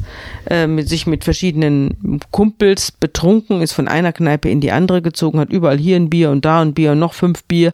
äh, 0.49 0.66
mit 0.66 0.88
sich 0.88 1.07
mit 1.07 1.25
verschiedenen 1.25 2.20
Kumpels 2.31 2.92
betrunken, 2.92 3.61
ist 3.61 3.73
von 3.73 3.88
einer 3.88 4.12
Kneipe 4.12 4.49
in 4.49 4.61
die 4.61 4.73
andere 4.73 5.03
gezogen, 5.03 5.40
hat 5.40 5.51
überall 5.51 5.79
hier 5.79 5.96
ein 5.96 6.11
Bier 6.11 6.31
und 6.31 6.44
da 6.44 6.62
ein 6.62 6.73
Bier 6.73 6.92
und 6.92 6.99
noch 6.99 7.12
fünf 7.12 7.44
Bier 7.44 7.73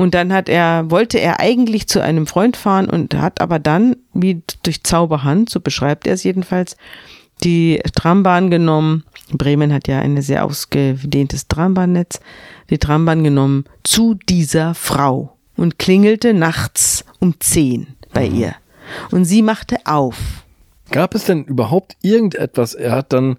und 0.00 0.14
dann 0.14 0.32
hat 0.32 0.48
er, 0.48 0.90
wollte 0.90 1.20
er 1.20 1.40
eigentlich 1.40 1.86
zu 1.86 2.02
einem 2.02 2.26
Freund 2.26 2.56
fahren 2.56 2.88
und 2.88 3.12
hat 3.16 3.42
aber 3.42 3.58
dann, 3.58 3.96
wie 4.14 4.40
durch 4.62 4.82
Zauberhand, 4.82 5.50
so 5.50 5.60
beschreibt 5.60 6.06
er 6.06 6.14
es 6.14 6.24
jedenfalls, 6.24 6.78
die 7.44 7.82
Trambahn 7.94 8.50
genommen. 8.50 9.04
Bremen 9.30 9.74
hat 9.74 9.88
ja 9.88 9.98
ein 9.98 10.22
sehr 10.22 10.46
ausgedehntes 10.46 11.48
Trambahnnetz. 11.48 12.20
Die 12.70 12.78
Trambahn 12.78 13.22
genommen 13.24 13.66
zu 13.82 14.14
dieser 14.14 14.74
Frau 14.74 15.36
und 15.58 15.78
klingelte 15.78 16.32
nachts 16.32 17.04
um 17.18 17.38
zehn 17.38 17.88
bei 18.14 18.24
ihr. 18.24 18.54
Und 19.10 19.26
sie 19.26 19.42
machte 19.42 19.80
auf 19.84 20.16
Gab 20.90 21.14
es 21.14 21.24
denn 21.24 21.44
überhaupt 21.44 21.96
irgendetwas? 22.02 22.74
Er 22.74 22.92
hat 22.92 23.12
dann 23.12 23.36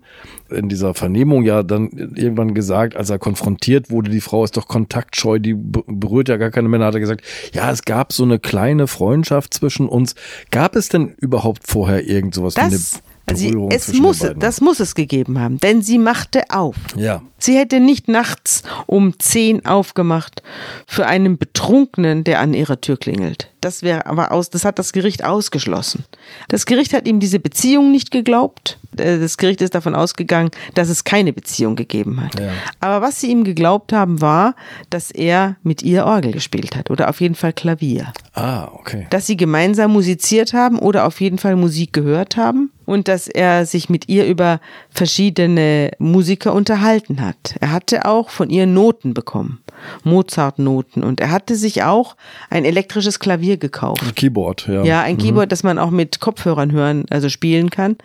in 0.49 0.69
dieser 0.69 0.93
Vernehmung 0.93 1.43
ja 1.43 1.63
dann 1.63 1.89
irgendwann 2.15 2.53
gesagt, 2.53 2.95
als 2.95 3.09
er 3.09 3.19
konfrontiert 3.19 3.89
wurde, 3.89 4.09
die 4.09 4.21
Frau 4.21 4.43
ist 4.43 4.57
doch 4.57 4.67
kontaktscheu, 4.67 5.39
die 5.39 5.53
berührt 5.53 6.29
ja 6.29 6.37
gar 6.37 6.51
keine 6.51 6.69
Männer, 6.69 6.85
hat 6.85 6.93
er 6.93 6.99
gesagt, 6.99 7.23
ja, 7.53 7.69
es 7.71 7.83
gab 7.83 8.13
so 8.13 8.23
eine 8.23 8.39
kleine 8.39 8.87
Freundschaft 8.87 9.53
zwischen 9.53 9.87
uns. 9.87 10.15
Gab 10.49 10.75
es 10.75 10.89
denn 10.89 11.13
überhaupt 11.17 11.67
vorher 11.67 12.07
irgend 12.07 12.35
sowas 12.35 12.53
das, 12.53 12.63
wie 12.63 12.75
eine 12.75 13.10
also 13.25 13.69
es 13.69 13.93
muss, 13.93 14.25
das 14.35 14.61
muss 14.61 14.79
es 14.79 14.95
gegeben 14.95 15.39
haben, 15.39 15.59
denn 15.59 15.81
sie 15.81 15.97
machte 15.97 16.43
auf. 16.49 16.75
Ja. 16.95 17.21
Sie 17.37 17.57
hätte 17.57 17.79
nicht 17.79 18.07
nachts 18.07 18.63
um 18.87 19.19
zehn 19.19 19.65
aufgemacht 19.65 20.43
für 20.85 21.05
einen 21.05 21.37
Betrunkenen, 21.37 22.23
der 22.23 22.39
an 22.39 22.53
ihrer 22.53 22.81
Tür 22.81 22.97
klingelt. 22.97 23.51
Das 23.61 23.83
wäre 23.83 24.05
aber 24.05 24.31
aus, 24.31 24.49
das 24.49 24.65
hat 24.65 24.79
das 24.79 24.91
Gericht 24.91 25.23
ausgeschlossen. 25.23 26.05
Das 26.49 26.65
Gericht 26.65 26.93
hat 26.93 27.07
ihm 27.07 27.19
diese 27.19 27.39
Beziehung 27.39 27.91
nicht 27.91 28.11
geglaubt. 28.11 28.79
Äh, 28.97 29.19
das 29.19 29.37
Gericht 29.37 29.61
ist 29.61 29.75
davon 29.75 29.95
ausgegangen, 29.95 30.51
dass 30.75 30.89
es 30.89 31.03
keine 31.03 31.33
Beziehung 31.33 31.75
gegeben 31.75 32.21
hat. 32.21 32.39
Ja. 32.39 32.51
Aber 32.79 33.05
was 33.05 33.19
sie 33.19 33.31
ihm 33.31 33.43
geglaubt 33.43 33.93
haben, 33.93 34.21
war, 34.21 34.55
dass 34.89 35.11
er 35.11 35.55
mit 35.63 35.81
ihr 35.83 36.05
Orgel 36.05 36.31
gespielt 36.31 36.75
hat 36.75 36.89
oder 36.89 37.09
auf 37.09 37.21
jeden 37.21 37.35
Fall 37.35 37.53
Klavier. 37.53 38.11
Ah, 38.33 38.69
okay. 38.73 39.07
Dass 39.09 39.27
sie 39.27 39.37
gemeinsam 39.37 39.93
musiziert 39.93 40.53
haben 40.53 40.79
oder 40.79 41.05
auf 41.05 41.21
jeden 41.21 41.37
Fall 41.37 41.55
Musik 41.55 41.93
gehört 41.93 42.37
haben 42.37 42.71
und 42.85 43.07
dass 43.07 43.27
er 43.27 43.65
sich 43.65 43.89
mit 43.89 44.09
ihr 44.09 44.25
über 44.25 44.59
verschiedene 44.89 45.91
Musiker 45.99 46.53
unterhalten 46.53 47.21
hat. 47.21 47.55
Er 47.59 47.71
hatte 47.71 48.05
auch 48.05 48.29
von 48.29 48.49
ihr 48.49 48.65
Noten 48.65 49.13
bekommen, 49.13 49.59
Mozart-Noten 50.03 51.03
und 51.03 51.19
er 51.19 51.31
hatte 51.31 51.55
sich 51.55 51.83
auch 51.83 52.15
ein 52.49 52.65
elektrisches 52.65 53.19
Klavier 53.19 53.57
gekauft. 53.57 54.03
Ein 54.03 54.15
Keyboard, 54.15 54.67
ja. 54.67 54.83
Ja, 54.83 55.01
ein 55.01 55.15
mhm. 55.15 55.19
Keyboard, 55.19 55.51
das 55.51 55.63
man 55.63 55.77
auch 55.79 55.91
mit 55.91 56.19
Kopfhörern 56.19 56.71
hören, 56.71 57.05
also 57.09 57.29
spielen 57.29 57.69
kann. 57.69 57.97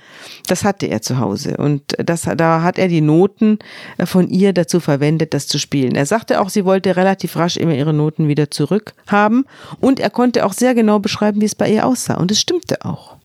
Das 0.47 0.65
hatte 0.65 0.87
er 0.87 1.03
zu 1.03 1.19
Hause 1.19 1.57
und 1.57 1.83
das, 1.99 2.29
da 2.37 2.63
hat 2.63 2.79
er 2.79 2.89
die 2.89 3.01
Noten 3.01 3.59
äh, 3.99 4.07
von 4.07 4.29
ihr 4.29 4.53
dazu 4.53 4.81
verwendet, 4.81 5.35
das 5.35 5.47
zu 5.47 5.59
spielen. 5.59 5.95
Er 5.95 6.07
sagte 6.07 6.41
auch, 6.41 6.49
sie 6.49 6.65
wollte 6.65 6.97
relativ 6.97 7.37
rasch 7.37 7.57
immer 7.57 7.75
ihre 7.75 7.93
Noten 7.93 8.29
wieder 8.29 8.51
zurückhaben 8.51 9.45
und 9.81 10.01
er 10.01 10.11
konnte 10.11 10.45
auch 10.47 10.53
sehr 10.53 10.75
genau 10.75 10.99
beschreiben, 10.99 11.41
wie 11.41 11.47
es 11.47 11.55
bei 11.55 11.71
ihr 11.71 11.87
aussah 11.87 12.15
und 12.15 12.31
es 12.31 12.41
stimmte 12.41 12.85
auch. 12.85 13.17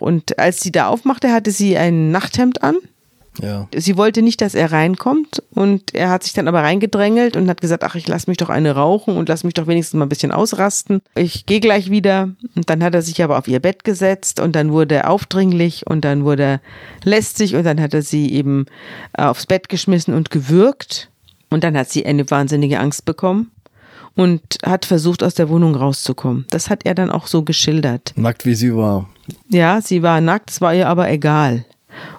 Und 0.00 0.38
als 0.38 0.60
sie 0.60 0.72
da 0.72 0.88
aufmachte, 0.88 1.30
hatte 1.30 1.52
sie 1.52 1.76
ein 1.76 2.10
Nachthemd 2.10 2.62
an. 2.62 2.76
Ja. 3.42 3.68
Sie 3.74 3.96
wollte 3.96 4.22
nicht, 4.22 4.40
dass 4.40 4.54
er 4.54 4.72
reinkommt 4.72 5.42
und 5.50 5.94
er 5.94 6.10
hat 6.10 6.22
sich 6.24 6.32
dann 6.32 6.48
aber 6.48 6.62
reingedrängelt 6.62 7.36
und 7.36 7.48
hat 7.48 7.60
gesagt, 7.60 7.84
ach, 7.84 7.94
ich 7.94 8.06
lass 8.08 8.26
mich 8.26 8.36
doch 8.36 8.50
eine 8.50 8.72
rauchen 8.72 9.16
und 9.16 9.28
lass 9.28 9.44
mich 9.44 9.54
doch 9.54 9.66
wenigstens 9.66 9.98
mal 9.98 10.06
ein 10.06 10.10
bisschen 10.10 10.32
ausrasten. 10.32 11.02
Ich 11.14 11.46
gehe 11.46 11.60
gleich 11.60 11.90
wieder. 11.90 12.30
Und 12.54 12.70
dann 12.70 12.82
hat 12.82 12.94
er 12.94 13.02
sich 13.02 13.22
aber 13.22 13.38
auf 13.38 13.48
ihr 13.48 13.60
Bett 13.60 13.84
gesetzt 13.84 14.40
und 14.40 14.54
dann 14.56 14.72
wurde 14.72 14.96
er 14.96 15.10
aufdringlich 15.10 15.86
und 15.86 16.04
dann 16.04 16.24
wurde 16.24 16.42
er 16.42 16.60
lästig 17.04 17.54
und 17.54 17.64
dann 17.64 17.80
hat 17.80 17.94
er 17.94 18.02
sie 18.02 18.32
eben 18.32 18.66
äh, 19.16 19.22
aufs 19.22 19.46
Bett 19.46 19.68
geschmissen 19.68 20.14
und 20.14 20.30
gewürgt. 20.30 21.08
Und 21.50 21.64
dann 21.64 21.76
hat 21.76 21.90
sie 21.90 22.06
eine 22.06 22.30
wahnsinnige 22.30 22.78
Angst 22.78 23.04
bekommen 23.04 23.50
und 24.14 24.42
hat 24.64 24.84
versucht, 24.84 25.22
aus 25.22 25.34
der 25.34 25.48
Wohnung 25.48 25.74
rauszukommen. 25.74 26.46
Das 26.50 26.70
hat 26.70 26.84
er 26.84 26.94
dann 26.94 27.10
auch 27.10 27.26
so 27.26 27.42
geschildert. 27.42 28.12
Nackt 28.16 28.46
wie 28.46 28.54
sie 28.54 28.74
war. 28.74 29.08
Ja, 29.48 29.80
sie 29.80 30.02
war 30.02 30.20
nackt, 30.20 30.50
es 30.50 30.60
war 30.60 30.74
ihr 30.74 30.88
aber 30.88 31.10
egal. 31.10 31.64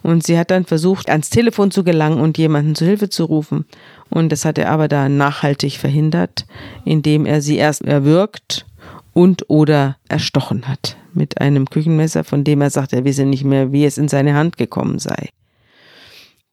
Und 0.04 0.24
sie 0.24 0.38
hat 0.38 0.52
dann 0.52 0.66
versucht, 0.66 1.10
ans 1.10 1.30
Telefon 1.30 1.72
zu 1.72 1.84
gelangen 1.84 2.20
und 2.20 2.38
jemanden 2.38 2.76
zu 2.76 2.86
Hilfe 2.86 3.10
zu 3.10 3.26
rufen. 3.26 3.66
Und 4.10 4.32
das 4.32 4.46
hat 4.46 4.58
er 4.58 4.70
aber 4.70 4.88
da 4.88 5.10
nachhaltig 5.10 5.78
verhindert, 5.78 6.46
indem 6.86 7.26
er 7.26 7.42
sie 7.42 7.58
erst 7.58 7.82
erwürgt 7.82 8.66
und 9.14 9.50
oder 9.50 9.98
erstochen 10.08 10.68
hat 10.68 10.98
mit 11.14 11.42
einem 11.42 11.70
Küchenmesser, 11.70 12.24
von 12.24 12.44
dem 12.44 12.62
er 12.62 12.70
sagt, 12.70 12.94
er 12.94 13.06
wisse 13.06 13.26
nicht 13.26 13.44
mehr, 13.44 13.72
wie 13.72 13.86
es 13.86 13.98
in 13.98 14.08
seine 14.08 14.34
Hand 14.34 14.58
gekommen 14.58 15.00
sei. 15.00 15.30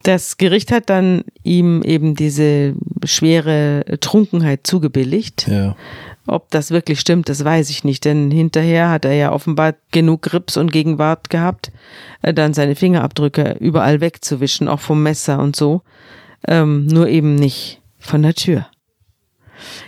Das 0.03 0.37
Gericht 0.37 0.71
hat 0.71 0.91
dann 0.91 1.25
ihm 1.43 1.83
eben 1.83 2.15
diese 2.15 2.75
schwere 3.05 3.85
Trunkenheit 4.01 4.67
zugebilligt. 4.67 5.49
Ja. 5.49 5.77
Ob 6.27 6.51
das 6.51 6.71
wirklich 6.71 7.01
stimmt, 7.01 7.29
das 7.29 7.43
weiß 7.43 7.71
ich 7.71 7.85
nicht, 7.85 8.05
denn 8.05 8.31
hinterher 8.31 8.91
hat 8.91 9.05
er 9.05 9.15
ja 9.15 9.33
offenbar 9.33 9.75
genug 9.91 10.23
Grips 10.23 10.57
und 10.57 10.71
Gegenwart 10.71 11.31
gehabt, 11.31 11.73
äh, 12.23 12.35
dann 12.35 12.55
seine 12.55 12.77
Fingerabdrücke 12.77 13.57
überall 13.61 14.01
wegzuwischen, 14.01 14.69
auch 14.69 14.81
vom 14.81 15.03
Messer 15.03 15.41
und 15.41 15.57
so, 15.57 15.83
ähm, 16.47 16.87
nur 16.87 17.09
eben 17.09 17.35
nicht 17.35 17.81
von 17.99 18.23
der 18.23 18.35
Tür. 18.35 18.67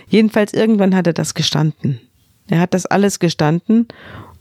Jedenfalls 0.09 0.53
irgendwann 0.53 0.95
hat 0.95 1.07
er 1.07 1.13
das 1.13 1.35
gestanden. 1.35 2.01
Er 2.49 2.59
hat 2.59 2.73
das 2.73 2.85
alles 2.85 3.19
gestanden 3.19 3.87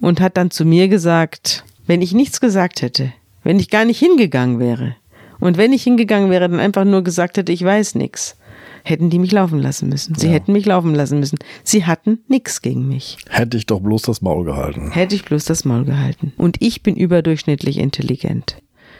und 0.00 0.20
hat 0.20 0.36
dann 0.36 0.50
zu 0.50 0.64
mir 0.64 0.88
gesagt, 0.88 1.64
wenn 1.86 2.02
ich 2.02 2.12
nichts 2.12 2.40
gesagt 2.40 2.82
hätte, 2.82 3.12
wenn 3.44 3.60
ich 3.60 3.70
gar 3.70 3.84
nicht 3.84 3.98
hingegangen 3.98 4.58
wäre 4.58 4.96
und 5.40 5.56
wenn 5.56 5.72
ich 5.72 5.82
hingegangen 5.82 6.30
wäre, 6.30 6.48
dann 6.48 6.60
einfach 6.60 6.84
nur 6.84 7.02
gesagt 7.02 7.36
hätte, 7.36 7.52
ich 7.52 7.64
weiß 7.64 7.94
nichts, 7.96 8.36
hätten 8.84 9.10
die 9.10 9.18
mich 9.18 9.32
laufen 9.32 9.58
lassen 9.58 9.88
müssen. 9.88 10.14
Sie 10.14 10.26
ja. 10.26 10.32
hätten 10.32 10.52
mich 10.52 10.66
laufen 10.66 10.94
lassen 10.94 11.18
müssen. 11.18 11.38
Sie 11.64 11.84
hatten 11.84 12.20
nichts 12.28 12.62
gegen 12.62 12.88
mich. 12.88 13.18
Hätte 13.28 13.56
ich 13.56 13.66
doch 13.66 13.80
bloß 13.80 14.02
das 14.02 14.22
Maul 14.22 14.44
gehalten. 14.44 14.90
Hätte 14.92 15.14
ich 15.14 15.24
bloß 15.24 15.44
das 15.44 15.64
Maul 15.64 15.84
gehalten. 15.84 16.32
Und 16.36 16.56
ich 16.60 16.82
bin 16.82 16.96
überdurchschnittlich 16.96 17.78
intelligent. 17.78 18.56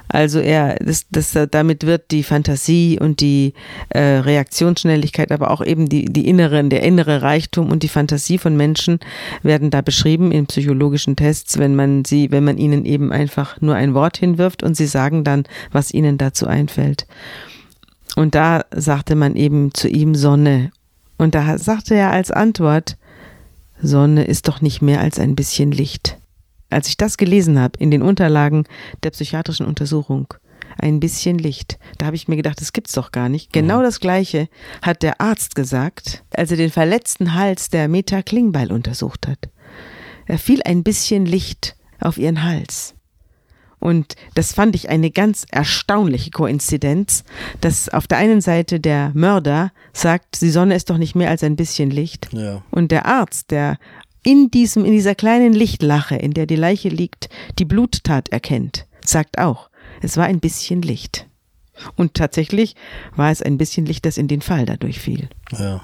Also 0.07 0.39
er, 0.39 0.75
das, 0.75 1.05
das, 1.09 1.37
damit 1.51 1.85
wird 1.85 2.11
die 2.11 2.23
Fantasie 2.23 2.99
und 2.99 3.21
die 3.21 3.53
äh, 3.89 3.99
Reaktionsschnelligkeit, 3.99 5.31
aber 5.31 5.51
auch 5.51 5.63
eben 5.63 5.89
die, 5.89 6.05
die 6.05 6.27
inneren, 6.27 6.69
der 6.69 6.83
innere 6.83 7.21
Reichtum 7.21 7.71
und 7.71 7.83
die 7.83 7.87
Fantasie 7.87 8.37
von 8.37 8.55
Menschen 8.55 8.99
werden 9.41 9.69
da 9.69 9.81
beschrieben 9.81 10.31
in 10.31 10.45
psychologischen 10.47 11.15
Tests, 11.15 11.57
wenn 11.57 11.75
man 11.75 12.05
sie, 12.05 12.31
wenn 12.31 12.43
man 12.43 12.57
ihnen 12.57 12.85
eben 12.85 13.11
einfach 13.11 13.61
nur 13.61 13.75
ein 13.75 13.93
Wort 13.93 14.17
hinwirft 14.17 14.63
und 14.63 14.75
sie 14.75 14.87
sagen 14.87 15.23
dann, 15.23 15.45
was 15.71 15.93
ihnen 15.93 16.17
dazu 16.17 16.47
einfällt. 16.47 17.07
Und 18.15 18.35
da 18.35 18.65
sagte 18.71 19.15
man 19.15 19.35
eben 19.35 19.73
zu 19.73 19.87
ihm 19.87 20.13
Sonne. 20.13 20.71
Und 21.17 21.35
da 21.35 21.57
sagte 21.57 21.95
er 21.95 22.11
als 22.11 22.31
Antwort, 22.31 22.97
Sonne 23.81 24.23
ist 24.23 24.47
doch 24.47 24.61
nicht 24.61 24.81
mehr 24.81 25.01
als 25.01 25.19
ein 25.19 25.35
bisschen 25.35 25.71
Licht 25.71 26.17
als 26.73 26.89
ich 26.89 26.97
das 26.97 27.17
gelesen 27.17 27.59
habe 27.59 27.79
in 27.79 27.91
den 27.91 28.01
Unterlagen 28.01 28.65
der 29.03 29.11
psychiatrischen 29.11 29.65
Untersuchung, 29.65 30.33
ein 30.77 30.99
bisschen 30.99 31.37
Licht. 31.37 31.77
Da 31.97 32.07
habe 32.07 32.15
ich 32.15 32.27
mir 32.27 32.35
gedacht, 32.35 32.59
das 32.59 32.73
gibt's 32.73 32.93
doch 32.93 33.11
gar 33.11 33.29
nicht. 33.29 33.53
Genau 33.53 33.79
mhm. 33.79 33.83
das 33.83 33.99
gleiche 33.99 34.49
hat 34.81 35.03
der 35.03 35.21
Arzt 35.21 35.55
gesagt, 35.55 36.23
als 36.31 36.51
er 36.51 36.57
den 36.57 36.71
verletzten 36.71 37.35
Hals 37.35 37.69
der 37.69 37.87
Meta 37.87 38.21
Klingbeil 38.21 38.71
untersucht 38.71 39.27
hat. 39.27 39.49
Er 40.25 40.39
fiel 40.39 40.61
ein 40.63 40.83
bisschen 40.83 41.25
Licht 41.25 41.75
auf 41.99 42.17
ihren 42.17 42.43
Hals. 42.43 42.95
Und 43.83 44.15
das 44.33 44.53
fand 44.53 44.77
ich 44.77 44.87
eine 44.87 45.11
ganz 45.11 45.45
erstaunliche 45.51 46.31
Koinzidenz, 46.31 47.25
dass 47.59 47.89
auf 47.89 48.07
der 48.07 48.17
einen 48.17 48.39
Seite 48.39 48.79
der 48.79 49.11
Mörder 49.13 49.73
sagt, 49.91 50.39
die 50.41 50.51
Sonne 50.51 50.75
ist 50.75 50.89
doch 50.89 50.97
nicht 50.97 51.15
mehr 51.15 51.29
als 51.29 51.43
ein 51.43 51.57
bisschen 51.57 51.91
Licht. 51.91 52.29
Ja. 52.31 52.63
Und 52.71 52.91
der 52.93 53.05
Arzt, 53.05 53.51
der 53.51 53.77
in 54.23 54.49
diesem, 54.49 54.85
in 54.85 54.93
dieser 54.93 55.15
kleinen 55.15 55.51
Lichtlache, 55.51 56.15
in 56.15 56.31
der 56.31 56.45
die 56.45 56.55
Leiche 56.55 56.87
liegt, 56.87 57.27
die 57.59 57.65
Bluttat 57.65 58.29
erkennt, 58.29 58.87
sagt 59.03 59.37
auch, 59.37 59.69
es 60.01 60.15
war 60.15 60.27
ein 60.27 60.39
bisschen 60.39 60.81
Licht. 60.81 61.27
Und 61.97 62.13
tatsächlich 62.13 62.77
war 63.17 63.31
es 63.31 63.41
ein 63.41 63.57
bisschen 63.57 63.85
Licht, 63.85 64.05
das 64.05 64.17
in 64.17 64.29
den 64.29 64.39
Fall 64.39 64.65
dadurch 64.65 65.01
fiel. 65.01 65.27
Ja. 65.51 65.81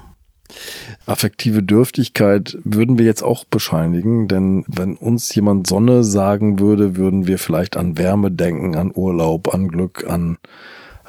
Affektive 1.06 1.62
Dürftigkeit 1.62 2.58
würden 2.64 2.98
wir 2.98 3.04
jetzt 3.04 3.22
auch 3.22 3.44
bescheinigen, 3.44 4.28
denn 4.28 4.64
wenn 4.68 4.96
uns 4.96 5.34
jemand 5.34 5.66
Sonne 5.66 6.04
sagen 6.04 6.58
würde, 6.58 6.96
würden 6.96 7.26
wir 7.26 7.38
vielleicht 7.38 7.76
an 7.76 7.98
Wärme 7.98 8.30
denken, 8.30 8.76
an 8.76 8.92
Urlaub, 8.94 9.52
an 9.54 9.68
Glück, 9.68 10.06
an 10.08 10.38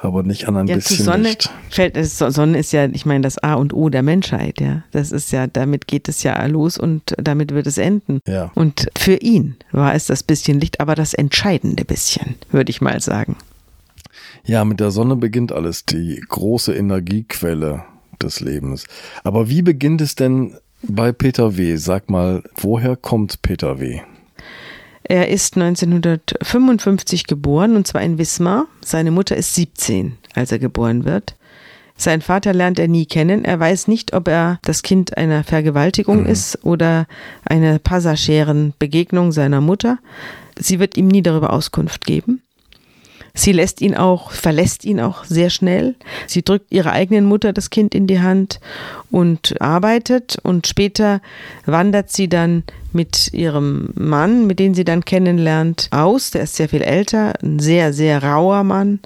aber 0.04 0.24
nicht 0.24 0.48
an 0.48 0.58
ein 0.58 0.68
ja, 0.68 0.76
bisschen 0.76 1.06
Sonne 1.06 1.30
Licht. 1.30 1.52
Fällt 1.70 1.96
Sonne 2.06 2.58
ist 2.58 2.74
ja, 2.74 2.86
ich 2.86 3.06
meine, 3.06 3.22
das 3.22 3.38
A 3.38 3.54
und 3.54 3.74
O 3.74 3.90
der 3.90 4.02
Menschheit, 4.02 4.60
ja. 4.60 4.84
Das 4.92 5.12
ist 5.12 5.32
ja, 5.32 5.46
damit 5.46 5.88
geht 5.88 6.10
es 6.10 6.24
ja 6.24 6.44
los 6.48 6.78
und 6.78 7.14
damit 7.18 7.54
wird 7.54 7.68
es 7.68 7.78
enden. 7.78 8.20
Ja. 8.28 8.52
Und 8.56 8.90
für 8.98 9.16
ihn 9.16 9.58
war 9.72 9.94
es 9.94 10.08
das 10.08 10.24
bisschen 10.24 10.60
Licht, 10.60 10.80
aber 10.80 10.96
das 10.96 11.14
entscheidende 11.14 11.86
bisschen, 11.86 12.36
würde 12.50 12.72
ich 12.72 12.82
mal 12.82 13.00
sagen. 13.00 13.36
Ja, 14.44 14.66
mit 14.66 14.80
der 14.80 14.90
Sonne 14.90 15.16
beginnt 15.16 15.52
alles, 15.52 15.86
die 15.86 16.20
große 16.28 16.74
Energiequelle 16.74 17.84
des 18.24 18.40
Lebens. 18.40 18.86
Aber 19.24 19.50
wie 19.50 19.62
beginnt 19.62 20.02
es 20.02 20.16
denn 20.16 20.56
bei 20.84 21.12
Peter 21.12 21.58
W? 21.58 21.76
Sag 21.76 22.10
mal, 22.10 22.44
woher 22.56 22.96
kommt 22.96 23.42
Peter 23.42 23.80
W? 23.80 24.02
Er 25.04 25.30
ist 25.30 25.58
1955 25.58 27.28
geboren 27.28 27.76
und 27.76 27.88
zwar 27.88 28.02
in 28.02 28.18
Wismar. 28.18 28.68
Seine 28.82 29.12
Mutter 29.12 29.36
ist 29.36 29.56
17, 29.56 30.18
als 30.36 30.52
er 30.52 30.60
geboren 30.60 31.06
wird. 31.06 31.36
Sein 31.98 32.22
Vater 32.22 32.54
lernt 32.54 32.80
er 32.80 32.88
nie 32.88 33.06
kennen. 33.06 33.46
Er 33.46 33.60
weiß 33.60 33.88
nicht, 33.88 34.14
ob 34.14 34.28
er 34.28 34.60
das 34.64 34.82
Kind 34.82 35.18
einer 35.18 35.44
Vergewaltigung 35.44 36.22
mhm. 36.22 36.28
ist 36.28 36.64
oder 36.64 37.08
einer 37.46 37.78
passagieren 37.78 38.74
Begegnung 38.80 39.32
seiner 39.32 39.62
Mutter. 39.62 40.00
Sie 40.58 40.80
wird 40.80 40.98
ihm 40.98 41.08
nie 41.08 41.22
darüber 41.22 41.54
Auskunft 41.54 42.06
geben. 42.06 42.42
Sie 43.34 43.52
lässt 43.52 43.82
ihn 43.82 43.96
auch, 43.96 44.32
verlässt 44.32 44.86
ihn 44.86 45.00
auch 45.00 45.24
sehr 45.24 45.50
schnell. 45.50 45.96
Sie 46.28 46.44
drückt 46.44 46.72
ihrer 46.72 46.92
eigenen 46.92 47.26
Mutter 47.26 47.54
das 47.54 47.70
Kind 47.70 47.96
in 47.96 48.08
die 48.08 48.22
Hand 48.22 48.60
und 49.10 49.60
arbeitet 49.62 50.38
und 50.44 50.68
später 50.68 51.22
wandert 51.66 52.12
sie 52.12 52.28
dann 52.28 52.64
mit 52.94 53.34
ihrem 53.34 53.90
Mann, 53.96 54.48
mit 54.48 54.60
dem 54.60 54.74
sie 54.74 54.84
dann 54.84 55.06
kennenlernt, 55.06 55.88
aus. 55.92 56.32
Der 56.32 56.44
ist 56.44 56.56
sehr 56.56 56.70
viel 56.70 56.82
älter, 56.82 57.34
ein 57.42 57.60
sehr, 57.60 57.94
sehr 57.94 58.24
rauer 58.24 58.64
Mann. 58.64 59.00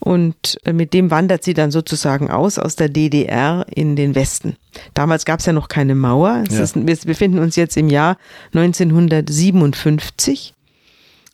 Und 0.00 0.58
mit 0.64 0.94
dem 0.94 1.10
wandert 1.10 1.44
sie 1.44 1.54
dann 1.54 1.70
sozusagen 1.70 2.30
aus, 2.30 2.58
aus 2.58 2.76
der 2.76 2.88
DDR 2.88 3.66
in 3.68 3.96
den 3.96 4.14
Westen. 4.14 4.56
Damals 4.94 5.24
gab 5.24 5.40
es 5.40 5.46
ja 5.46 5.52
noch 5.52 5.68
keine 5.68 5.96
Mauer. 5.96 6.44
Ja. 6.50 6.60
Ist, 6.60 6.76
wir 6.76 6.96
befinden 7.04 7.40
uns 7.40 7.56
jetzt 7.56 7.76
im 7.76 7.88
Jahr 7.88 8.16
1957. 8.54 10.54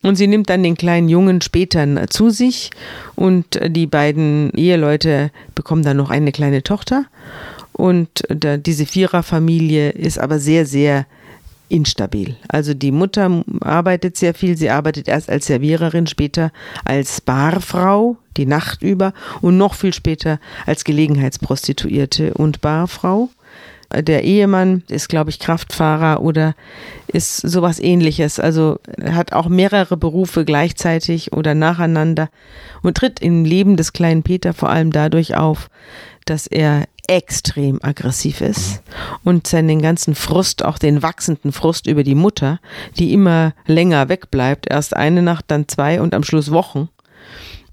Und 0.04 0.16
sie 0.16 0.26
nimmt 0.26 0.50
dann 0.50 0.62
den 0.62 0.76
kleinen 0.76 1.08
Jungen 1.08 1.40
später 1.40 2.08
zu 2.08 2.28
sich 2.28 2.70
und 3.16 3.58
die 3.66 3.86
beiden 3.86 4.50
Eheleute 4.52 5.30
bekommen 5.54 5.82
dann 5.82 5.96
noch 5.96 6.10
eine 6.10 6.30
kleine 6.30 6.62
Tochter. 6.62 7.06
Und 7.72 8.22
diese 8.30 8.84
Viererfamilie 8.84 9.90
ist 9.90 10.18
aber 10.18 10.38
sehr, 10.38 10.66
sehr 10.66 11.06
instabil. 11.70 12.36
Also 12.48 12.74
die 12.74 12.92
Mutter 12.92 13.42
arbeitet 13.60 14.18
sehr 14.18 14.34
viel. 14.34 14.58
Sie 14.58 14.68
arbeitet 14.68 15.08
erst 15.08 15.30
als 15.30 15.46
Serviererin, 15.46 16.06
später 16.06 16.52
als 16.84 17.22
Barfrau 17.22 18.18
die 18.36 18.46
Nacht 18.46 18.82
über 18.82 19.14
und 19.40 19.56
noch 19.56 19.72
viel 19.72 19.94
später 19.94 20.38
als 20.66 20.84
Gelegenheitsprostituierte 20.84 22.34
und 22.34 22.60
Barfrau. 22.60 23.30
Der 24.02 24.24
Ehemann 24.24 24.82
ist, 24.88 25.08
glaube 25.08 25.30
ich, 25.30 25.38
Kraftfahrer 25.38 26.22
oder 26.22 26.54
ist 27.06 27.36
sowas 27.38 27.78
ähnliches. 27.78 28.40
Also 28.40 28.78
hat 29.02 29.32
auch 29.32 29.48
mehrere 29.48 29.96
Berufe 29.96 30.44
gleichzeitig 30.44 31.32
oder 31.32 31.54
nacheinander 31.54 32.28
und 32.82 32.96
tritt 32.96 33.20
im 33.20 33.44
Leben 33.44 33.76
des 33.76 33.92
kleinen 33.92 34.22
Peter 34.22 34.52
vor 34.52 34.70
allem 34.70 34.90
dadurch 34.90 35.36
auf, 35.36 35.68
dass 36.24 36.46
er 36.46 36.84
extrem 37.06 37.80
aggressiv 37.82 38.40
ist 38.40 38.82
und 39.24 39.46
seinen 39.46 39.82
ganzen 39.82 40.14
Frust, 40.14 40.64
auch 40.64 40.78
den 40.78 41.02
wachsenden 41.02 41.52
Frust 41.52 41.86
über 41.86 42.02
die 42.02 42.14
Mutter, 42.14 42.60
die 42.98 43.12
immer 43.12 43.52
länger 43.66 44.08
wegbleibt, 44.08 44.66
erst 44.70 44.96
eine 44.96 45.20
Nacht, 45.22 45.44
dann 45.48 45.68
zwei 45.68 46.00
und 46.00 46.14
am 46.14 46.24
Schluss 46.24 46.50
Wochen, 46.50 46.88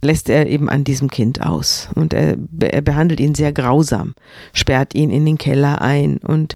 lässt 0.02 0.30
er 0.30 0.48
eben 0.48 0.70
an 0.70 0.84
diesem 0.84 1.10
Kind 1.10 1.42
aus. 1.42 1.90
Und 1.96 2.14
er, 2.14 2.38
er 2.60 2.82
behandelt 2.82 3.20
ihn 3.20 3.36
sehr 3.36 3.54
grausam, 3.54 4.16
sperrt 4.54 4.96
ihn 4.96 5.12
in 5.12 5.26
den 5.26 5.38
Keller 5.38 5.82
ein 5.82 6.18
und 6.18 6.56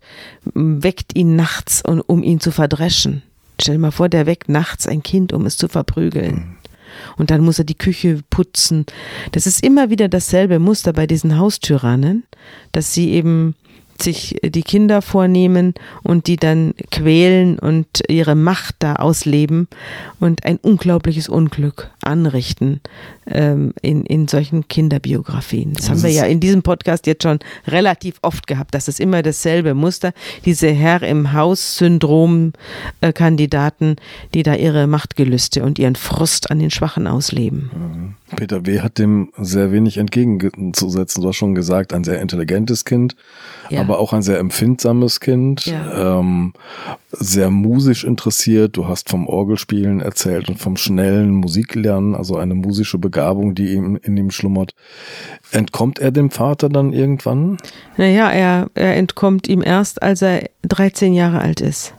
weckt 0.53 1.15
ihn 1.15 1.35
nachts, 1.35 1.83
um 1.85 2.23
ihn 2.23 2.39
zu 2.39 2.51
verdreschen. 2.51 3.21
Stell 3.61 3.75
dir 3.75 3.81
mal 3.81 3.91
vor, 3.91 4.09
der 4.09 4.25
weckt 4.25 4.49
nachts 4.49 4.87
ein 4.87 5.03
Kind, 5.03 5.31
um 5.31 5.45
es 5.45 5.57
zu 5.57 5.67
verprügeln. 5.67 6.57
Und 7.17 7.29
dann 7.29 7.41
muss 7.41 7.59
er 7.59 7.65
die 7.65 7.77
Küche 7.77 8.21
putzen. 8.29 8.85
Das 9.31 9.47
ist 9.47 9.63
immer 9.63 9.89
wieder 9.89 10.07
dasselbe 10.07 10.59
Muster 10.59 10.93
bei 10.93 11.07
diesen 11.07 11.37
Haustyrannen, 11.37 12.23
dass 12.71 12.93
sie 12.93 13.11
eben 13.11 13.55
sich 14.01 14.37
die 14.43 14.63
Kinder 14.63 15.01
vornehmen 15.01 15.73
und 16.03 16.27
die 16.27 16.35
dann 16.35 16.73
quälen 16.91 17.57
und 17.59 17.87
ihre 18.09 18.35
Macht 18.35 18.75
da 18.79 18.95
ausleben 18.95 19.69
und 20.19 20.45
ein 20.45 20.57
unglaubliches 20.57 21.29
Unglück 21.29 21.91
anrichten 22.05 22.79
ähm, 23.27 23.73
in, 23.81 24.05
in 24.05 24.27
solchen 24.27 24.67
Kinderbiografien. 24.67 25.73
Das, 25.73 25.85
das 25.85 25.89
haben 25.89 26.03
wir 26.03 26.11
ja 26.11 26.25
in 26.25 26.39
diesem 26.39 26.61
Podcast 26.63 27.05
jetzt 27.07 27.23
schon 27.23 27.39
relativ 27.67 28.17
oft 28.21 28.45
gehabt. 28.47 28.75
Das 28.75 28.87
ist 28.87 28.99
immer 28.99 29.21
dasselbe 29.21 29.73
Muster. 29.73 30.13
Diese 30.45 30.69
Herr 30.69 31.03
im 31.03 31.33
Haus-Syndrom-Kandidaten, 31.33 33.97
die 34.33 34.43
da 34.43 34.55
ihre 34.55 34.87
Machtgelüste 34.87 35.63
und 35.63 35.79
ihren 35.79 35.95
Frust 35.95 36.51
an 36.51 36.59
den 36.59 36.71
Schwachen 36.71 37.07
ausleben. 37.07 37.71
Mhm. 37.73 38.15
Peter 38.35 38.65
W. 38.65 38.81
hat 38.81 38.97
dem 38.97 39.31
sehr 39.37 39.71
wenig 39.71 39.97
entgegenzusetzen. 39.97 41.21
Du 41.21 41.29
hast 41.29 41.35
schon 41.35 41.53
gesagt, 41.55 41.93
ein 41.93 42.03
sehr 42.03 42.21
intelligentes 42.21 42.83
Kind, 42.83 43.15
ja. 43.69 43.81
aber 43.81 43.99
auch 43.99 44.13
ein 44.13 44.23
sehr 44.23 44.39
empfindsames 44.39 45.19
Kind, 45.19 45.65
ja. 45.65 46.19
ähm, 46.19 46.53
sehr 47.19 47.49
musisch 47.49 48.03
interessiert. 48.03 48.77
Du 48.77 48.87
hast 48.87 49.09
vom 49.09 49.27
Orgelspielen 49.27 49.99
erzählt 49.99 50.49
und 50.49 50.59
vom 50.59 50.77
schnellen 50.77 51.31
Musiklernen, 51.31 52.15
also 52.15 52.37
eine 52.37 52.55
musische 52.55 52.97
Begabung, 52.97 53.55
die 53.55 53.73
ihm 53.73 53.97
in 54.01 54.17
ihm 54.17 54.31
schlummert. 54.31 54.73
Entkommt 55.51 55.99
er 55.99 56.11
dem 56.11 56.31
Vater 56.31 56.69
dann 56.69 56.93
irgendwann? 56.93 57.57
Naja, 57.97 58.29
er, 58.29 58.69
er 58.73 58.95
entkommt 58.95 59.47
ihm 59.47 59.61
erst, 59.61 60.01
als 60.01 60.21
er 60.21 60.49
13 60.63 61.13
Jahre 61.13 61.39
alt 61.39 61.61
ist. 61.61 61.93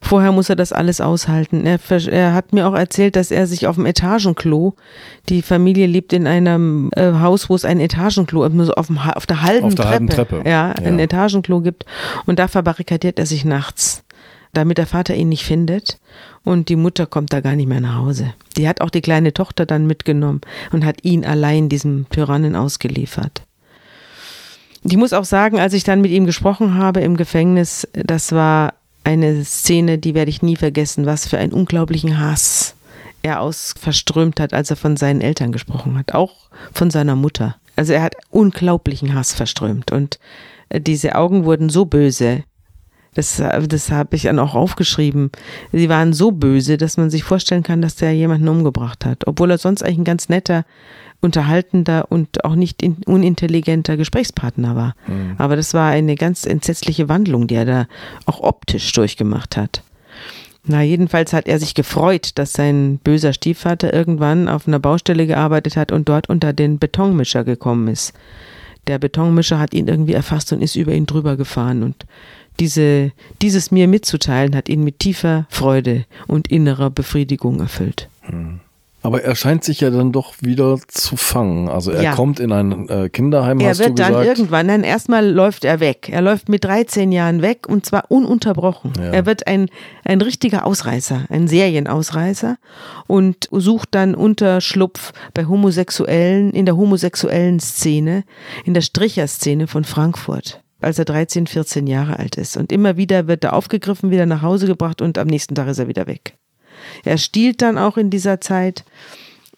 Vorher 0.00 0.32
muss 0.32 0.48
er 0.48 0.56
das 0.56 0.72
alles 0.72 1.00
aushalten. 1.00 1.66
Er, 1.66 1.78
er, 2.08 2.34
hat 2.34 2.52
mir 2.52 2.66
auch 2.66 2.74
erzählt, 2.74 3.16
dass 3.16 3.30
er 3.30 3.46
sich 3.46 3.66
auf 3.66 3.76
dem 3.76 3.86
Etagenklo, 3.86 4.74
die 5.28 5.42
Familie 5.42 5.86
lebt 5.86 6.12
in 6.12 6.26
einem 6.26 6.90
äh, 6.96 7.12
Haus, 7.12 7.48
wo 7.48 7.54
es 7.54 7.64
ein 7.64 7.80
Etagenklo 7.80 8.42
also 8.42 8.72
auf, 8.74 8.86
dem, 8.88 8.98
auf 8.98 9.26
der 9.26 9.42
halben 9.42 9.66
auf 9.66 9.74
der 9.74 9.84
Treppe, 9.84 9.92
halben 9.92 10.08
Treppe. 10.08 10.42
Ja, 10.44 10.68
ja, 10.68 10.72
ein 10.72 10.98
Etagenklo 10.98 11.60
gibt. 11.60 11.84
Und 12.26 12.38
da 12.38 12.48
verbarrikadiert 12.48 13.18
er 13.18 13.26
sich 13.26 13.44
nachts, 13.44 14.02
damit 14.52 14.78
der 14.78 14.86
Vater 14.86 15.14
ihn 15.14 15.28
nicht 15.28 15.44
findet. 15.44 15.98
Und 16.44 16.68
die 16.68 16.76
Mutter 16.76 17.06
kommt 17.06 17.32
da 17.32 17.40
gar 17.40 17.56
nicht 17.56 17.68
mehr 17.68 17.80
nach 17.80 17.96
Hause. 17.96 18.34
Die 18.56 18.68
hat 18.68 18.80
auch 18.80 18.90
die 18.90 19.02
kleine 19.02 19.32
Tochter 19.34 19.66
dann 19.66 19.86
mitgenommen 19.86 20.40
und 20.72 20.84
hat 20.84 21.04
ihn 21.04 21.24
allein 21.24 21.68
diesem 21.68 22.08
Tyrannen 22.10 22.56
ausgeliefert. 22.56 23.42
Ich 24.82 24.96
muss 24.96 25.12
auch 25.12 25.24
sagen, 25.24 25.60
als 25.60 25.74
ich 25.74 25.84
dann 25.84 26.00
mit 26.00 26.10
ihm 26.10 26.24
gesprochen 26.24 26.74
habe 26.74 27.00
im 27.00 27.16
Gefängnis, 27.16 27.86
das 27.92 28.32
war 28.32 28.74
eine 29.04 29.44
Szene, 29.44 29.98
die 29.98 30.14
werde 30.14 30.30
ich 30.30 30.42
nie 30.42 30.56
vergessen, 30.56 31.06
was 31.06 31.26
für 31.26 31.38
einen 31.38 31.52
unglaublichen 31.52 32.18
Hass 32.18 32.74
er 33.22 33.40
aus 33.40 33.74
verströmt 33.78 34.40
hat, 34.40 34.54
als 34.54 34.70
er 34.70 34.76
von 34.76 34.96
seinen 34.96 35.20
Eltern 35.20 35.52
gesprochen 35.52 35.98
hat, 35.98 36.14
auch 36.14 36.48
von 36.72 36.90
seiner 36.90 37.16
Mutter. 37.16 37.56
Also 37.76 37.92
er 37.92 38.02
hat 38.02 38.16
unglaublichen 38.30 39.14
Hass 39.14 39.34
verströmt 39.34 39.92
und 39.92 40.18
äh, 40.70 40.80
diese 40.80 41.14
Augen 41.14 41.44
wurden 41.44 41.68
so 41.68 41.84
böse. 41.84 42.44
Das, 43.14 43.42
das 43.66 43.90
habe 43.90 44.14
ich 44.14 44.22
dann 44.22 44.38
auch 44.38 44.54
aufgeschrieben. 44.54 45.30
Sie 45.72 45.88
waren 45.88 46.12
so 46.12 46.30
böse, 46.30 46.76
dass 46.76 46.96
man 46.96 47.10
sich 47.10 47.24
vorstellen 47.24 47.64
kann, 47.64 47.82
dass 47.82 47.96
der 47.96 48.12
jemanden 48.14 48.48
umgebracht 48.48 49.04
hat, 49.04 49.26
obwohl 49.26 49.50
er 49.50 49.58
sonst 49.58 49.82
eigentlich 49.82 49.98
ein 49.98 50.04
ganz 50.04 50.28
netter 50.28 50.64
unterhaltender 51.20 52.06
und 52.10 52.44
auch 52.44 52.54
nicht 52.54 52.82
unintelligenter 53.06 53.96
Gesprächspartner 53.96 54.74
war. 54.74 54.94
Mhm. 55.06 55.34
Aber 55.38 55.56
das 55.56 55.74
war 55.74 55.90
eine 55.90 56.14
ganz 56.14 56.46
entsetzliche 56.46 57.08
Wandlung, 57.08 57.46
die 57.46 57.56
er 57.56 57.66
da 57.66 57.86
auch 58.26 58.40
optisch 58.40 58.90
durchgemacht 58.92 59.56
hat. 59.56 59.82
Na, 60.64 60.82
jedenfalls 60.82 61.32
hat 61.32 61.46
er 61.48 61.58
sich 61.58 61.74
gefreut, 61.74 62.32
dass 62.34 62.52
sein 62.52 62.98
böser 63.02 63.32
Stiefvater 63.32 63.92
irgendwann 63.92 64.48
auf 64.48 64.68
einer 64.68 64.78
Baustelle 64.78 65.26
gearbeitet 65.26 65.76
hat 65.76 65.90
und 65.90 66.08
dort 66.08 66.28
unter 66.28 66.52
den 66.52 66.78
Betonmischer 66.78 67.44
gekommen 67.44 67.88
ist. 67.88 68.12
Der 68.86 68.98
Betonmischer 68.98 69.58
hat 69.58 69.74
ihn 69.74 69.88
irgendwie 69.88 70.12
erfasst 70.12 70.52
und 70.52 70.62
ist 70.62 70.76
über 70.76 70.92
ihn 70.92 71.06
drüber 71.06 71.36
gefahren 71.36 71.82
und 71.82 72.06
diese, 72.60 73.12
dieses 73.42 73.70
mir 73.70 73.88
mitzuteilen 73.88 74.54
hat 74.54 74.68
ihn 74.68 74.84
mit 74.84 74.98
tiefer 74.98 75.46
Freude 75.48 76.04
und 76.26 76.48
innerer 76.48 76.90
Befriedigung 76.90 77.60
erfüllt. 77.60 78.08
Mhm. 78.30 78.60
Aber 79.02 79.22
er 79.22 79.34
scheint 79.34 79.64
sich 79.64 79.80
ja 79.80 79.88
dann 79.88 80.12
doch 80.12 80.34
wieder 80.42 80.78
zu 80.86 81.16
fangen. 81.16 81.70
Also 81.70 81.90
er 81.90 82.02
ja. 82.02 82.14
kommt 82.14 82.38
in 82.38 82.52
ein 82.52 82.86
äh, 82.90 83.08
Kinderheim, 83.08 83.58
er 83.58 83.78
wird 83.78 83.98
dann 83.98 84.12
irgendwann, 84.12 84.68
dann 84.68 84.84
erstmal 84.84 85.26
läuft 85.26 85.64
er 85.64 85.80
weg. 85.80 86.10
Er 86.10 86.20
läuft 86.20 86.50
mit 86.50 86.64
13 86.64 87.10
Jahren 87.10 87.40
weg 87.40 87.66
und 87.66 87.86
zwar 87.86 88.10
ununterbrochen. 88.10 88.92
Ja. 88.98 89.04
Er 89.04 89.24
wird 89.24 89.46
ein, 89.46 89.70
ein 90.04 90.20
richtiger 90.20 90.66
Ausreißer, 90.66 91.24
ein 91.30 91.48
Serienausreißer 91.48 92.58
und 93.06 93.48
sucht 93.50 93.88
dann 93.92 94.14
Unterschlupf 94.14 95.14
bei 95.32 95.46
Homosexuellen, 95.46 96.50
in 96.50 96.66
der 96.66 96.76
homosexuellen 96.76 97.58
Szene, 97.58 98.24
in 98.66 98.74
der 98.74 98.82
Stricherszene 98.82 99.66
von 99.66 99.84
Frankfurt 99.84 100.60
als 100.80 100.98
er 100.98 101.04
13, 101.04 101.46
14 101.46 101.86
Jahre 101.86 102.18
alt 102.18 102.36
ist. 102.36 102.56
Und 102.56 102.72
immer 102.72 102.96
wieder 102.96 103.26
wird 103.26 103.44
er 103.44 103.52
aufgegriffen, 103.52 104.10
wieder 104.10 104.26
nach 104.26 104.42
Hause 104.42 104.66
gebracht 104.66 105.02
und 105.02 105.18
am 105.18 105.28
nächsten 105.28 105.54
Tag 105.54 105.68
ist 105.68 105.78
er 105.78 105.88
wieder 105.88 106.06
weg. 106.06 106.36
Er 107.04 107.18
stiehlt 107.18 107.62
dann 107.62 107.78
auch 107.78 107.96
in 107.96 108.10
dieser 108.10 108.40
Zeit 108.40 108.84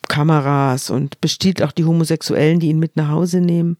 Kameras 0.08 0.90
und 0.90 1.20
bestiehlt 1.20 1.62
auch 1.62 1.72
die 1.72 1.84
Homosexuellen, 1.84 2.60
die 2.60 2.68
ihn 2.68 2.78
mit 2.78 2.96
nach 2.96 3.08
Hause 3.08 3.40
nehmen 3.40 3.76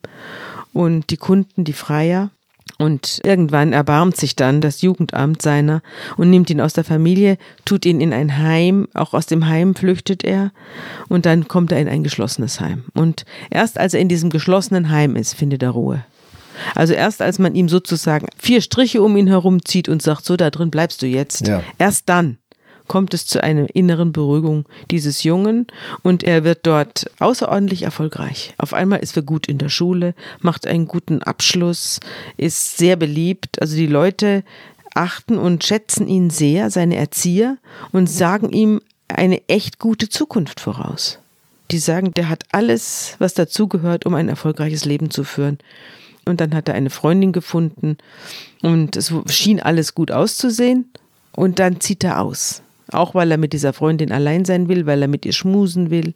und 0.72 1.10
die 1.10 1.16
Kunden, 1.16 1.64
die 1.64 1.72
Freier. 1.72 2.30
Und 2.78 3.20
irgendwann 3.24 3.72
erbarmt 3.72 4.16
sich 4.16 4.34
dann 4.34 4.60
das 4.60 4.82
Jugendamt 4.82 5.42
seiner 5.42 5.82
und 6.16 6.30
nimmt 6.30 6.48
ihn 6.48 6.60
aus 6.60 6.72
der 6.72 6.84
Familie, 6.84 7.38
tut 7.64 7.84
ihn 7.84 8.00
in 8.00 8.12
ein 8.12 8.38
Heim, 8.38 8.88
auch 8.94 9.14
aus 9.14 9.26
dem 9.26 9.46
Heim 9.46 9.74
flüchtet 9.74 10.24
er 10.24 10.52
und 11.08 11.26
dann 11.26 11.48
kommt 11.48 11.70
er 11.70 11.80
in 11.80 11.88
ein 11.88 12.02
geschlossenes 12.02 12.60
Heim. 12.60 12.84
Und 12.94 13.24
erst 13.50 13.78
als 13.78 13.94
er 13.94 14.00
in 14.00 14.08
diesem 14.08 14.30
geschlossenen 14.30 14.90
Heim 14.90 15.16
ist, 15.16 15.34
findet 15.34 15.62
er 15.62 15.70
Ruhe. 15.70 16.04
Also 16.74 16.94
erst 16.94 17.22
als 17.22 17.38
man 17.38 17.54
ihm 17.54 17.68
sozusagen 17.68 18.26
vier 18.38 18.60
Striche 18.60 19.02
um 19.02 19.16
ihn 19.16 19.28
herum 19.28 19.64
zieht 19.64 19.88
und 19.88 20.02
sagt, 20.02 20.24
so 20.24 20.36
da 20.36 20.50
drin 20.50 20.70
bleibst 20.70 21.02
du 21.02 21.06
jetzt, 21.06 21.46
ja. 21.46 21.62
erst 21.78 22.08
dann 22.08 22.38
kommt 22.88 23.14
es 23.14 23.26
zu 23.26 23.42
einer 23.42 23.74
inneren 23.74 24.12
Beruhigung 24.12 24.66
dieses 24.90 25.22
Jungen 25.22 25.66
und 26.02 26.24
er 26.24 26.44
wird 26.44 26.66
dort 26.66 27.10
außerordentlich 27.20 27.82
erfolgreich. 27.84 28.54
Auf 28.58 28.74
einmal 28.74 28.98
ist 28.98 29.16
er 29.16 29.22
gut 29.22 29.48
in 29.48 29.58
der 29.58 29.68
Schule, 29.68 30.14
macht 30.40 30.66
einen 30.66 30.86
guten 30.86 31.22
Abschluss, 31.22 32.00
ist 32.36 32.76
sehr 32.76 32.96
beliebt. 32.96 33.60
Also 33.62 33.76
die 33.76 33.86
Leute 33.86 34.44
achten 34.94 35.38
und 35.38 35.64
schätzen 35.64 36.06
ihn 36.06 36.30
sehr, 36.30 36.70
seine 36.70 36.96
Erzieher, 36.96 37.56
und 37.92 38.10
sagen 38.10 38.52
ihm 38.52 38.80
eine 39.08 39.40
echt 39.48 39.78
gute 39.78 40.08
Zukunft 40.08 40.60
voraus. 40.60 41.18
Die 41.70 41.78
sagen, 41.78 42.12
der 42.12 42.28
hat 42.28 42.44
alles, 42.52 43.16
was 43.18 43.34
dazugehört, 43.34 44.04
um 44.04 44.14
ein 44.14 44.28
erfolgreiches 44.28 44.84
Leben 44.84 45.10
zu 45.10 45.24
führen. 45.24 45.58
Und 46.24 46.40
dann 46.40 46.54
hat 46.54 46.68
er 46.68 46.74
eine 46.74 46.90
Freundin 46.90 47.32
gefunden 47.32 47.96
und 48.62 48.96
es 48.96 49.12
schien 49.26 49.60
alles 49.60 49.94
gut 49.94 50.10
auszusehen. 50.10 50.90
Und 51.34 51.58
dann 51.58 51.80
zieht 51.80 52.04
er 52.04 52.20
aus. 52.20 52.62
Auch 52.90 53.14
weil 53.14 53.30
er 53.30 53.38
mit 53.38 53.52
dieser 53.52 53.72
Freundin 53.72 54.12
allein 54.12 54.44
sein 54.44 54.68
will, 54.68 54.86
weil 54.86 55.02
er 55.02 55.08
mit 55.08 55.24
ihr 55.24 55.32
schmusen 55.32 55.90
will. 55.90 56.12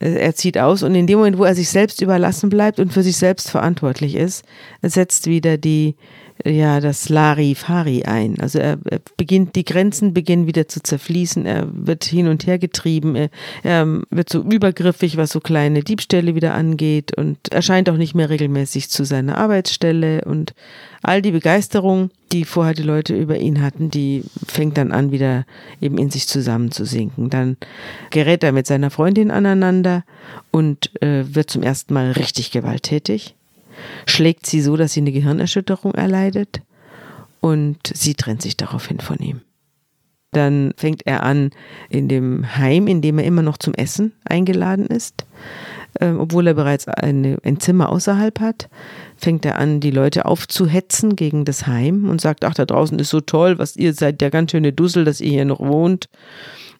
Er 0.00 0.34
zieht 0.34 0.56
aus 0.56 0.84
und 0.84 0.94
in 0.94 1.08
dem 1.08 1.18
Moment, 1.18 1.38
wo 1.38 1.44
er 1.44 1.56
sich 1.56 1.68
selbst 1.68 2.00
überlassen 2.00 2.50
bleibt 2.50 2.78
und 2.78 2.92
für 2.92 3.02
sich 3.02 3.16
selbst 3.16 3.50
verantwortlich 3.50 4.14
ist, 4.14 4.44
setzt 4.80 5.26
wieder 5.26 5.58
die, 5.58 5.96
ja, 6.44 6.80
das 6.80 7.08
Larifari 7.08 8.04
ein. 8.04 8.38
Also 8.40 8.58
er, 8.58 8.78
er, 8.84 9.00
beginnt, 9.16 9.56
die 9.56 9.64
Grenzen 9.64 10.14
beginnen 10.14 10.46
wieder 10.46 10.68
zu 10.68 10.82
zerfließen, 10.82 11.46
er 11.46 11.66
wird 11.72 12.04
hin 12.04 12.28
und 12.28 12.46
her 12.46 12.58
getrieben, 12.58 13.16
er, 13.16 13.30
er 13.62 13.86
wird 14.10 14.28
so 14.28 14.42
übergriffig, 14.42 15.16
was 15.16 15.30
so 15.30 15.40
kleine 15.40 15.82
Diebstähle 15.82 16.34
wieder 16.34 16.54
angeht 16.54 17.16
und 17.16 17.52
erscheint 17.52 17.90
auch 17.90 17.96
nicht 17.96 18.14
mehr 18.14 18.30
regelmäßig 18.30 18.88
zu 18.90 19.04
seiner 19.04 19.38
Arbeitsstelle 19.38 20.24
und 20.24 20.54
all 21.02 21.22
die 21.22 21.32
Begeisterung, 21.32 22.10
die 22.32 22.44
vorher 22.44 22.74
die 22.74 22.82
Leute 22.82 23.16
über 23.16 23.38
ihn 23.38 23.62
hatten, 23.62 23.90
die 23.90 24.24
fängt 24.46 24.76
dann 24.76 24.92
an, 24.92 25.12
wieder 25.12 25.44
eben 25.80 25.98
in 25.98 26.10
sich 26.10 26.28
zusammenzusinken. 26.28 27.30
Dann 27.30 27.56
gerät 28.10 28.44
er 28.44 28.52
mit 28.52 28.66
seiner 28.66 28.90
Freundin 28.90 29.30
aneinander 29.30 30.04
und 30.50 30.90
äh, 31.02 31.24
wird 31.34 31.50
zum 31.50 31.62
ersten 31.62 31.94
Mal 31.94 32.12
richtig 32.12 32.50
gewalttätig. 32.50 33.34
Schlägt 34.06 34.46
sie 34.46 34.60
so, 34.60 34.76
dass 34.76 34.92
sie 34.92 35.00
eine 35.00 35.12
Gehirnerschütterung 35.12 35.94
erleidet 35.94 36.62
und 37.40 37.78
sie 37.94 38.14
trennt 38.14 38.42
sich 38.42 38.56
daraufhin 38.56 39.00
von 39.00 39.18
ihm. 39.18 39.40
Dann 40.32 40.72
fängt 40.76 41.06
er 41.06 41.22
an, 41.22 41.50
in 41.88 42.08
dem 42.08 42.56
Heim, 42.56 42.86
in 42.86 43.00
dem 43.00 43.18
er 43.18 43.24
immer 43.24 43.42
noch 43.42 43.56
zum 43.56 43.72
Essen 43.74 44.12
eingeladen 44.24 44.86
ist, 44.86 45.24
äh, 45.94 46.10
obwohl 46.10 46.46
er 46.46 46.54
bereits 46.54 46.86
eine, 46.86 47.38
ein 47.44 47.60
Zimmer 47.60 47.88
außerhalb 47.88 48.38
hat, 48.40 48.68
fängt 49.16 49.46
er 49.46 49.58
an, 49.58 49.80
die 49.80 49.90
Leute 49.90 50.26
aufzuhetzen 50.26 51.16
gegen 51.16 51.46
das 51.46 51.66
Heim 51.66 52.10
und 52.10 52.20
sagt, 52.20 52.44
ach, 52.44 52.54
da 52.54 52.66
draußen 52.66 52.98
ist 52.98 53.08
so 53.08 53.20
toll, 53.20 53.58
was 53.58 53.76
ihr 53.76 53.94
seid, 53.94 54.20
der 54.20 54.30
ganz 54.30 54.50
schöne 54.50 54.72
Dussel, 54.72 55.04
dass 55.04 55.22
ihr 55.22 55.30
hier 55.30 55.44
noch 55.46 55.60
wohnt. 55.60 56.08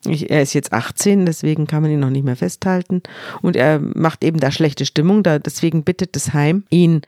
Ich, 0.07 0.31
er 0.31 0.43
ist 0.43 0.55
jetzt 0.55 0.73
18, 0.73 1.27
deswegen 1.27 1.67
kann 1.67 1.83
man 1.83 1.91
ihn 1.91 2.01
noch 2.01 2.11
nicht 2.11 2.25
mehr 2.25 2.37
festhalten. 2.37 3.03
Und 3.43 3.57
er 3.57 3.81
macht 3.81 4.23
eben 4.25 4.39
da 4.39 4.51
schlechte 4.51 4.87
Stimmung, 4.87 5.23
da, 5.23 5.39
deswegen 5.39 5.83
bittet 5.83 6.15
das 6.17 6.33
Heim 6.33 6.65
ihn, 6.71 7.03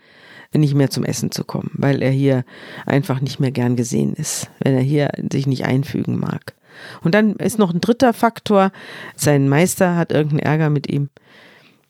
nicht 0.53 0.75
mehr 0.75 0.91
zum 0.91 1.05
Essen 1.05 1.31
zu 1.31 1.45
kommen, 1.45 1.71
weil 1.75 2.03
er 2.03 2.11
hier 2.11 2.45
einfach 2.85 3.21
nicht 3.21 3.39
mehr 3.39 3.53
gern 3.53 3.77
gesehen 3.77 4.15
ist, 4.15 4.51
wenn 4.59 4.75
er 4.75 4.83
hier 4.83 5.11
sich 5.31 5.47
nicht 5.47 5.65
einfügen 5.65 6.19
mag. 6.19 6.55
Und 7.03 7.15
dann 7.15 7.37
ist 7.37 7.59
noch 7.59 7.73
ein 7.73 7.81
dritter 7.81 8.13
Faktor, 8.13 8.73
sein 9.15 9.49
Meister 9.49 9.97
hat 9.97 10.13
irgendeinen 10.13 10.41
Ärger 10.41 10.71
mit 10.71 10.89
ihm. 10.89 11.09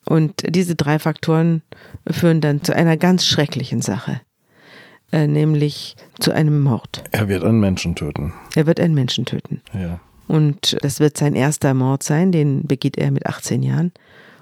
Und 0.05 0.42
diese 0.48 0.74
drei 0.74 0.98
Faktoren 0.98 1.62
führen 2.11 2.40
dann 2.40 2.62
zu 2.62 2.74
einer 2.74 2.96
ganz 2.96 3.24
schrecklichen 3.24 3.82
Sache, 3.82 4.20
äh, 5.12 5.26
nämlich 5.26 5.96
zu 6.18 6.32
einem 6.32 6.61
Mord. 6.61 7.05
Er 7.12 7.28
wird 7.28 7.44
einen 7.44 7.61
Menschen 7.61 7.94
töten. 7.94 8.32
Er 8.55 8.66
wird 8.66 8.80
einen 8.80 8.94
Menschen 8.94 9.24
töten. 9.24 9.62
Ja. 9.72 10.01
Und 10.30 10.76
das 10.82 11.00
wird 11.00 11.16
sein 11.16 11.34
erster 11.34 11.74
Mord 11.74 12.04
sein, 12.04 12.30
den 12.30 12.62
begeht 12.62 12.96
er 12.96 13.10
mit 13.10 13.26
18 13.26 13.64
Jahren. 13.64 13.90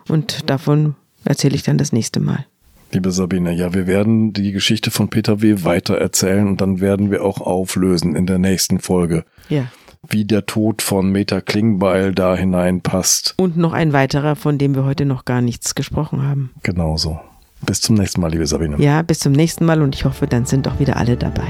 Und 0.06 0.50
davon 0.50 0.96
erzähle 1.24 1.54
ich 1.54 1.62
dann 1.62 1.78
das 1.78 1.92
nächste 1.92 2.20
Mal. 2.20 2.44
Liebe 2.92 3.10
Sabine, 3.10 3.52
ja, 3.52 3.72
wir 3.72 3.86
werden 3.86 4.34
die 4.34 4.52
Geschichte 4.52 4.90
von 4.90 5.08
Peter 5.08 5.40
W. 5.40 5.64
weiter 5.64 5.96
erzählen 5.96 6.46
und 6.46 6.60
dann 6.60 6.80
werden 6.80 7.10
wir 7.10 7.24
auch 7.24 7.40
auflösen 7.40 8.16
in 8.16 8.26
der 8.26 8.38
nächsten 8.38 8.80
Folge. 8.80 9.24
Ja. 9.48 9.64
Wie 10.06 10.26
der 10.26 10.44
Tod 10.44 10.82
von 10.82 11.10
Meta 11.10 11.40
Klingbeil 11.40 12.14
da 12.14 12.36
hineinpasst. 12.36 13.32
Und 13.38 13.56
noch 13.56 13.72
ein 13.72 13.94
weiterer, 13.94 14.36
von 14.36 14.58
dem 14.58 14.74
wir 14.74 14.84
heute 14.84 15.06
noch 15.06 15.24
gar 15.24 15.40
nichts 15.40 15.74
gesprochen 15.74 16.22
haben. 16.22 16.50
Genauso. 16.62 17.18
Bis 17.64 17.80
zum 17.80 17.96
nächsten 17.96 18.20
Mal, 18.20 18.30
liebe 18.30 18.46
Sabine. 18.46 18.76
Ja, 18.78 19.00
bis 19.00 19.20
zum 19.20 19.32
nächsten 19.32 19.64
Mal 19.64 19.80
und 19.80 19.94
ich 19.94 20.04
hoffe, 20.04 20.26
dann 20.26 20.44
sind 20.44 20.68
auch 20.68 20.78
wieder 20.80 20.98
alle 20.98 21.16
dabei. 21.16 21.48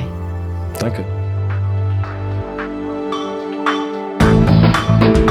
Danke. 0.78 1.04
Bye. 4.88 5.27